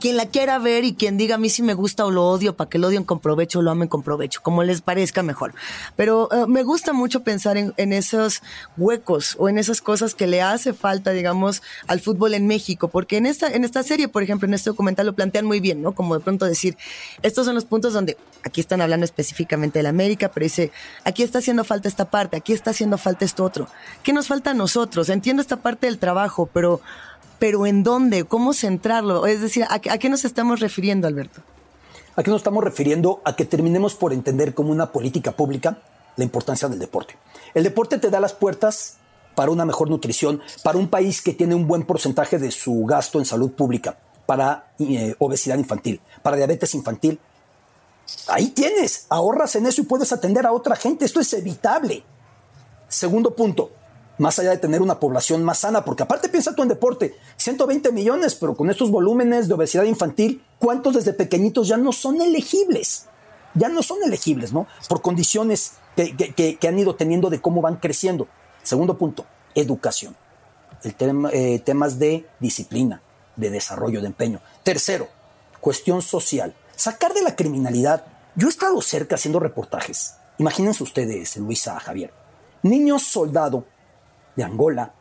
quien 0.00 0.16
la 0.16 0.26
quiera 0.26 0.58
ver 0.58 0.84
y 0.84 0.94
quien 0.94 1.18
diga 1.18 1.34
a 1.34 1.38
mí 1.38 1.50
si 1.50 1.62
me 1.62 1.74
gusta 1.74 2.06
o 2.06 2.10
lo 2.10 2.26
odio, 2.26 2.56
para 2.56 2.70
que 2.70 2.78
lo 2.78 2.88
odien 2.88 3.04
con 3.04 3.20
provecho 3.20 3.58
o 3.58 3.62
lo 3.62 3.70
amen 3.70 3.88
con 3.88 4.02
provecho, 4.02 4.40
como 4.42 4.62
les 4.62 4.80
parezca 4.80 5.22
mejor. 5.22 5.52
Pero 5.94 6.28
eh, 6.32 6.46
me 6.48 6.62
gusta 6.62 6.94
mucho 6.94 7.22
pensar 7.22 7.58
en, 7.58 7.74
en, 7.76 7.92
esos 7.92 8.42
huecos 8.78 9.36
o 9.38 9.50
en 9.50 9.58
esas 9.58 9.82
cosas 9.82 10.14
que 10.14 10.26
le 10.26 10.40
hace 10.40 10.72
falta, 10.72 11.10
digamos, 11.10 11.62
al 11.86 12.00
fútbol 12.00 12.32
en 12.32 12.46
México, 12.46 12.88
porque 12.88 13.18
en 13.18 13.26
esta, 13.26 13.48
en 13.48 13.62
esta 13.62 13.82
serie, 13.82 14.08
por 14.08 14.22
ejemplo, 14.22 14.48
en 14.48 14.54
este 14.54 14.70
documental 14.70 15.04
lo 15.06 15.12
plantean 15.12 15.44
muy 15.44 15.60
bien, 15.60 15.82
¿no? 15.82 15.92
Como 15.92 16.14
de 16.14 16.20
pronto 16.20 16.46
decir, 16.46 16.78
estos 17.22 17.44
son 17.44 17.54
los 17.54 17.66
puntos 17.66 17.92
donde 17.92 18.16
aquí 18.42 18.62
están 18.62 18.80
hablando 18.80 19.04
específicamente 19.04 19.80
de 19.80 19.82
la 19.82 19.90
América, 19.90 20.30
pero 20.32 20.44
dice, 20.44 20.72
aquí 21.04 21.22
está 21.22 21.40
haciendo 21.40 21.62
falta 21.64 21.89
esta 21.90 22.10
parte, 22.10 22.36
aquí 22.36 22.52
está 22.52 22.70
haciendo 22.70 22.96
falta 22.96 23.24
esto 23.24 23.44
otro. 23.44 23.66
¿Qué 24.02 24.12
nos 24.12 24.28
falta 24.28 24.52
a 24.52 24.54
nosotros? 24.54 25.08
Entiendo 25.08 25.42
esta 25.42 25.56
parte 25.56 25.86
del 25.86 25.98
trabajo, 25.98 26.48
pero, 26.52 26.80
pero 27.38 27.66
¿en 27.66 27.82
dónde? 27.82 28.24
¿Cómo 28.24 28.54
centrarlo? 28.54 29.26
Es 29.26 29.40
decir, 29.42 29.66
¿a, 29.68 29.78
qué 29.78 30.08
nos 30.08 30.24
estamos 30.24 30.60
refiriendo, 30.60 31.06
Alberto? 31.06 31.42
Aquí 32.16 32.30
nos 32.30 32.40
estamos 32.40 32.64
refiriendo 32.64 33.20
a 33.24 33.36
que 33.36 33.44
terminemos 33.44 33.94
por 33.94 34.12
entender 34.12 34.54
como 34.54 34.72
una 34.72 34.90
política 34.92 35.32
pública 35.32 35.78
la 36.16 36.24
importancia 36.24 36.68
del 36.68 36.78
deporte. 36.78 37.16
El 37.54 37.64
deporte 37.64 37.98
te 37.98 38.10
da 38.10 38.20
las 38.20 38.32
puertas 38.32 38.96
para 39.34 39.50
una 39.50 39.64
mejor 39.64 39.88
nutrición, 39.90 40.40
para 40.62 40.78
un 40.78 40.88
país 40.88 41.22
que 41.22 41.32
tiene 41.32 41.54
un 41.54 41.66
buen 41.66 41.84
porcentaje 41.84 42.38
de 42.38 42.50
su 42.50 42.84
gasto 42.84 43.18
en 43.18 43.24
salud 43.24 43.52
pública, 43.52 43.96
para 44.26 44.72
eh, 44.78 45.14
obesidad 45.18 45.58
infantil, 45.58 46.00
para 46.22 46.36
diabetes 46.36 46.74
infantil, 46.74 47.18
Ahí 48.28 48.48
tienes, 48.48 49.06
ahorras 49.08 49.56
en 49.56 49.66
eso 49.66 49.80
y 49.80 49.84
puedes 49.84 50.12
atender 50.12 50.46
a 50.46 50.52
otra 50.52 50.76
gente. 50.76 51.04
Esto 51.04 51.20
es 51.20 51.32
evitable. 51.32 52.04
Segundo 52.88 53.34
punto, 53.34 53.70
más 54.18 54.38
allá 54.38 54.50
de 54.50 54.58
tener 54.58 54.82
una 54.82 55.00
población 55.00 55.42
más 55.44 55.58
sana, 55.58 55.84
porque 55.84 56.02
aparte 56.02 56.28
piensa 56.28 56.54
tú 56.54 56.62
en 56.62 56.68
deporte, 56.68 57.16
120 57.36 57.92
millones, 57.92 58.34
pero 58.34 58.56
con 58.56 58.68
estos 58.68 58.90
volúmenes 58.90 59.48
de 59.48 59.54
obesidad 59.54 59.84
infantil, 59.84 60.44
¿cuántos 60.58 60.94
desde 60.94 61.12
pequeñitos 61.12 61.68
ya 61.68 61.76
no 61.76 61.92
son 61.92 62.20
elegibles? 62.20 63.06
Ya 63.54 63.68
no 63.68 63.82
son 63.82 63.98
elegibles, 64.04 64.52
¿no? 64.52 64.66
Por 64.88 65.00
condiciones 65.00 65.72
que, 65.96 66.58
han 66.68 66.78
ido 66.78 66.94
teniendo 66.94 67.30
de 67.30 67.40
cómo 67.40 67.62
van 67.62 67.76
creciendo. 67.76 68.28
Segundo 68.62 68.98
punto, 68.98 69.24
educación. 69.54 70.16
El 70.82 70.94
tema, 70.94 71.30
eh, 71.32 71.60
temas 71.64 71.98
de 71.98 72.26
disciplina, 72.38 73.02
de 73.36 73.50
desarrollo, 73.50 74.00
de 74.00 74.08
empeño. 74.08 74.40
Tercero, 74.62 75.08
cuestión 75.60 76.02
social 76.02 76.54
sacar 76.80 77.12
de 77.12 77.20
la 77.20 77.36
criminalidad. 77.36 78.06
Yo 78.36 78.46
he 78.46 78.50
estado 78.50 78.80
cerca 78.80 79.16
haciendo 79.16 79.38
reportajes. 79.38 80.14
Imagínense 80.38 80.82
ustedes, 80.82 81.36
Luisa, 81.36 81.78
Javier. 81.78 82.10
Niños 82.62 83.02
soldado 83.02 83.66
de 84.34 84.44
Angola, 84.44 84.94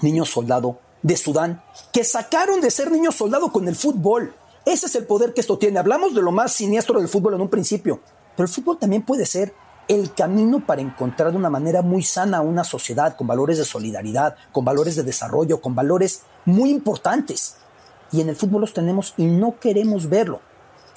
niños 0.00 0.30
soldado 0.30 0.80
de 1.00 1.16
Sudán, 1.16 1.62
que 1.92 2.02
sacaron 2.02 2.60
de 2.60 2.72
ser 2.72 2.90
niños 2.90 3.14
soldado 3.14 3.52
con 3.52 3.68
el 3.68 3.76
fútbol. 3.76 4.34
Ese 4.64 4.86
es 4.86 4.96
el 4.96 5.06
poder 5.06 5.32
que 5.32 5.40
esto 5.40 5.58
tiene. 5.58 5.78
Hablamos 5.78 6.12
de 6.12 6.22
lo 6.22 6.32
más 6.32 6.54
siniestro 6.54 6.98
del 6.98 7.08
fútbol 7.08 7.34
en 7.34 7.42
un 7.42 7.48
principio, 7.48 8.00
pero 8.36 8.48
el 8.48 8.52
fútbol 8.52 8.78
también 8.78 9.02
puede 9.02 9.24
ser 9.24 9.54
el 9.86 10.12
camino 10.14 10.66
para 10.66 10.80
encontrar 10.80 11.30
de 11.30 11.36
una 11.36 11.50
manera 11.50 11.82
muy 11.82 12.02
sana 12.02 12.40
una 12.40 12.64
sociedad 12.64 13.14
con 13.14 13.28
valores 13.28 13.58
de 13.58 13.64
solidaridad, 13.64 14.34
con 14.50 14.64
valores 14.64 14.96
de 14.96 15.04
desarrollo, 15.04 15.60
con 15.60 15.76
valores 15.76 16.22
muy 16.44 16.70
importantes. 16.70 17.58
Y 18.10 18.20
en 18.20 18.28
el 18.28 18.34
fútbol 18.34 18.62
los 18.62 18.74
tenemos 18.74 19.14
y 19.16 19.26
no 19.26 19.60
queremos 19.60 20.08
verlo. 20.08 20.40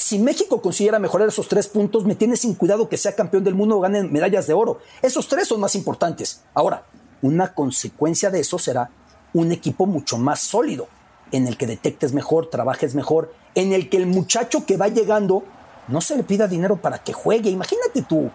Si 0.06 0.20
México 0.20 0.62
consiguiera 0.62 1.00
mejorar 1.00 1.30
esos 1.30 1.48
tres 1.48 1.68
puntos, 1.68 2.06
me 2.06 2.14
tiene 2.14 2.38
sin 2.38 2.54
cuidado 2.54 2.88
que 2.88 2.96
sea 2.96 3.16
campeón 3.16 3.44
del 3.44 3.56
mundo 3.56 3.78
o 3.78 3.80
gane 3.80 4.04
medallas 4.04 4.46
de 4.46 4.54
oro. 4.54 4.78
Esos 5.02 5.28
tres 5.28 5.48
son 5.48 5.60
más 5.60 5.74
importantes. 5.74 6.44
Ahora, 6.54 6.84
una 7.24 7.56
consecuencia 7.56 8.30
de 8.30 8.42
eso 8.42 8.60
será 8.60 8.92
un 9.34 9.52
equipo 9.52 9.88
mucho 9.88 10.20
más 10.20 10.42
sólido, 10.42 10.88
en 11.32 11.48
el 11.48 11.58
que 11.58 11.66
detectes 11.66 12.14
mejor, 12.14 12.52
trabajes 12.52 12.94
mejor, 12.94 13.34
en 13.56 13.74
el 13.74 13.90
que 13.90 13.98
el 13.98 14.06
muchacho 14.06 14.68
que 14.68 14.78
va 14.78 14.90
llegando 14.90 15.44
no 15.88 16.02
se 16.02 16.16
le 16.16 16.22
pida 16.22 16.48
dinero 16.48 16.76
para 16.76 17.00
que 17.00 17.12
juegue. 17.12 17.50
Imagínate 17.50 18.04
tú, 18.04 18.30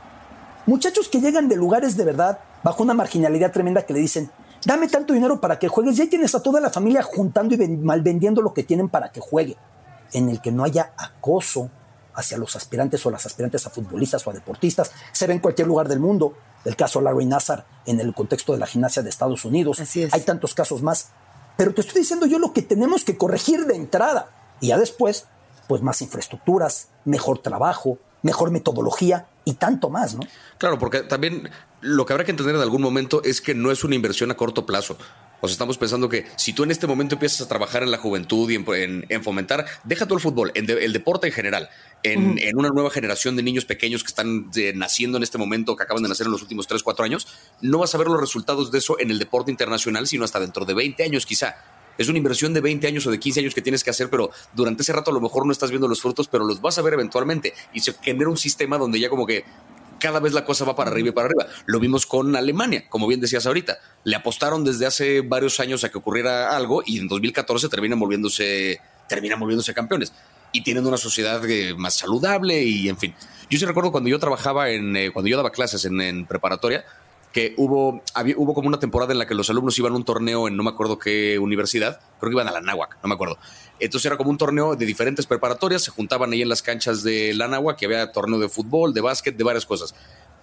muchachos 0.66 1.08
que 1.08 1.20
llegan 1.20 1.48
de 1.48 1.54
lugares 1.54 1.96
de 1.96 2.04
verdad, 2.04 2.40
bajo 2.64 2.82
una 2.82 2.94
marginalidad 2.94 3.52
tremenda 3.52 3.86
que 3.86 3.94
le 3.94 4.00
dicen, 4.00 4.28
dame 4.66 4.88
tanto 4.88 5.14
dinero 5.14 5.40
para 5.40 5.60
que 5.60 5.68
juegues, 5.68 5.96
y 5.96 6.02
ahí 6.02 6.08
tienes 6.08 6.34
a 6.34 6.42
toda 6.42 6.60
la 6.60 6.70
familia 6.70 7.04
juntando 7.04 7.54
y 7.54 7.68
mal 7.68 8.02
vendiendo 8.02 8.42
lo 8.42 8.54
que 8.54 8.64
tienen 8.64 8.88
para 8.88 9.12
que 9.12 9.20
juegue 9.20 9.56
en 10.12 10.28
el 10.28 10.40
que 10.40 10.52
no 10.52 10.64
haya 10.64 10.92
acoso 10.96 11.70
hacia 12.14 12.38
los 12.38 12.56
aspirantes 12.56 13.04
o 13.06 13.10
las 13.10 13.26
aspirantes 13.26 13.66
a 13.66 13.70
futbolistas 13.70 14.26
o 14.26 14.30
a 14.30 14.32
deportistas. 14.32 14.92
Se 15.12 15.26
ve 15.26 15.34
en 15.34 15.40
cualquier 15.40 15.68
lugar 15.68 15.88
del 15.88 16.00
mundo. 16.00 16.34
El 16.64 16.76
caso 16.76 17.00
Larry 17.00 17.26
Nassar 17.26 17.66
en 17.86 18.00
el 18.00 18.12
contexto 18.14 18.52
de 18.52 18.58
la 18.58 18.66
gimnasia 18.66 19.02
de 19.02 19.08
Estados 19.08 19.44
Unidos. 19.44 19.80
Hay 20.12 20.20
tantos 20.22 20.54
casos 20.54 20.82
más. 20.82 21.08
Pero 21.56 21.74
te 21.74 21.80
estoy 21.80 22.02
diciendo 22.02 22.26
yo 22.26 22.38
lo 22.38 22.52
que 22.52 22.62
tenemos 22.62 23.04
que 23.04 23.16
corregir 23.16 23.66
de 23.66 23.76
entrada. 23.76 24.30
Y 24.60 24.68
ya 24.68 24.78
después, 24.78 25.26
pues 25.68 25.82
más 25.82 26.02
infraestructuras, 26.02 26.88
mejor 27.04 27.38
trabajo, 27.38 27.98
mejor 28.22 28.50
metodología 28.50 29.28
y 29.44 29.54
tanto 29.54 29.88
más, 29.88 30.14
¿no? 30.14 30.20
Claro, 30.58 30.78
porque 30.78 31.00
también 31.02 31.48
lo 31.80 32.04
que 32.04 32.12
habrá 32.12 32.24
que 32.24 32.30
entender 32.30 32.54
en 32.54 32.60
algún 32.60 32.82
momento 32.82 33.22
es 33.24 33.40
que 33.40 33.54
no 33.54 33.70
es 33.70 33.84
una 33.84 33.94
inversión 33.94 34.30
a 34.30 34.36
corto 34.36 34.66
plazo. 34.66 34.96
O 35.40 35.48
sea, 35.48 35.52
estamos 35.52 35.78
pensando 35.78 36.08
que 36.08 36.26
si 36.36 36.52
tú 36.52 36.64
en 36.64 36.70
este 36.70 36.86
momento 36.86 37.14
empiezas 37.14 37.40
a 37.40 37.48
trabajar 37.48 37.82
en 37.82 37.90
la 37.90 37.98
juventud 37.98 38.50
y 38.50 38.56
en, 38.56 39.22
fomentar, 39.22 39.66
deja 39.84 40.06
todo 40.06 40.16
el 40.16 40.20
fútbol, 40.20 40.52
en 40.54 40.68
el 40.68 40.92
deporte 40.92 41.28
en 41.28 41.32
general, 41.32 41.70
en, 42.02 42.38
una 42.54 42.68
nueva 42.68 42.90
generación 42.90 43.36
de 43.36 43.42
niños 43.42 43.64
pequeños 43.64 44.02
que 44.02 44.08
están 44.08 44.50
eh, 44.54 44.72
naciendo 44.74 45.16
en 45.16 45.22
este 45.22 45.38
momento, 45.38 45.76
que 45.76 45.82
acaban 45.82 46.02
de 46.02 46.08
nacer 46.08 46.26
en 46.26 46.32
los 46.32 46.42
últimos 46.42 46.66
3, 46.66 46.82
4 46.82 47.04
años, 47.04 47.26
no 47.62 47.78
vas 47.78 47.94
a 47.94 47.98
ver 47.98 48.08
los 48.08 48.20
resultados 48.20 48.70
de 48.70 48.78
eso 48.78 48.98
en 49.00 49.10
el 49.10 49.18
deporte 49.18 49.50
internacional, 49.50 50.06
sino 50.06 50.24
hasta 50.24 50.40
dentro 50.40 50.64
de 50.64 50.74
20 50.74 51.02
años 51.04 51.24
quizá. 51.24 51.56
Es 51.98 52.08
una 52.08 52.18
inversión 52.18 52.54
de 52.54 52.60
20 52.60 52.86
años 52.86 53.06
o 53.06 53.10
de 53.10 53.20
15 53.20 53.40
años 53.40 53.54
que 53.54 53.60
tienes 53.60 53.84
que 53.84 53.90
hacer, 53.90 54.08
pero 54.08 54.30
durante 54.54 54.82
ese 54.82 54.92
rato 54.92 55.10
a 55.10 55.14
lo 55.14 55.20
mejor 55.20 55.44
no 55.44 55.52
estás 55.52 55.70
viendo 55.70 55.86
los 55.86 56.00
frutos, 56.00 56.28
pero 56.28 56.44
los 56.44 56.60
vas 56.62 56.78
a 56.78 56.82
ver 56.82 56.94
eventualmente. 56.94 57.52
Y 57.74 57.80
se 57.80 57.92
genera 57.92 58.30
un 58.30 58.38
sistema 58.38 58.78
donde 58.78 58.98
ya 58.98 59.10
como 59.10 59.26
que 59.26 59.44
cada 60.00 60.18
vez 60.18 60.32
la 60.32 60.44
cosa 60.44 60.64
va 60.64 60.74
para 60.74 60.90
arriba 60.90 61.10
y 61.10 61.12
para 61.12 61.26
arriba. 61.26 61.46
Lo 61.66 61.78
vimos 61.78 62.06
con 62.06 62.34
Alemania, 62.34 62.86
como 62.88 63.06
bien 63.06 63.20
decías 63.20 63.46
ahorita. 63.46 63.78
Le 64.02 64.16
apostaron 64.16 64.64
desde 64.64 64.86
hace 64.86 65.20
varios 65.20 65.60
años 65.60 65.84
a 65.84 65.90
que 65.90 65.98
ocurriera 65.98 66.56
algo 66.56 66.82
y 66.84 66.98
en 66.98 67.06
2014 67.06 67.68
terminan 67.68 68.00
volviéndose, 68.00 68.80
terminan 69.08 69.38
volviéndose 69.38 69.72
campeones. 69.72 70.12
Y 70.52 70.64
tienen 70.64 70.84
una 70.84 70.96
sociedad 70.96 71.48
eh, 71.48 71.74
más 71.76 71.94
saludable 71.94 72.64
y 72.64 72.88
en 72.88 72.98
fin. 72.98 73.14
Yo 73.48 73.58
sí 73.58 73.64
recuerdo 73.64 73.92
cuando 73.92 74.08
yo 74.08 74.18
trabajaba 74.18 74.70
en, 74.70 74.96
eh, 74.96 75.10
cuando 75.12 75.28
yo 75.28 75.36
daba 75.36 75.50
clases 75.50 75.84
en, 75.84 76.26
preparatoria, 76.26 76.84
que 77.32 77.54
hubo, 77.56 78.02
hubo 78.36 78.54
como 78.54 78.66
una 78.66 78.80
temporada 78.80 79.12
en 79.12 79.18
la 79.18 79.26
que 79.26 79.34
los 79.34 79.50
alumnos 79.50 79.78
iban 79.78 79.92
a 79.92 79.96
un 79.96 80.04
torneo 80.04 80.48
en 80.48 80.56
no 80.56 80.64
me 80.64 80.70
acuerdo 80.70 80.98
qué 80.98 81.38
universidad, 81.38 82.00
creo 82.18 82.30
que 82.30 82.34
iban 82.34 82.48
a 82.48 82.50
la 82.50 82.60
Náhuac, 82.60 82.98
no 83.02 83.08
me 83.08 83.14
acuerdo. 83.14 83.38
Entonces 83.80 84.06
era 84.06 84.16
como 84.16 84.30
un 84.30 84.38
torneo 84.38 84.76
de 84.76 84.86
diferentes 84.86 85.26
preparatorias, 85.26 85.82
se 85.82 85.90
juntaban 85.90 86.32
ahí 86.32 86.42
en 86.42 86.48
las 86.48 86.62
canchas 86.62 87.02
de 87.02 87.34
Lanagua, 87.34 87.76
que 87.76 87.86
había 87.86 88.12
torneo 88.12 88.38
de 88.38 88.48
fútbol, 88.48 88.92
de 88.94 89.00
básquet, 89.00 89.36
de 89.36 89.44
varias 89.44 89.66
cosas. 89.66 89.94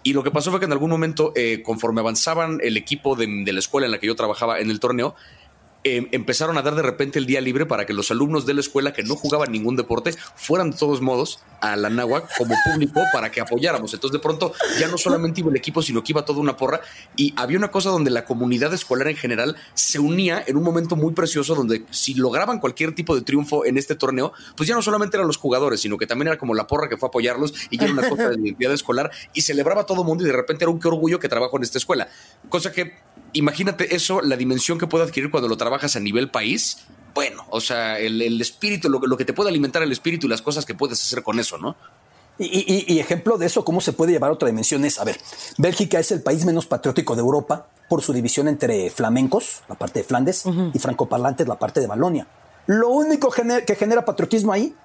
Y 0.03 0.13
lo 0.13 0.23
que 0.23 0.31
pasó 0.31 0.51
fue 0.51 0.59
que 0.59 0.65
en 0.65 0.71
algún 0.71 0.89
momento, 0.89 1.33
eh, 1.35 1.61
conforme 1.63 2.01
avanzaban 2.01 2.59
el 2.63 2.77
equipo 2.77 3.15
de, 3.15 3.27
la 3.27 3.59
escuela 3.59 3.85
en 3.87 3.91
la 3.91 3.99
que 3.99 4.07
yo 4.07 4.15
trabajaba 4.15 4.59
en 4.59 4.69
el 4.69 4.79
torneo, 4.79 5.15
Em, 5.89 6.09
empezaron 6.11 6.57
a 6.57 6.61
dar 6.61 6.75
de 6.75 6.81
repente 6.81 7.17
el 7.17 7.25
día 7.25 7.39
libre 7.39 7.65
para 7.65 7.85
que 7.85 7.93
los 7.93 8.11
alumnos 8.11 8.45
de 8.45 8.53
la 8.53 8.59
escuela 8.59 8.91
que 8.91 9.03
no 9.03 9.15
jugaban 9.15 9.53
ningún 9.53 9.77
deporte 9.77 10.11
fueran 10.35 10.71
de 10.71 10.77
todos 10.77 10.99
modos 10.99 11.39
a 11.61 11.77
la 11.77 11.89
náhuac 11.89 12.27
como 12.37 12.55
público 12.65 13.01
para 13.13 13.31
que 13.31 13.39
apoyáramos. 13.39 13.93
Entonces 13.93 14.11
de 14.11 14.19
pronto 14.19 14.51
ya 14.81 14.89
no 14.89 14.97
solamente 14.97 15.39
iba 15.39 15.49
el 15.49 15.55
equipo, 15.55 15.81
sino 15.81 16.03
que 16.03 16.11
iba 16.11 16.25
toda 16.25 16.41
una 16.41 16.57
porra 16.57 16.81
y 17.15 17.33
había 17.37 17.57
una 17.57 17.71
cosa 17.71 17.89
donde 17.89 18.11
la 18.11 18.25
comunidad 18.25 18.73
escolar 18.73 19.07
en 19.07 19.15
general 19.15 19.55
se 19.75 19.97
unía 19.97 20.43
en 20.45 20.57
un 20.57 20.63
momento 20.63 20.97
muy 20.97 21.13
precioso 21.13 21.55
donde 21.55 21.85
si 21.89 22.15
lograban 22.15 22.59
cualquier 22.59 22.93
tipo 22.93 23.15
de 23.15 23.21
triunfo 23.21 23.65
en 23.65 23.77
este 23.77 23.95
torneo, 23.95 24.33
pues 24.57 24.67
ya 24.67 24.75
no 24.75 24.81
solamente 24.81 25.15
eran 25.15 25.27
los 25.27 25.37
jugadores, 25.37 25.79
sino 25.79 25.97
que 25.97 26.05
también 26.05 26.27
era 26.27 26.37
como 26.37 26.53
la 26.53 26.67
porra 26.67 26.89
que 26.89 26.97
fue 26.97 27.07
a 27.07 27.09
apoyarlos 27.09 27.53
y 27.69 27.77
ya 27.77 27.85
era 27.85 27.93
una 27.93 28.09
cosa 28.09 28.27
de 28.29 28.35
identidad 28.41 28.73
escolar 28.73 29.09
y 29.33 29.41
celebraba 29.41 29.83
a 29.83 29.85
todo 29.85 30.03
mundo 30.03 30.25
y 30.25 30.27
de 30.27 30.33
repente 30.33 30.65
era 30.65 30.71
un 30.71 30.81
qué 30.81 30.89
orgullo 30.89 31.17
que 31.17 31.29
trabajo 31.29 31.55
en 31.55 31.63
esta 31.63 31.77
escuela. 31.77 32.09
Cosa 32.49 32.73
que 32.73 32.97
imagínate 33.33 33.95
eso, 33.95 34.21
la 34.21 34.35
dimensión 34.35 34.77
que 34.77 34.87
puede 34.87 35.05
adquirir 35.05 35.31
cuando 35.31 35.47
lo 35.47 35.57
trabajas 35.57 35.95
a 35.95 35.99
nivel 35.99 36.29
país. 36.29 36.85
Bueno, 37.13 37.45
o 37.49 37.61
sea, 37.61 37.99
el, 37.99 38.39
espíritu, 38.39 38.89
lo, 38.89 38.99
lo, 38.99 39.17
que 39.17 39.25
te 39.25 39.33
puede 39.33 39.49
alimentar 39.49 39.81
el 39.81 39.91
espíritu 39.91 40.27
y 40.27 40.29
las 40.29 40.41
cosas 40.41 40.65
que 40.65 40.75
puedes 40.75 41.01
hacer 41.01 41.23
con 41.23 41.39
eso, 41.39 41.57
¿no? 41.57 41.75
Y, 42.39 42.99
ejemplo 42.99 43.37
de 43.37 43.47
eso, 43.47 43.65
cómo 43.65 43.81
se 43.81 43.93
puede 43.93 44.11
llevar 44.11 44.29
a 44.29 44.33
otra 44.33 44.47
dimensión 44.47 44.85
es, 44.85 44.99
a 44.99 45.03
ver, 45.03 45.19
Bélgica 45.57 45.99
es 45.99 46.11
el 46.11 46.21
país 46.21 46.45
menos 46.45 46.67
patriótico 46.67 47.15
de 47.15 47.21
Europa 47.21 47.67
por 47.89 48.03
su 48.03 48.13
división 48.13 48.47
entre 48.47 48.91
flamencos, 48.91 49.63
la 49.67 49.75
parte 49.75 49.99
de 49.99 50.05
Flandes, 50.05 50.43
y 50.73 50.77
francoparlantes, 50.77 51.47
la 51.47 51.57
parte 51.57 51.79
de 51.79 51.87
Balonia. 51.87 52.27
Lo 52.67 52.89
único 52.89 53.31
que 53.31 53.75
genera 53.75 54.05
patriotismo 54.05 54.53
ahí 54.53 54.75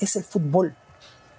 es 0.00 0.16
el 0.16 0.24
fútbol. 0.24 0.74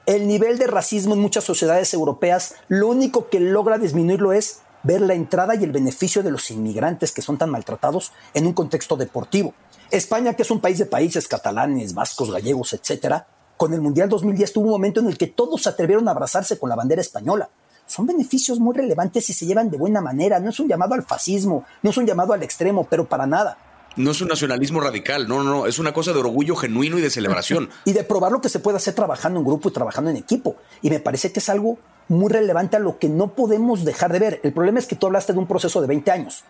El 0.06 0.28
nivel 0.28 0.60
de 0.60 0.68
racismo 0.68 1.16
en 1.16 1.22
muchas 1.22 1.44
sociedades 1.44 1.92
europeas, 1.96 2.54
lo 2.68 2.88
único 2.90 3.30
que 3.30 3.40
logra 3.40 3.80
disminuirlo 3.80 4.34
es 4.34 4.60
ver 4.86 5.02
la 5.02 5.16
entrada 5.16 5.56
y 5.56 5.64
el 5.64 5.72
beneficio 5.72 6.22
de 6.22 6.32
los 6.32 6.52
inmigrantes 6.52 7.12
que 7.12 7.24
son 7.24 7.38
tan 7.38 7.50
maltratados 7.50 8.14
en 8.34 8.46
un 8.46 8.54
contexto 8.54 8.96
deportivo. 8.96 9.54
España, 9.90 10.36
que 10.36 10.44
es 10.44 10.52
un 10.52 10.62
país 10.62 10.78
de 10.78 10.86
países 10.86 11.28
catalanes, 11.28 11.94
vascos, 11.94 12.32
gallegos, 12.32 12.74
etcétera, 12.74 13.28
con 13.58 13.74
el 13.74 13.82
Mundial 13.82 14.10
2010 14.10 14.54
tuvo 14.54 14.66
un 14.66 14.72
momento 14.72 15.00
en 15.00 15.08
el 15.08 15.18
que 15.18 15.28
todos 15.28 15.64
se 15.64 15.70
atrevieron 15.70 16.08
a 16.08 16.12
abrazarse 16.12 16.60
con 16.60 16.70
la 16.70 16.76
bandera 16.76 17.02
española. 17.02 17.50
son 17.88 18.06
beneficios 18.08 18.60
muy 18.60 18.76
relevantes 18.76 19.26
si 19.26 19.34
se 19.34 19.46
llevan 19.46 19.70
de 19.70 19.78
buena 19.78 20.02
manera. 20.02 20.40
No 20.40 20.50
es 20.50 20.60
un 20.60 20.68
llamado 20.68 20.94
al 20.94 21.04
fascismo, 21.04 21.66
no 21.82 21.90
es 21.90 21.98
un 21.98 22.06
llamado 22.06 22.34
al 22.34 22.44
extremo, 22.44 22.88
pero 22.90 23.06
para 23.06 23.28
nada. 23.28 23.58
No 23.96 24.12
es 24.12 24.22
un 24.22 24.28
nacionalismo 24.28 24.82
radical, 24.82 25.28
no, 25.28 25.44
no, 25.44 25.52
no, 25.52 25.66
es 25.68 25.80
una 25.80 25.94
cosa 25.94 26.12
de 26.12 26.20
orgullo 26.20 26.56
genuino 26.56 27.00
y 27.00 27.02
de 27.02 27.10
celebración. 27.10 27.70
y 27.86 27.94
de 27.94 28.04
probar 28.04 28.32
lo 28.32 28.42
que 28.42 28.50
se 28.50 28.60
puede 28.60 28.78
hacer 28.78 28.94
trabajando 28.94 29.40
en 29.40 29.46
grupo 29.46 29.70
y 29.70 29.72
trabajando 29.72 30.10
en 30.10 30.18
equipo. 30.18 30.58
Y 30.82 30.90
me 30.90 31.00
parece 31.00 31.32
que 31.32 31.40
es 31.40 31.50
algo 31.50 31.78
muy 32.08 32.32
relevante 32.32 32.78
a 32.78 32.80
lo 32.80 33.00
que 33.00 33.10
no 33.10 33.34
podemos 33.34 33.84
dejar 33.84 34.12
de 34.12 34.20
ver. 34.20 34.40
El 34.44 34.54
problema 34.54 34.80
es 34.80 34.88
que 34.88 34.96
tú 34.96 35.08
hablaste 35.08 35.34
de 35.34 35.40
un 35.40 35.48
proceso 35.48 35.82
de 35.82 35.88
20 35.88 36.12
años 36.12 36.44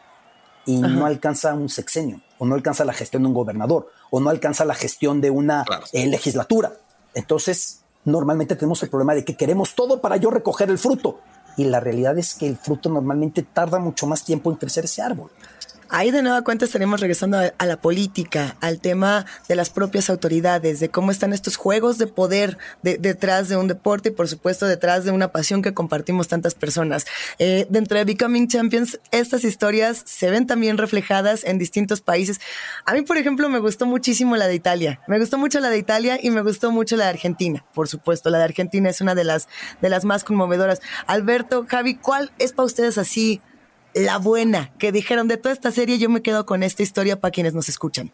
y 0.65 0.77
no 0.77 1.05
alcanza 1.05 1.53
un 1.53 1.69
sexenio, 1.69 2.21
o 2.39 2.45
no 2.45 2.55
alcanza 2.55 2.85
la 2.85 2.93
gestión 2.93 3.23
de 3.23 3.27
un 3.27 3.33
gobernador, 3.35 3.89
o 4.09 4.19
no 4.19 4.29
alcanza 4.29 4.65
la 4.65 4.73
gestión 4.73 5.21
de 5.21 5.29
una 5.29 5.63
eh, 5.93 6.07
legislatura. 6.07 6.73
Entonces, 7.13 7.81
normalmente 8.03 8.55
tenemos 8.55 8.81
el 8.83 8.89
problema 8.89 9.13
de 9.13 9.23
que 9.23 9.35
queremos 9.35 9.75
todo 9.75 10.01
para 10.01 10.17
yo 10.17 10.31
recoger 10.31 10.69
el 10.69 10.77
fruto. 10.77 11.19
Y 11.57 11.65
la 11.65 11.79
realidad 11.79 12.17
es 12.17 12.35
que 12.35 12.47
el 12.47 12.57
fruto 12.57 12.89
normalmente 12.89 13.43
tarda 13.43 13.79
mucho 13.79 14.07
más 14.07 14.25
tiempo 14.25 14.51
en 14.51 14.57
crecer 14.57 14.85
ese 14.85 15.01
árbol. 15.01 15.31
Ahí 15.97 16.11
de 16.11 16.21
nueva 16.21 16.41
cuenta 16.41 16.65
estaremos 16.65 16.99
regresando 16.99 17.37
a, 17.37 17.65
la 17.65 17.77
política, 17.77 18.57
al 18.59 18.81
tema 18.81 19.25
de 19.47 19.55
las 19.55 19.69
propias 19.69 20.09
autoridades, 20.09 20.81
de 20.81 20.89
cómo 20.89 21.09
están 21.09 21.31
estos 21.31 21.55
juegos 21.55 21.97
de 21.97 22.05
poder 22.05 22.57
detrás 22.81 23.47
de 23.47 23.55
un 23.55 23.69
deporte 23.69 24.09
y 24.09 24.11
por 24.11 24.27
supuesto 24.27 24.65
detrás 24.65 25.05
de 25.05 25.11
una 25.11 25.29
pasión 25.31 25.61
que 25.61 25.73
compartimos 25.73 26.27
tantas 26.27 26.53
personas. 26.53 27.05
Eh, 27.39 27.65
dentro 27.69 27.97
de 27.97 28.03
Becoming 28.03 28.49
Champions, 28.49 28.99
estas 29.11 29.45
historias 29.45 30.03
se 30.03 30.29
ven 30.29 30.47
también 30.47 30.77
reflejadas 30.77 31.45
en 31.45 31.59
distintos 31.59 32.01
países. 32.01 32.41
A 32.83 32.93
mí, 32.93 33.03
por 33.03 33.15
ejemplo, 33.15 33.47
me 33.47 33.59
gustó 33.59 33.85
muchísimo 33.85 34.35
la 34.35 34.47
de 34.47 34.55
Italia. 34.55 34.99
Me 35.07 35.17
gustó 35.17 35.37
mucho 35.37 35.61
la 35.61 35.69
de 35.69 35.77
Italia 35.77 36.19
y 36.21 36.29
me 36.29 36.41
gustó 36.41 36.71
mucho 36.71 36.97
la 36.97 37.05
de 37.05 37.11
Argentina, 37.11 37.63
por 37.73 37.87
supuesto. 37.87 38.29
La 38.29 38.39
de 38.39 38.43
Argentina 38.43 38.89
es 38.89 38.99
una 38.99 39.15
de 39.15 39.23
las, 39.23 39.47
de 39.79 39.87
las 39.87 40.03
más 40.03 40.25
conmovedoras. 40.25 40.81
Alberto, 41.07 41.65
Javi, 41.69 41.95
¿cuál 41.95 42.33
es 42.37 42.51
para 42.51 42.65
ustedes 42.65 42.97
así? 42.97 43.39
La 43.95 44.17
buena, 44.19 44.73
que 44.77 44.91
dijeron 44.91 45.27
de 45.27 45.37
toda 45.37 45.53
esta 45.53 45.71
serie, 45.71 45.97
yo 45.97 46.09
me 46.09 46.21
quedo 46.21 46.45
con 46.45 46.61
esta 46.63 46.83
historia 46.83 47.19
para 47.19 47.31
quienes 47.31 47.53
nos 47.53 47.69
escuchan. 47.69 48.11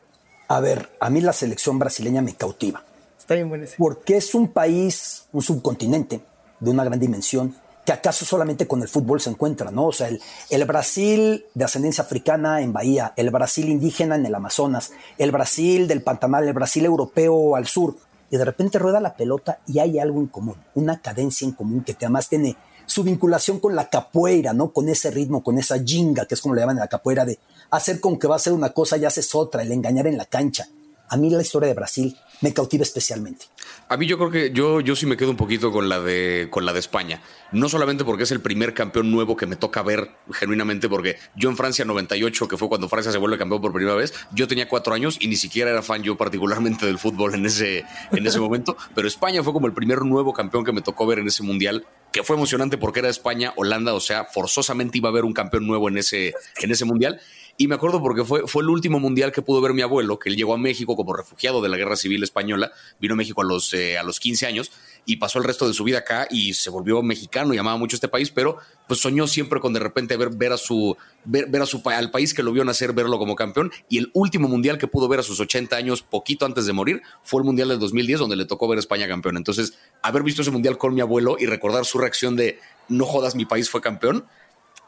A 0.48 0.60
ver, 0.60 0.90
a 1.00 1.10
mí 1.10 1.22
la 1.22 1.34
selección 1.34 1.80
brasileña 1.80 2.22
me 2.22 2.36
cautiva. 2.36 2.84
Está 3.18 3.34
bien 3.34 3.50
bueno. 3.50 3.66
Porque 3.78 4.18
es 4.18 4.36
un 4.36 4.48
país, 4.50 5.26
un 5.32 5.42
subcontinente 5.42 6.22
de 6.60 6.72
una 6.72 6.84
gran 6.84 7.00
dimensión, 7.00 7.56
que 7.84 7.92
acaso 7.92 8.26
solamente 8.26 8.68
con 8.68 8.84
el 8.84 8.88
fútbol 8.88 9.20
se 9.20 9.32
encuentra, 9.32 9.72
¿no? 9.72 9.88
O 9.88 9.92
sea, 9.92 10.08
el, 10.08 10.22
el, 10.52 10.66
Brasil 10.66 11.46
de 11.56 11.66
ascendencia 11.66 12.04
africana 12.04 12.62
en 12.62 12.74
Bahía, 12.74 13.14
el 13.16 13.32
Brasil 13.32 13.68
indígena 13.68 14.16
en 14.16 14.26
el 14.28 14.36
Amazonas, 14.36 14.92
el 15.18 15.32
Brasil 15.32 15.88
del 15.88 16.04
Pantanal, 16.04 16.48
el 16.48 16.54
Brasil 16.54 16.86
europeo 16.86 17.56
al 17.56 17.66
sur, 17.66 17.96
y 18.30 18.38
de 18.38 18.46
repente 18.46 18.78
rueda 18.78 19.00
la 19.00 19.16
pelota 19.16 19.60
y 19.68 19.80
hay 19.80 19.98
algo 19.98 20.20
en 20.20 20.28
común, 20.28 20.56
una 20.76 21.02
cadencia 21.02 21.46
en 21.46 21.54
común 21.54 21.84
que 21.84 21.94
además 21.94 22.30
tiene 22.30 22.56
su 22.92 23.04
vinculación 23.04 23.60
con 23.62 23.74
la 23.74 23.90
capoeira, 23.90 24.52
¿no? 24.52 24.74
Con 24.74 24.90
ese 24.90 25.12
ritmo, 25.12 25.42
con 25.42 25.58
esa 25.58 25.82
jinga, 25.82 26.26
que 26.26 26.36
es 26.36 26.42
como 26.42 26.54
le 26.54 26.62
llaman 26.62 26.76
en 26.76 26.82
la 26.82 26.90
capoeira, 26.90 27.24
de 27.24 27.40
hacer 27.70 28.02
con 28.02 28.20
que 28.20 28.28
va 28.28 28.36
a 28.36 28.40
ser 28.40 28.52
una 28.52 28.72
cosa 28.72 28.98
y 28.98 29.06
haces 29.06 29.34
otra, 29.34 29.62
el 29.62 29.72
engañar 29.72 30.08
en 30.08 30.18
la 30.18 30.26
cancha. 30.26 30.68
A 31.12 31.18
mí 31.18 31.30
la 31.30 31.42
historia 31.42 31.68
de 31.68 31.74
Brasil 31.74 32.16
me 32.40 32.54
cautiva 32.54 32.84
especialmente. 32.84 33.46
A 33.90 33.98
mí 33.98 34.08
yo 34.08 34.18
creo 34.18 34.32
que 34.32 34.52
yo, 34.54 34.80
yo 34.80 34.96
sí 34.96 35.06
me 35.06 35.18
quedo 35.18 35.32
un 35.32 35.36
poquito 35.36 35.70
con 35.70 35.90
la, 35.90 36.00
de, 36.00 36.48
con 36.50 36.66
la 36.66 36.72
de 36.72 36.80
España. 36.80 37.22
No 37.52 37.68
solamente 37.68 38.06
porque 38.06 38.24
es 38.24 38.32
el 38.32 38.40
primer 38.40 38.74
campeón 38.74 39.12
nuevo 39.12 39.36
que 39.36 39.46
me 39.46 39.58
toca 39.58 39.84
ver 39.84 40.12
genuinamente, 40.32 40.88
porque 40.88 41.18
yo 41.36 41.50
en 41.50 41.58
Francia 41.58 41.84
98, 41.84 42.48
que 42.48 42.56
fue 42.56 42.70
cuando 42.70 42.88
Francia 42.88 43.12
se 43.12 43.18
vuelve 43.18 43.38
campeón 43.38 43.60
por 43.60 43.74
primera 43.74 43.94
vez, 43.94 44.14
yo 44.32 44.48
tenía 44.48 44.70
cuatro 44.70 44.94
años 44.94 45.18
y 45.20 45.28
ni 45.28 45.36
siquiera 45.36 45.70
era 45.70 45.82
fan 45.82 46.02
yo 46.02 46.16
particularmente 46.16 46.86
del 46.86 46.98
fútbol 46.98 47.36
en 47.36 47.46
ese, 47.46 47.84
en 48.14 48.26
ese 48.26 48.40
momento. 48.40 48.78
Pero 48.96 49.06
España 49.06 49.44
fue 49.44 49.52
como 49.52 49.68
el 49.68 49.74
primer 49.74 50.06
nuevo 50.06 50.32
campeón 50.32 50.64
que 50.64 50.72
me 50.72 50.82
tocó 50.82 51.06
ver 51.06 51.20
en 51.20 51.28
ese 51.28 51.44
mundial 51.44 51.86
que 52.12 52.24
fue 52.24 52.36
emocionante 52.36 52.78
porque 52.78 53.00
era 53.00 53.10
España, 53.10 53.54
Holanda, 53.56 53.94
o 53.94 54.00
sea, 54.00 54.26
forzosamente 54.26 54.98
iba 54.98 55.10
a 55.10 55.12
haber 55.12 55.24
un 55.24 55.34
campeón 55.34 55.66
nuevo 55.66 55.88
en 55.88 55.98
ese, 55.98 56.34
en 56.58 56.72
ese 56.72 56.86
mundial. 56.86 57.22
Y 57.58 57.68
me 57.68 57.76
acuerdo 57.76 58.02
porque 58.02 58.24
fue, 58.24 58.48
fue 58.48 58.64
el 58.64 58.70
último 58.70 59.00
mundial 59.00 59.32
que 59.32 59.42
pudo 59.42 59.62
ver 59.62 59.74
mi 59.74 59.82
abuelo, 59.82 60.20
que 60.20 60.30
él 60.30 60.36
llegó 60.36 60.54
a 60.54 60.58
México 60.58 60.96
como 60.96 61.14
refugiado 61.14 61.62
de 61.62 61.70
la 61.70 61.78
Guerra 61.78 61.96
Civil 61.96 62.24
Española, 62.24 62.72
vino 63.00 63.14
a 63.14 63.18
México 63.18 63.42
a 63.42 63.46
los, 63.46 63.74
eh, 63.74 63.98
a 63.98 64.04
los 64.04 64.20
15 64.20 64.48
años 64.48 64.72
y 65.06 65.18
pasó 65.18 65.40
el 65.40 65.46
resto 65.46 65.68
de 65.68 65.74
su 65.74 65.84
vida 65.84 66.00
acá 66.00 66.28
y 66.30 66.54
se 66.54 66.70
volvió 66.70 67.02
mexicano 67.02 67.54
y 67.54 67.58
amaba 67.58 67.78
mucho 67.78 67.96
este 67.96 68.08
país, 68.08 68.30
pero 68.30 68.58
pues 68.88 69.00
soñó 69.00 69.28
siempre 69.28 69.60
con 69.60 69.74
de 69.74 69.80
repente 69.80 70.16
ver, 70.18 70.30
ver 70.36 70.54
a 70.54 70.58
su, 70.58 70.96
ver, 71.26 71.48
ver 71.48 71.62
a 71.62 71.66
su, 71.66 71.82
al 71.86 72.12
país 72.12 72.34
que 72.34 72.44
lo 72.44 72.52
vio 72.52 72.64
nacer, 72.64 72.94
verlo 72.94 73.18
como 73.18 73.36
campeón. 73.36 73.72
Y 73.90 73.98
el 73.98 74.12
último 74.14 74.48
mundial 74.48 74.78
que 74.78 74.88
pudo 74.88 75.08
ver 75.08 75.20
a 75.20 75.24
sus 75.24 75.40
80 75.40 75.76
años, 75.76 76.02
poquito 76.02 76.46
antes 76.46 76.66
de 76.66 76.74
morir, 76.74 77.02
fue 77.24 77.42
el 77.42 77.46
mundial 77.46 77.70
del 77.70 77.80
2010, 77.80 78.20
donde 78.20 78.36
le 78.36 78.46
tocó 78.46 78.68
ver 78.68 78.78
a 78.78 78.82
España 78.82 79.08
campeón. 79.08 79.38
Entonces, 79.38 79.78
haber 80.02 80.24
visto 80.24 80.42
ese 80.42 80.52
mundial 80.52 80.78
con 80.78 80.94
mi 80.94 81.02
abuelo 81.02 81.38
y 81.40 81.46
recordar 81.46 81.86
su 81.86 81.98
reacción 81.98 82.36
de 82.36 82.60
no 82.90 83.06
jodas, 83.06 83.36
mi 83.36 83.46
país 83.46 83.70
fue 83.70 83.82
campeón, 83.82 84.26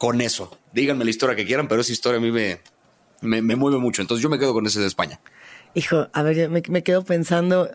con 0.04 0.20
eso. 0.20 0.52
Díganme 0.74 1.06
la 1.06 1.12
historia 1.12 1.34
que 1.34 1.46
quieran, 1.46 1.70
pero 1.70 1.80
esa 1.80 1.94
historia 1.94 2.18
a 2.18 2.22
mí 2.22 2.30
me, 2.30 2.60
me, 3.22 3.56
mueve 3.56 3.78
mucho. 3.78 4.02
Entonces 4.02 4.22
yo 4.22 4.28
me 4.28 4.38
quedo 4.38 4.52
con 4.52 4.68
ese 4.68 4.82
de 4.82 4.88
España. 4.88 5.22
Hijo, 5.76 6.10
a 6.12 6.24
ver, 6.24 6.50
me, 6.50 6.84
quedo 6.84 7.06
pensando, 7.06 7.72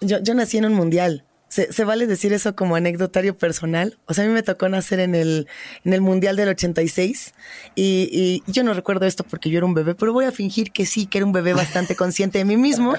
yo, 0.00 0.20
yo 0.22 0.32
nací 0.32 0.56
en 0.56 0.64
un 0.64 0.72
mundial. 0.72 1.26
¿Se, 1.48 1.84
vale 1.84 2.06
decir 2.06 2.32
eso 2.32 2.56
como 2.56 2.76
anecdotario 2.76 3.36
personal? 3.36 3.98
O 4.06 4.14
sea, 4.14 4.24
a 4.24 4.26
mí 4.26 4.32
me 4.32 4.42
tocó 4.42 4.70
nacer 4.70 5.00
en 5.00 5.14
el, 5.14 5.48
en 5.84 5.92
el 5.92 6.00
Mundial 6.00 6.36
del 6.36 6.48
86 6.48 7.34
y, 7.74 8.08
y 8.46 8.50
yo 8.50 8.62
no 8.62 8.72
recuerdo 8.72 9.04
esto 9.04 9.24
porque 9.24 9.50
yo 9.50 9.58
era 9.58 9.66
un 9.66 9.74
bebé, 9.74 9.94
pero 9.94 10.14
voy 10.14 10.24
a 10.24 10.32
fingir 10.32 10.72
que 10.72 10.86
sí, 10.86 11.04
que 11.04 11.18
era 11.18 11.26
un 11.26 11.32
bebé 11.32 11.52
bastante 11.52 11.94
consciente 11.94 12.38
de 12.38 12.46
mí 12.46 12.56
mismo. 12.56 12.94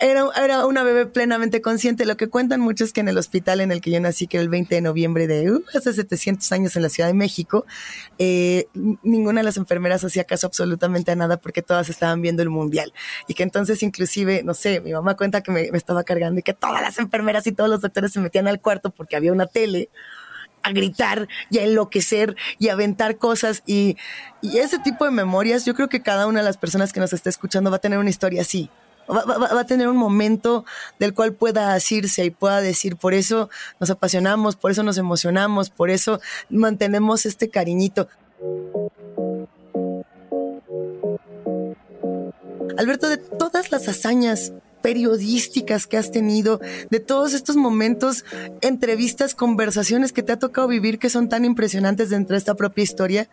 Era, 0.00 0.24
era 0.42 0.66
una 0.66 0.82
bebé 0.82 1.06
plenamente 1.06 1.60
consciente. 1.60 2.04
Lo 2.04 2.16
que 2.16 2.28
cuentan 2.28 2.60
muchos 2.60 2.88
es 2.88 2.92
que 2.92 3.00
en 3.00 3.08
el 3.08 3.18
hospital 3.18 3.60
en 3.60 3.72
el 3.72 3.80
que 3.80 3.90
yo 3.90 4.00
nací, 4.00 4.26
que 4.26 4.36
era 4.36 4.42
el 4.42 4.48
20 4.48 4.74
de 4.74 4.80
noviembre 4.80 5.26
de 5.26 5.50
uh, 5.50 5.64
hace 5.74 5.92
700 5.92 6.50
años 6.52 6.76
en 6.76 6.82
la 6.82 6.88
Ciudad 6.88 7.08
de 7.08 7.14
México, 7.14 7.64
eh, 8.18 8.66
ninguna 9.02 9.40
de 9.40 9.44
las 9.44 9.56
enfermeras 9.56 10.04
hacía 10.04 10.24
caso 10.24 10.46
absolutamente 10.46 11.12
a 11.12 11.16
nada 11.16 11.38
porque 11.38 11.62
todas 11.62 11.88
estaban 11.88 12.20
viendo 12.22 12.42
el 12.42 12.50
Mundial. 12.50 12.92
Y 13.28 13.34
que 13.34 13.42
entonces 13.42 13.82
inclusive, 13.82 14.42
no 14.42 14.54
sé, 14.54 14.80
mi 14.80 14.92
mamá 14.92 15.16
cuenta 15.16 15.42
que 15.42 15.50
me, 15.50 15.62
estaba 15.74 16.04
cargando 16.04 16.40
y 16.40 16.42
que 16.42 16.54
todas 16.54 16.82
las 16.82 16.98
enfermeras 16.98 17.46
y 17.46 17.52
todos 17.52 17.70
los 17.70 17.80
doctores 17.80 18.12
se 18.12 18.20
metían 18.20 18.48
al 18.48 18.60
cuarto 18.60 18.90
porque 18.90 19.16
había 19.16 19.32
una 19.32 19.46
tele 19.46 19.90
a 20.62 20.72
gritar 20.72 21.28
y 21.50 21.58
a 21.58 21.64
enloquecer 21.64 22.36
y 22.58 22.68
a 22.68 22.72
aventar 22.72 23.18
cosas 23.18 23.62
y, 23.66 23.96
ese 24.42 24.78
tipo 24.78 25.04
de 25.04 25.10
memorias, 25.10 25.64
yo 25.64 25.74
creo 25.74 25.88
que 25.88 26.02
cada 26.02 26.26
una 26.26 26.40
de 26.40 26.44
las 26.44 26.56
personas 26.56 26.92
que 26.92 27.00
nos 27.00 27.12
está 27.12 27.28
escuchando 27.28 27.70
va 27.70 27.76
a 27.76 27.80
tener 27.80 27.98
una 27.98 28.10
historia 28.10 28.42
así. 28.42 28.70
Va, 29.08 29.24
va, 29.24 29.60
a 29.60 29.66
tener 29.66 29.88
un 29.88 29.96
momento 29.96 30.64
del 30.98 31.14
cual 31.14 31.32
pueda 31.32 31.74
asirse 31.74 32.24
y 32.24 32.30
pueda 32.30 32.60
decir, 32.60 32.96
por 32.96 33.14
eso 33.14 33.48
nos 33.78 33.90
apasionamos, 33.90 34.56
por 34.56 34.70
eso 34.70 34.82
nos 34.82 34.98
emocionamos, 34.98 35.70
por 35.70 35.90
eso 35.90 36.20
mantenemos 36.50 37.24
este 37.24 37.48
cariñito. 37.48 38.08
Alberto, 42.76 43.08
de 43.08 43.16
todas 43.16 43.70
las 43.70 43.88
hazañas 43.88 44.52
periodísticas 44.82 45.86
que 45.86 45.96
has 45.96 46.10
tenido, 46.10 46.60
de 46.90 47.00
todos 47.00 47.34
estos 47.34 47.56
momentos, 47.56 48.24
entrevistas, 48.60 49.34
conversaciones 49.34 50.12
que 50.12 50.22
te 50.22 50.32
ha 50.32 50.38
tocado 50.38 50.68
vivir 50.68 50.98
que 50.98 51.10
son 51.10 51.28
tan 51.28 51.44
impresionantes 51.44 52.10
dentro 52.10 52.34
de 52.34 52.38
esta 52.38 52.54
propia 52.54 52.84
historia. 52.84 53.28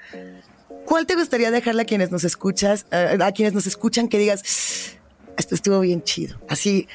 ¿Cuál 0.86 1.06
te 1.06 1.16
gustaría 1.16 1.52
dejarle 1.52 1.84
a 1.84 1.86
quienes 1.86 2.12
nos 2.12 2.24
escuchas, 2.24 2.86
eh, 2.92 3.18
a 3.22 3.32
quienes 3.32 3.54
nos 3.54 3.68
escuchan 3.68 4.08
que 4.08 4.18
digas, 4.18 4.98
esto 5.38 5.56
estuvo 5.56 5.80
bien 5.80 6.04
chido. 6.04 6.38
Así, 6.48 6.88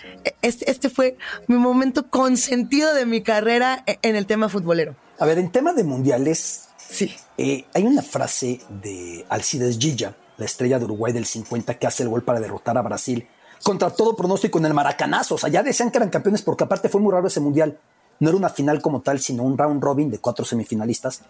este, 0.43 0.71
este, 0.71 0.91
fue 0.91 1.17
mi 1.47 1.57
momento 1.57 2.09
consentido 2.09 2.95
de 2.95 3.07
mi 3.07 3.23
carrera 3.23 3.83
e, 3.87 3.99
en 4.03 4.17
el 4.17 4.27
tema 4.27 4.49
futbolero. 4.49 4.97
A 5.19 5.27
ver, 5.27 5.39
en 5.39 5.51
tema 5.51 5.73
de 5.73 5.85
mundiales, 5.85 6.69
sí. 6.77 7.15
Eh, 7.37 7.65
hay 7.75 7.85
una 7.85 8.03
frase 8.03 8.61
de 8.83 9.25
Alcides 9.29 9.79
Gilla, 9.79 10.17
la 10.37 10.45
estrella 10.45 10.79
de 10.79 10.85
Uruguay 10.85 11.13
del 11.13 11.27
50, 11.27 11.79
que 11.79 11.87
hace 11.87 12.03
el 12.03 12.09
gol 12.09 12.23
para 12.23 12.41
derrotar 12.41 12.79
a 12.79 12.83
Brasil 12.83 13.27
contra 13.63 13.91
todo 13.91 14.17
pronóstico 14.17 14.59
en 14.59 14.67
el 14.67 14.75
maracanazo. 14.75 15.35
O 15.35 15.39
sea, 15.39 15.51
ya 15.51 15.63
decían 15.63 15.91
que 15.91 15.99
eran 15.99 16.11
campeones 16.11 16.43
porque 16.43 16.65
aparte 16.65 16.89
fue 16.89 17.01
muy 17.01 17.13
raro 17.13 17.27
ese 17.27 17.41
mundial. 17.41 17.79
No 18.21 18.31
era 18.31 18.39
una 18.39 18.49
final 18.49 18.83
como 18.83 19.01
tal, 19.01 19.21
sino 19.21 19.45
un 19.45 19.57
round 19.57 19.83
robin 19.83 20.11
de 20.11 20.19
cuatro 20.19 20.45
semifinalistas. 20.45 21.23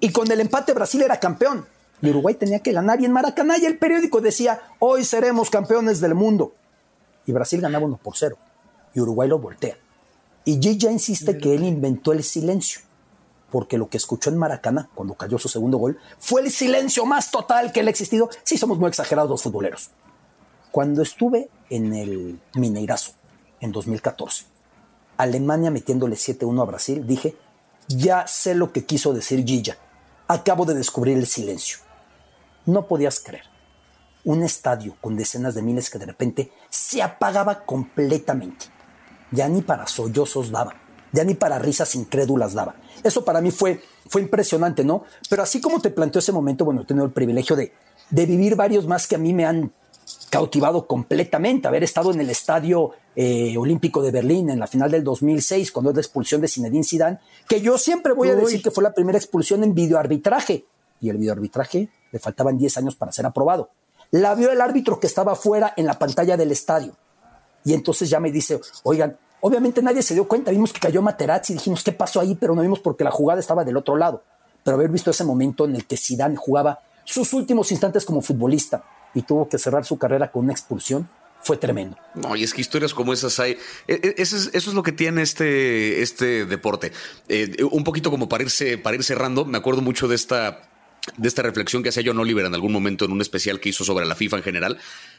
Y 0.00 0.10
con 0.10 0.30
el 0.30 0.40
empate 0.40 0.72
Brasil 0.72 1.02
era 1.02 1.18
campeón. 1.18 1.66
Y 2.02 2.10
Uruguay 2.10 2.34
tenía 2.34 2.60
que 2.60 2.72
ganar. 2.72 3.00
Y 3.00 3.04
en 3.04 3.12
Maracaná 3.12 3.58
y 3.58 3.64
el 3.64 3.78
periódico 3.78 4.20
decía, 4.20 4.60
hoy 4.78 5.04
seremos 5.04 5.50
campeones 5.50 6.00
del 6.00 6.14
mundo. 6.14 6.52
Y 7.24 7.32
Brasil 7.32 7.60
ganaba 7.60 7.86
uno 7.86 7.98
por 8.02 8.16
cero. 8.16 8.36
Y 8.94 9.00
Uruguay 9.00 9.28
lo 9.28 9.38
voltea. 9.38 9.76
Y 10.44 10.60
Gigi 10.60 10.86
insiste 10.86 11.38
que 11.38 11.54
él 11.54 11.64
inventó 11.64 12.12
el 12.12 12.22
silencio. 12.22 12.80
Porque 13.50 13.78
lo 13.78 13.88
que 13.88 13.96
escuchó 13.96 14.30
en 14.30 14.36
Maracaná, 14.36 14.88
cuando 14.94 15.14
cayó 15.14 15.38
su 15.38 15.48
segundo 15.48 15.78
gol, 15.78 15.98
fue 16.18 16.42
el 16.42 16.50
silencio 16.50 17.06
más 17.06 17.30
total 17.30 17.72
que 17.72 17.80
él 17.80 17.88
ha 17.88 17.90
existido. 17.90 18.28
Sí, 18.44 18.58
somos 18.58 18.78
muy 18.78 18.88
exagerados 18.88 19.30
los 19.30 19.42
futboleros. 19.42 19.90
Cuando 20.70 21.02
estuve 21.02 21.48
en 21.70 21.94
el 21.94 22.40
Mineirazo 22.54 23.12
en 23.60 23.72
2014, 23.72 24.44
Alemania 25.16 25.70
metiéndole 25.70 26.16
7-1 26.16 26.60
a 26.60 26.64
Brasil, 26.64 27.06
dije, 27.06 27.36
ya 27.88 28.26
sé 28.26 28.54
lo 28.54 28.72
que 28.72 28.84
quiso 28.84 29.14
decir 29.14 29.44
Gilla. 29.44 29.78
Acabo 30.28 30.64
de 30.64 30.74
descubrir 30.74 31.16
el 31.16 31.26
silencio. 31.26 31.78
No 32.66 32.86
podías 32.86 33.20
creer. 33.20 33.44
Un 34.24 34.42
estadio 34.42 34.96
con 35.00 35.16
decenas 35.16 35.54
de 35.54 35.62
miles 35.62 35.88
que 35.88 35.98
de 35.98 36.06
repente 36.06 36.52
se 36.68 37.00
apagaba 37.00 37.64
completamente. 37.64 38.66
Ya 39.30 39.48
ni 39.48 39.62
para 39.62 39.86
sollozos 39.86 40.50
daba. 40.50 40.74
ya 41.12 41.24
ni 41.24 41.34
para 41.34 41.58
risas 41.58 41.94
incrédulas 41.94 42.52
daba. 42.52 42.74
Eso 43.02 43.24
para 43.24 43.40
mí 43.40 43.50
fue, 43.50 43.80
fue 44.08 44.20
impresionante, 44.20 44.84
¿no? 44.84 45.04
Pero 45.30 45.42
así 45.42 45.60
como 45.60 45.80
te 45.80 45.90
planteó 45.90 46.18
ese 46.18 46.32
momento, 46.32 46.64
bueno, 46.64 46.82
he 46.82 46.84
tenido 46.84 47.06
el 47.06 47.12
privilegio 47.12 47.56
de, 47.56 47.72
de 48.10 48.26
vivir 48.26 48.54
varios 48.56 48.86
más 48.86 49.06
que 49.06 49.14
a 49.14 49.18
mí 49.18 49.32
me 49.32 49.46
han 49.46 49.72
cautivado 50.30 50.86
completamente, 50.86 51.68
haber 51.68 51.84
estado 51.84 52.12
en 52.12 52.20
el 52.20 52.30
estadio 52.30 52.92
eh, 53.14 53.56
olímpico 53.56 54.02
de 54.02 54.10
Berlín 54.10 54.50
en 54.50 54.60
la 54.60 54.66
final 54.66 54.90
del 54.90 55.02
2006, 55.04 55.72
cuando 55.72 55.90
es 55.90 55.96
la 55.96 56.02
expulsión 56.02 56.40
de 56.40 56.48
Zinedine 56.48 56.84
Zidane, 56.84 57.18
que 57.48 57.60
yo 57.60 57.78
siempre 57.78 58.12
voy 58.12 58.28
a 58.28 58.34
decir 58.34 58.62
que 58.62 58.70
fue 58.70 58.84
la 58.84 58.92
primera 58.92 59.18
expulsión 59.18 59.64
en 59.64 59.74
videoarbitraje, 59.74 60.64
y 61.00 61.10
el 61.10 61.18
videoarbitraje 61.18 61.90
le 62.16 62.20
faltaban 62.20 62.56
10 62.56 62.78
años 62.78 62.96
para 62.96 63.12
ser 63.12 63.26
aprobado. 63.26 63.70
La 64.10 64.34
vio 64.34 64.50
el 64.50 64.60
árbitro 64.60 64.98
que 64.98 65.06
estaba 65.06 65.34
fuera 65.34 65.74
en 65.76 65.86
la 65.86 65.98
pantalla 65.98 66.36
del 66.36 66.50
estadio. 66.50 66.92
Y 67.64 67.74
entonces 67.74 68.08
ya 68.08 68.20
me 68.20 68.32
dice, 68.32 68.60
oigan, 68.84 69.18
obviamente 69.40 69.82
nadie 69.82 70.02
se 70.02 70.14
dio 70.14 70.26
cuenta, 70.26 70.50
vimos 70.50 70.72
que 70.72 70.80
cayó 70.80 71.02
Materazzi, 71.02 71.52
dijimos, 71.52 71.84
¿qué 71.84 71.92
pasó 71.92 72.20
ahí? 72.20 72.34
Pero 72.34 72.54
no 72.54 72.62
vimos 72.62 72.80
porque 72.80 73.04
la 73.04 73.10
jugada 73.10 73.40
estaba 73.40 73.64
del 73.64 73.76
otro 73.76 73.96
lado. 73.96 74.22
Pero 74.64 74.76
haber 74.76 74.88
visto 74.88 75.10
ese 75.10 75.24
momento 75.24 75.66
en 75.66 75.76
el 75.76 75.86
que 75.86 75.96
Zidane 75.96 76.36
jugaba 76.36 76.80
sus 77.04 77.32
últimos 77.34 77.70
instantes 77.70 78.04
como 78.04 78.22
futbolista 78.22 78.82
y 79.14 79.22
tuvo 79.22 79.48
que 79.48 79.58
cerrar 79.58 79.84
su 79.84 79.98
carrera 79.98 80.30
con 80.30 80.44
una 80.44 80.52
expulsión, 80.52 81.08
fue 81.42 81.56
tremendo. 81.56 81.96
No, 82.14 82.34
y 82.34 82.42
es 82.42 82.54
que 82.54 82.60
historias 82.60 82.94
como 82.94 83.12
esas 83.12 83.38
hay. 83.38 83.52
E, 83.86 83.94
e, 83.94 84.14
eso 84.18 84.36
es, 84.36 84.50
eso 84.52 84.70
es 84.70 84.74
lo 84.74 84.82
que 84.82 84.92
tiene 84.92 85.22
este, 85.22 86.02
este 86.02 86.46
deporte. 86.46 86.92
Eh, 87.28 87.62
un 87.70 87.84
poquito 87.84 88.10
como 88.10 88.28
para 88.28 88.42
irse, 88.42 88.78
para 88.78 88.96
ir 88.96 89.04
cerrando, 89.04 89.44
me 89.44 89.58
acuerdo 89.58 89.82
mucho 89.82 90.08
de 90.08 90.16
esta 90.16 90.60
de 91.16 91.28
esta 91.28 91.42
reflexión 91.42 91.82
que 91.82 91.90
hacía 91.90 92.02
John 92.06 92.18
Oliver 92.18 92.46
en 92.46 92.54
algún 92.54 92.72
momento 92.72 93.04
en 93.04 93.12
un 93.12 93.20
especial 93.20 93.60
que 93.60 93.68
hizo 93.68 93.84
sobre 93.84 94.06
la 94.06 94.14
FIFA 94.14 94.38
en 94.38 94.42
general, 94.42 94.78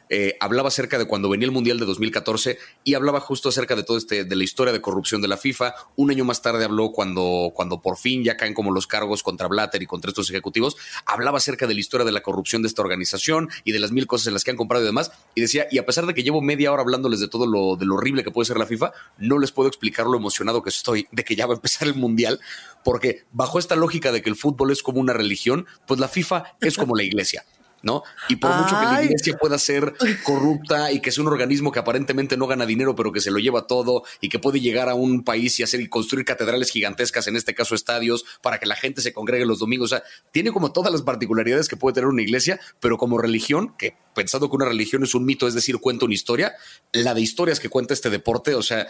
eh, 0.09 0.38
hablaba 0.39 0.69
acerca 0.69 0.97
de 0.97 1.05
cuando 1.05 1.29
venía 1.29 1.45
el 1.45 1.51
Mundial 1.51 1.79
de 1.79 1.85
2014 1.85 2.57
y 2.83 2.93
hablaba 2.93 3.19
justo 3.19 3.49
acerca 3.49 3.75
de 3.75 3.83
todo 3.83 3.97
este, 3.97 4.23
de 4.23 4.35
la 4.35 4.43
historia 4.43 4.71
de 4.71 4.81
corrupción 4.81 5.21
de 5.21 5.27
la 5.27 5.38
FIFA. 5.38 5.73
Un 5.95 6.11
año 6.11 6.23
más 6.23 6.41
tarde 6.41 6.63
habló 6.63 6.91
cuando, 6.91 7.51
cuando 7.53 7.81
por 7.81 7.97
fin 7.97 8.23
ya 8.23 8.38
caen 8.38 8.53
como 8.53 8.71
los 8.71 8.88
cargos 8.88 9.23
contra 9.23 9.47
Blatter 9.47 9.81
y 9.81 9.85
contra 9.85 10.09
estos 10.09 10.29
ejecutivos. 10.29 10.77
Hablaba 11.05 11.38
acerca 11.38 11.67
de 11.67 11.73
la 11.73 11.79
historia 11.79 12.05
de 12.05 12.11
la 12.11 12.21
corrupción 12.21 12.61
de 12.61 12.67
esta 12.67 12.81
organización 12.81 13.49
y 13.63 13.71
de 13.71 13.79
las 13.79 13.91
mil 13.91 14.07
cosas 14.07 14.27
en 14.27 14.33
las 14.33 14.43
que 14.43 14.51
han 14.51 14.57
comprado 14.57 14.83
y 14.83 14.88
demás. 14.88 15.11
Y 15.35 15.41
decía, 15.41 15.67
y 15.71 15.77
a 15.77 15.85
pesar 15.85 16.05
de 16.05 16.13
que 16.13 16.23
llevo 16.23 16.41
media 16.41 16.71
hora 16.71 16.83
hablándoles 16.83 17.19
de 17.19 17.27
todo 17.27 17.45
lo, 17.45 17.75
de 17.75 17.85
lo 17.85 17.95
horrible 17.95 18.23
que 18.23 18.31
puede 18.31 18.45
ser 18.45 18.57
la 18.57 18.65
FIFA, 18.65 18.91
no 19.17 19.39
les 19.39 19.51
puedo 19.51 19.67
explicar 19.67 20.05
lo 20.05 20.17
emocionado 20.17 20.63
que 20.63 20.69
estoy 20.69 21.07
de 21.11 21.23
que 21.23 21.35
ya 21.35 21.45
va 21.47 21.53
a 21.53 21.57
empezar 21.57 21.88
el 21.88 21.95
Mundial, 21.95 22.39
porque 22.83 23.25
bajo 23.31 23.59
esta 23.59 23.75
lógica 23.75 24.11
de 24.11 24.21
que 24.21 24.29
el 24.29 24.35
fútbol 24.35 24.71
es 24.71 24.81
como 24.81 24.99
una 24.99 25.13
religión, 25.13 25.65
pues 25.86 25.99
la 25.99 26.07
FIFA 26.07 26.55
es 26.61 26.78
como 26.78 26.95
la 26.95 27.03
iglesia. 27.03 27.43
¿no? 27.84 28.03
Y 28.28 28.38
por 28.38 28.53
mucho 28.55 28.78
que 28.80 28.86
la 28.86 29.03
iglesia 29.03 29.38
pueda 29.38 29.57
ser 29.57 29.93
corrupta 30.23 30.91
y 30.91 30.99
que 30.99 31.11
sea 31.11 31.23
un 31.23 31.30
organismo 31.30 31.71
que 31.71 31.80
aparentemente 31.80 32.36
no 32.38 32.47
gana 32.47 32.65
dinero, 32.65 32.95
pero 32.95 33.11
que 33.11 33.21
se 33.21 33.32
lo 33.32 33.39
lleva 33.39 33.67
todo 33.67 34.03
y 34.19 34.30
que 34.30 34.39
puede 34.39 34.59
llegar 34.59 34.89
a 34.89 34.95
un 34.95 35.23
país 35.23 35.59
y 35.59 35.63
hacer 35.63 35.80
y 35.80 35.88
construir 35.88 36.25
catedrales 36.25 36.71
gigantescas, 36.71 37.28
en 37.28 37.36
este 37.36 37.53
caso 37.53 37.75
estadios, 37.75 38.25
para 38.41 38.59
que 38.59 38.65
la 38.65 38.75
gente 38.75 39.01
se 39.01 39.13
congregue 39.13 39.45
los 39.45 39.59
domingos. 39.59 39.91
O 39.91 39.95
sea, 39.95 40.03
tiene 40.32 40.51
como 40.51 40.71
todas 40.71 40.91
las 40.91 41.01
particularidades 41.01 41.67
que 41.67 41.78
puede 41.78 41.95
tener 41.95 42.07
una 42.07 42.21
iglesia, 42.21 42.59
pero 42.80 42.97
como 42.97 43.17
religión, 43.17 43.75
que 43.78 43.95
pensando 44.13 44.49
que 44.49 44.55
una 44.55 44.65
religión 44.65 45.03
es 45.03 45.13
un 45.15 45.25
mito, 45.25 45.47
es 45.47 45.53
decir, 45.53 45.78
cuenta 45.78 46.05
una 46.05 46.15
historia, 46.15 46.55
la 46.91 47.13
de 47.13 47.21
historias 47.21 47.59
que 47.59 47.69
cuenta 47.69 47.93
este 47.93 48.09
deporte, 48.09 48.55
o 48.55 48.63
sea, 48.63 48.88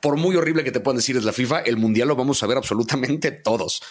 por 0.00 0.16
muy 0.16 0.36
horrible 0.36 0.64
que 0.64 0.72
te 0.72 0.80
puedan 0.80 0.96
decir 0.96 1.16
es 1.16 1.24
la 1.24 1.32
FIFA, 1.32 1.60
el 1.60 1.76
mundial 1.76 2.08
lo 2.08 2.16
vamos 2.16 2.42
a 2.42 2.46
ver 2.46 2.58
absolutamente 2.58 3.30
todos. 3.30 3.82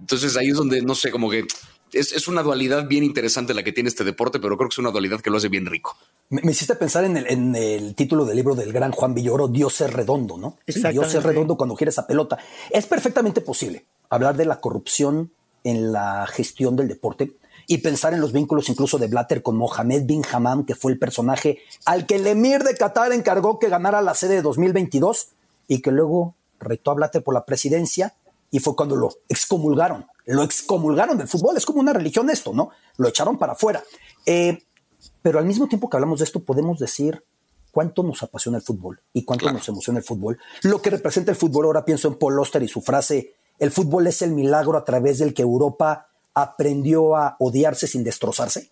Entonces 0.00 0.36
ahí 0.36 0.48
es 0.48 0.56
donde, 0.56 0.82
no 0.82 0.94
sé, 0.94 1.10
como 1.10 1.30
que 1.30 1.46
es, 1.92 2.28
una 2.28 2.42
dualidad 2.42 2.86
bien 2.86 3.04
interesante 3.04 3.54
la 3.54 3.62
que 3.62 3.72
tiene 3.72 3.88
este 3.88 4.04
deporte, 4.04 4.38
pero 4.38 4.56
creo 4.56 4.68
que 4.68 4.74
es 4.74 4.78
una 4.78 4.90
dualidad 4.90 5.20
que 5.20 5.30
lo 5.30 5.38
hace 5.38 5.48
bien 5.48 5.66
rico. 5.66 5.96
Me, 6.30 6.50
hiciste 6.50 6.74
pensar 6.74 7.04
en 7.04 7.16
el, 7.56 7.94
título 7.94 8.24
del 8.24 8.36
libro 8.36 8.54
del 8.54 8.72
gran 8.72 8.92
Juan 8.92 9.14
Villoro, 9.14 9.48
Dios 9.48 9.80
es 9.80 9.92
redondo, 9.92 10.36
¿no? 10.36 10.58
Dios 10.66 11.14
es 11.14 11.22
redondo 11.22 11.56
cuando 11.56 11.76
gira 11.76 11.90
esa 11.90 12.06
pelota. 12.06 12.38
Es 12.70 12.86
perfectamente 12.86 13.40
posible 13.40 13.86
hablar 14.10 14.36
de 14.36 14.46
la 14.46 14.60
corrupción 14.60 15.32
en 15.64 15.92
la 15.92 16.26
gestión 16.26 16.76
del 16.76 16.88
deporte 16.88 17.32
y 17.66 17.78
pensar 17.78 18.14
en 18.14 18.20
los 18.20 18.32
vínculos 18.32 18.68
incluso 18.68 18.98
de 18.98 19.08
Blatter 19.08 19.42
con 19.42 19.56
Mohamed 19.56 20.04
bin 20.04 20.22
Hammam, 20.30 20.64
que 20.64 20.74
fue 20.74 20.92
el 20.92 20.98
personaje 20.98 21.58
al 21.84 22.06
que 22.06 22.16
el 22.16 22.26
emir 22.26 22.62
de 22.62 22.74
Qatar 22.74 23.12
encargó 23.12 23.58
que 23.58 23.68
ganara 23.68 24.00
la 24.00 24.14
sede 24.14 24.36
de 24.36 24.42
2022 24.42 25.28
y 25.68 25.82
que 25.82 25.90
luego 25.90 26.34
retó 26.58 26.90
a 26.90 26.94
Blatter 26.94 27.22
por 27.22 27.34
la 27.34 27.44
presidencia 27.44 28.14
y 28.50 28.58
fue 28.60 28.74
cuando 28.74 28.96
lo 28.96 29.10
excomulgaron. 29.28 30.06
Lo 30.26 30.42
excomulgaron 30.42 31.18
del 31.18 31.28
fútbol. 31.28 31.56
Es 31.56 31.66
como 31.66 31.80
una 31.80 31.92
religión 31.92 32.30
esto, 32.30 32.52
¿no? 32.52 32.70
Lo 32.96 33.08
echaron 33.08 33.38
para 33.38 33.52
afuera. 33.52 33.82
Eh, 34.26 34.58
pero 35.22 35.38
al 35.38 35.44
mismo 35.44 35.68
tiempo 35.68 35.88
que 35.88 35.96
hablamos 35.96 36.20
de 36.20 36.24
esto, 36.24 36.40
podemos 36.40 36.78
decir 36.78 37.24
cuánto 37.70 38.02
nos 38.02 38.22
apasiona 38.22 38.58
el 38.58 38.64
fútbol 38.64 39.00
y 39.12 39.24
cuánto 39.24 39.50
nos 39.52 39.68
emociona 39.68 39.98
el 39.98 40.04
fútbol. 40.04 40.38
Lo 40.62 40.80
que 40.80 40.90
representa 40.90 41.30
el 41.30 41.36
fútbol, 41.36 41.66
ahora 41.66 41.84
pienso 41.84 42.08
en 42.08 42.18
Paul 42.18 42.38
Oster 42.38 42.62
y 42.62 42.68
su 42.68 42.80
frase, 42.80 43.34
el 43.58 43.70
fútbol 43.70 44.06
es 44.06 44.22
el 44.22 44.32
milagro 44.32 44.76
a 44.76 44.84
través 44.84 45.18
del 45.18 45.34
que 45.34 45.42
Europa 45.42 46.08
aprendió 46.34 47.16
a 47.16 47.36
odiarse 47.38 47.86
sin 47.86 48.04
destrozarse. 48.04 48.70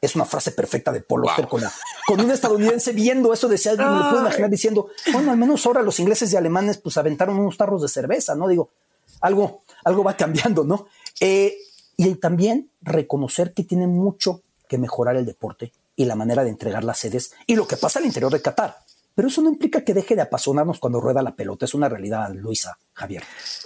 Es 0.00 0.14
una 0.14 0.24
frase 0.24 0.52
perfecta 0.52 0.92
de 0.92 1.00
Paul 1.00 1.24
Oster 1.24 1.48
con, 1.48 1.62
con, 2.06 2.20
un 2.20 2.30
estadounidense 2.30 2.92
viendo 2.92 3.32
eso, 3.32 3.48
decía, 3.48 3.72
me 3.72 3.84
lo 3.84 4.08
puedo 4.08 4.20
imaginar 4.20 4.50
diciendo, 4.50 4.88
bueno, 5.12 5.32
al 5.32 5.36
menos 5.36 5.66
ahora 5.66 5.82
los 5.82 5.98
ingleses 5.98 6.32
y 6.32 6.36
alemanes 6.36 6.78
pues 6.78 6.96
aventaron 6.96 7.38
unos 7.38 7.56
tarros 7.56 7.82
de 7.82 7.88
cerveza, 7.88 8.36
¿no? 8.36 8.46
Digo, 8.46 8.70
algo, 9.20 9.62
algo 9.84 10.04
va 10.04 10.16
cambiando, 10.16 10.64
¿no? 10.64 10.86
Eh, 11.20 11.56
y 11.96 12.14
también 12.16 12.70
reconocer 12.80 13.52
que 13.52 13.64
tiene 13.64 13.86
mucho 13.86 14.42
que 14.68 14.78
mejorar 14.78 15.16
el 15.16 15.26
deporte 15.26 15.72
y 15.96 16.04
la 16.04 16.14
manera 16.14 16.44
de 16.44 16.50
entregar 16.50 16.84
las 16.84 16.98
sedes 16.98 17.32
y 17.46 17.56
lo 17.56 17.66
que 17.66 17.76
pasa 17.76 17.98
al 17.98 18.06
interior 18.06 18.32
de 18.32 18.40
Qatar. 18.40 18.76
Pero 19.18 19.26
eso 19.26 19.42
no 19.42 19.48
implica 19.48 19.82
que 19.82 19.94
deje 19.94 20.14
de 20.14 20.22
apasionarnos 20.22 20.78
cuando 20.78 21.00
rueda 21.00 21.22
la 21.22 21.34
pelota. 21.34 21.64
Es 21.64 21.74
una 21.74 21.88
realidad, 21.88 22.32
Luisa, 22.32 22.78
Javier. 22.92 23.24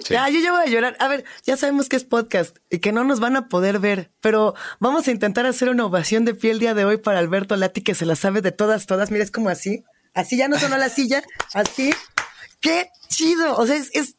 Ya, 0.09 0.26
yo 0.30 0.40
ya 0.40 0.51
voy 0.51 0.62
a 0.62 0.66
llorar. 0.66 0.97
A 0.99 1.09
ver, 1.09 1.26
ya 1.45 1.59
sabemos 1.59 1.90
que 1.90 1.97
es 1.97 2.05
podcast 2.05 2.57
y 2.70 2.78
que 2.78 2.90
no 2.90 3.05
nos 3.05 3.20
van 3.20 3.36
a 3.36 3.51
poder 3.51 3.78
ver, 3.78 4.11
pero 4.22 4.55
vamos 4.80 5.07
a 5.07 5.11
intentar 5.11 5.45
hacer 5.45 5.68
una 5.68 5.84
ovación 5.84 6.24
de 6.24 6.34
pie 6.34 6.53
el 6.53 6.59
día 6.59 6.72
de 6.72 6.86
hoy 6.86 6.97
para 6.97 7.18
Alberto 7.18 7.55
Lati, 7.55 7.82
que 7.82 7.95
se 7.95 8.07
la 8.07 8.16
sabe 8.16 8.40
de 8.40 8.51
todas, 8.51 8.86
todas. 8.86 9.11
Mira, 9.11 9.24
es 9.24 9.30
como 9.30 9.51
así. 9.51 9.84
Así 10.14 10.38
ya 10.38 10.49
no 10.49 10.59
sonó 10.59 10.78
la 10.78 10.88
silla, 10.88 11.22
así. 11.53 11.93
¡Qué 12.61 12.88
chido! 13.09 13.55
O 13.59 13.66
sea, 13.66 13.76
es, 13.76 13.90
es 13.93 14.16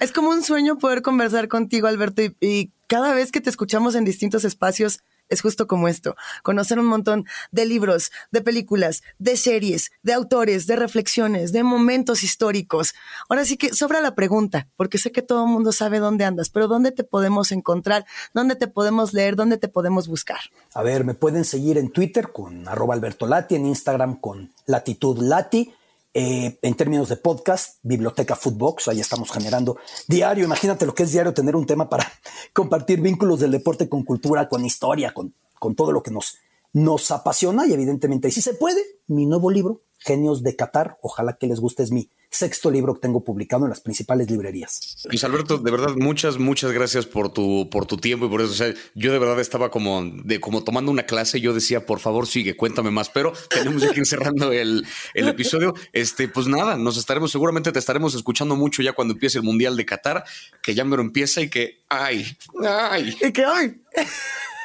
es 0.00 0.12
como 0.12 0.30
un 0.30 0.42
sueño 0.42 0.78
poder 0.78 1.02
conversar 1.02 1.48
contigo, 1.48 1.86
Alberto, 1.86 2.22
y, 2.40 2.72
cada 2.88 3.14
vez 3.14 3.32
que 3.32 3.40
te 3.40 3.50
escuchamos 3.50 3.96
en 3.96 4.04
distintos 4.04 4.44
espacios, 4.44 5.00
es 5.28 5.40
justo 5.40 5.66
como 5.66 5.88
esto, 5.88 6.14
conocer 6.44 6.78
un 6.78 6.86
montón 6.86 7.24
de 7.50 7.66
libros, 7.66 8.12
de 8.30 8.42
películas, 8.42 9.02
de 9.18 9.36
series, 9.36 9.90
de 10.04 10.12
autores, 10.12 10.68
de 10.68 10.76
reflexiones, 10.76 11.50
de 11.50 11.64
momentos 11.64 12.22
históricos. 12.22 12.94
Ahora 13.28 13.44
sí 13.44 13.56
que 13.56 13.74
sobra 13.74 14.00
la 14.00 14.14
pregunta, 14.14 14.68
porque 14.76 14.98
sé 14.98 15.10
que 15.10 15.22
todo 15.22 15.46
el 15.46 15.50
mundo 15.50 15.72
sabe 15.72 15.98
dónde 15.98 16.24
andas, 16.24 16.48
pero 16.48 16.68
¿dónde 16.68 16.92
te 16.92 17.02
podemos 17.02 17.50
encontrar? 17.50 18.06
¿Dónde 18.34 18.54
te 18.54 18.68
podemos 18.68 19.12
leer? 19.12 19.34
¿Dónde 19.34 19.58
te 19.58 19.66
podemos 19.66 20.06
buscar? 20.06 20.38
A 20.72 20.84
ver, 20.84 21.04
me 21.04 21.14
pueden 21.14 21.44
seguir 21.44 21.78
en 21.78 21.90
Twitter 21.90 22.30
con 22.30 22.68
arroba 22.68 22.94
Alberto 22.94 23.26
Lati, 23.26 23.56
en 23.56 23.66
Instagram 23.66 24.20
con 24.20 24.52
latitud 24.66 25.18
Lati 25.18 25.74
eh, 26.18 26.58
en 26.62 26.74
términos 26.76 27.10
de 27.10 27.18
podcast, 27.18 27.78
Biblioteca 27.82 28.36
Footbox, 28.36 28.88
ahí 28.88 29.00
estamos 29.00 29.30
generando 29.30 29.76
diario. 30.08 30.46
Imagínate 30.46 30.86
lo 30.86 30.94
que 30.94 31.02
es 31.02 31.12
diario 31.12 31.34
tener 31.34 31.54
un 31.54 31.66
tema 31.66 31.90
para 31.90 32.10
compartir 32.54 33.02
vínculos 33.02 33.38
del 33.40 33.50
deporte 33.50 33.86
con 33.86 34.02
cultura, 34.02 34.48
con 34.48 34.64
historia, 34.64 35.12
con, 35.12 35.34
con 35.58 35.74
todo 35.74 35.92
lo 35.92 36.02
que 36.02 36.10
nos, 36.10 36.38
nos 36.72 37.10
apasiona 37.10 37.66
y 37.66 37.74
evidentemente, 37.74 38.30
si 38.30 38.40
se 38.40 38.54
puede, 38.54 38.80
mi 39.06 39.26
nuevo 39.26 39.50
libro, 39.50 39.82
Genios 39.98 40.42
de 40.42 40.56
Qatar, 40.56 40.96
ojalá 41.02 41.36
que 41.36 41.48
les 41.48 41.60
guste, 41.60 41.82
es 41.82 41.90
mi 41.90 42.08
sexto 42.30 42.70
libro 42.70 42.94
que 42.94 43.00
tengo 43.00 43.24
publicado 43.24 43.64
en 43.64 43.70
las 43.70 43.80
principales 43.80 44.30
librerías. 44.30 44.96
Luis 45.04 45.24
Alberto, 45.24 45.58
de 45.58 45.70
verdad, 45.70 45.94
muchas, 45.96 46.38
muchas 46.38 46.72
gracias 46.72 47.06
por 47.06 47.32
tu, 47.32 47.68
por 47.70 47.86
tu 47.86 47.96
tiempo 47.96 48.26
y 48.26 48.28
por 48.28 48.40
eso. 48.40 48.52
O 48.52 48.54
sea, 48.54 48.74
yo 48.94 49.12
de 49.12 49.18
verdad 49.18 49.40
estaba 49.40 49.70
como, 49.70 50.02
de, 50.24 50.40
como 50.40 50.64
tomando 50.64 50.90
una 50.90 51.04
clase. 51.04 51.40
Yo 51.40 51.54
decía, 51.54 51.86
por 51.86 52.00
favor, 52.00 52.26
sigue, 52.26 52.56
cuéntame 52.56 52.90
más, 52.90 53.08
pero 53.08 53.32
tenemos 53.48 53.84
que 53.86 54.00
ir 54.00 54.06
cerrando 54.06 54.52
el, 54.52 54.86
el 55.14 55.28
episodio. 55.28 55.74
Este, 55.92 56.28
pues 56.28 56.46
nada, 56.46 56.76
nos 56.76 56.96
estaremos, 56.96 57.30
seguramente 57.30 57.72
te 57.72 57.78
estaremos 57.78 58.14
escuchando 58.14 58.56
mucho 58.56 58.82
ya 58.82 58.92
cuando 58.92 59.14
empiece 59.14 59.38
el 59.38 59.44
Mundial 59.44 59.76
de 59.76 59.86
Qatar, 59.86 60.24
que 60.62 60.74
ya 60.74 60.84
me 60.84 60.96
lo 60.96 61.02
empieza 61.02 61.40
y 61.40 61.48
que, 61.48 61.82
ay, 61.88 62.26
ay. 62.64 63.16
Y 63.22 63.32
que, 63.32 63.44
ay. 63.44 63.80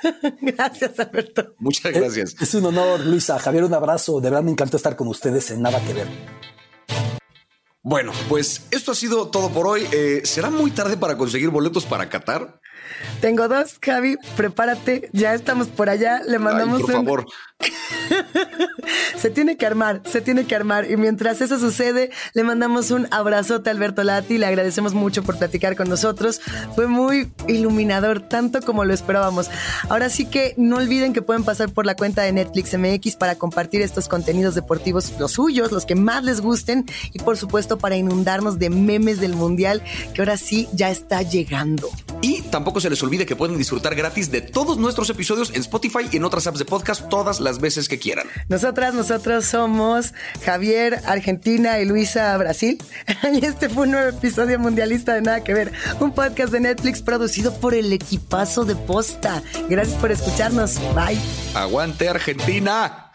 Gracias, 0.41 0.99
Alberto. 0.99 1.53
Muchas 1.59 1.93
gracias. 1.93 2.33
Es, 2.33 2.41
es, 2.41 2.53
un 2.55 2.65
honor, 2.65 3.01
Luisa. 3.01 3.37
Javier, 3.39 3.63
un 3.63 3.73
abrazo. 3.73 4.19
De 4.19 4.29
verdad 4.29 4.43
me 4.43 4.51
encantó 4.51 4.77
estar 4.77 4.95
con 4.95 5.07
ustedes 5.07 5.51
en 5.51 5.61
Nada 5.61 5.79
que 5.85 5.93
Ver. 5.93 6.50
Bueno, 7.83 8.11
pues 8.29 8.67
esto 8.69 8.91
ha 8.91 8.95
sido 8.95 9.29
todo 9.29 9.49
por 9.49 9.67
hoy. 9.67 9.87
Eh, 9.91 10.21
¿Será 10.23 10.51
muy 10.51 10.69
tarde 10.69 10.97
para 10.97 11.17
conseguir 11.17 11.49
boletos 11.49 11.85
para 11.85 12.09
Qatar? 12.09 12.59
Tengo 13.21 13.47
dos, 13.47 13.79
Javi, 13.81 14.17
prepárate, 14.35 15.09
ya 15.13 15.33
estamos 15.33 15.67
por 15.67 15.89
allá, 15.89 16.21
le 16.27 16.39
mandamos 16.39 16.81
por 16.81 16.91
favor. 16.91 17.25
Se 19.17 19.29
tiene 19.29 19.57
que 19.57 19.65
armar, 19.65 20.01
se 20.05 20.21
tiene 20.21 20.45
que 20.45 20.55
armar. 20.55 20.89
Y 20.89 20.97
mientras 20.97 21.41
eso 21.41 21.59
sucede, 21.59 22.11
le 22.33 22.43
mandamos 22.43 22.91
un 22.91 23.07
abrazote 23.11 23.69
a 23.69 23.73
Alberto 23.73 24.03
Lati. 24.03 24.37
Le 24.37 24.45
agradecemos 24.45 24.93
mucho 24.93 25.23
por 25.23 25.37
platicar 25.37 25.75
con 25.75 25.89
nosotros. 25.89 26.41
Fue 26.75 26.87
muy 26.87 27.31
iluminador, 27.47 28.21
tanto 28.21 28.61
como 28.61 28.85
lo 28.85 28.93
esperábamos. 28.93 29.49
Ahora 29.89 30.09
sí 30.09 30.25
que 30.25 30.53
no 30.57 30.77
olviden 30.77 31.13
que 31.13 31.21
pueden 31.21 31.43
pasar 31.43 31.71
por 31.71 31.85
la 31.85 31.95
cuenta 31.95 32.21
de 32.23 32.31
Netflix 32.31 32.77
MX 32.77 33.15
para 33.15 33.35
compartir 33.35 33.81
estos 33.81 34.07
contenidos 34.07 34.55
deportivos, 34.55 35.13
los 35.19 35.33
suyos, 35.33 35.71
los 35.71 35.85
que 35.85 35.95
más 35.95 36.23
les 36.23 36.41
gusten. 36.41 36.85
Y 37.13 37.19
por 37.19 37.37
supuesto, 37.37 37.77
para 37.77 37.95
inundarnos 37.95 38.59
de 38.59 38.69
memes 38.69 39.19
del 39.19 39.35
Mundial, 39.35 39.83
que 40.13 40.21
ahora 40.21 40.37
sí 40.37 40.67
ya 40.73 40.89
está 40.89 41.21
llegando. 41.21 41.89
Y 42.21 42.41
tampoco 42.43 42.79
se 42.79 42.89
les 42.89 43.01
olvide 43.01 43.25
que 43.25 43.35
pueden 43.35 43.57
disfrutar 43.57 43.95
gratis 43.95 44.31
de 44.31 44.41
todos 44.41 44.77
nuestros 44.77 45.09
episodios 45.09 45.51
en 45.51 45.61
Spotify 45.61 46.07
y 46.11 46.17
en 46.17 46.25
otras 46.25 46.45
apps 46.47 46.59
de 46.59 46.65
podcast 46.65 47.09
todas 47.09 47.39
las 47.51 47.59
veces 47.59 47.89
que 47.89 47.99
quieran. 47.99 48.27
Nosotras, 48.47 48.93
nosotros 48.93 49.45
somos 49.45 50.13
Javier, 50.45 51.01
Argentina 51.05 51.79
y 51.79 51.85
Luisa, 51.85 52.37
Brasil. 52.37 52.81
Y 53.33 53.45
este 53.45 53.69
fue 53.69 53.83
un 53.83 53.91
nuevo 53.91 54.09
episodio 54.09 54.57
mundialista 54.57 55.13
de 55.13 55.21
Nada 55.21 55.43
que 55.43 55.53
Ver, 55.53 55.71
un 55.99 56.13
podcast 56.13 56.51
de 56.53 56.61
Netflix 56.61 57.01
producido 57.01 57.53
por 57.59 57.73
el 57.73 57.91
equipazo 57.91 58.63
de 58.63 58.75
Posta. 58.75 59.41
Gracias 59.69 59.97
por 59.99 60.11
escucharnos. 60.11 60.79
Bye. 60.95 61.19
Aguante 61.53 62.07
Argentina. 62.07 63.10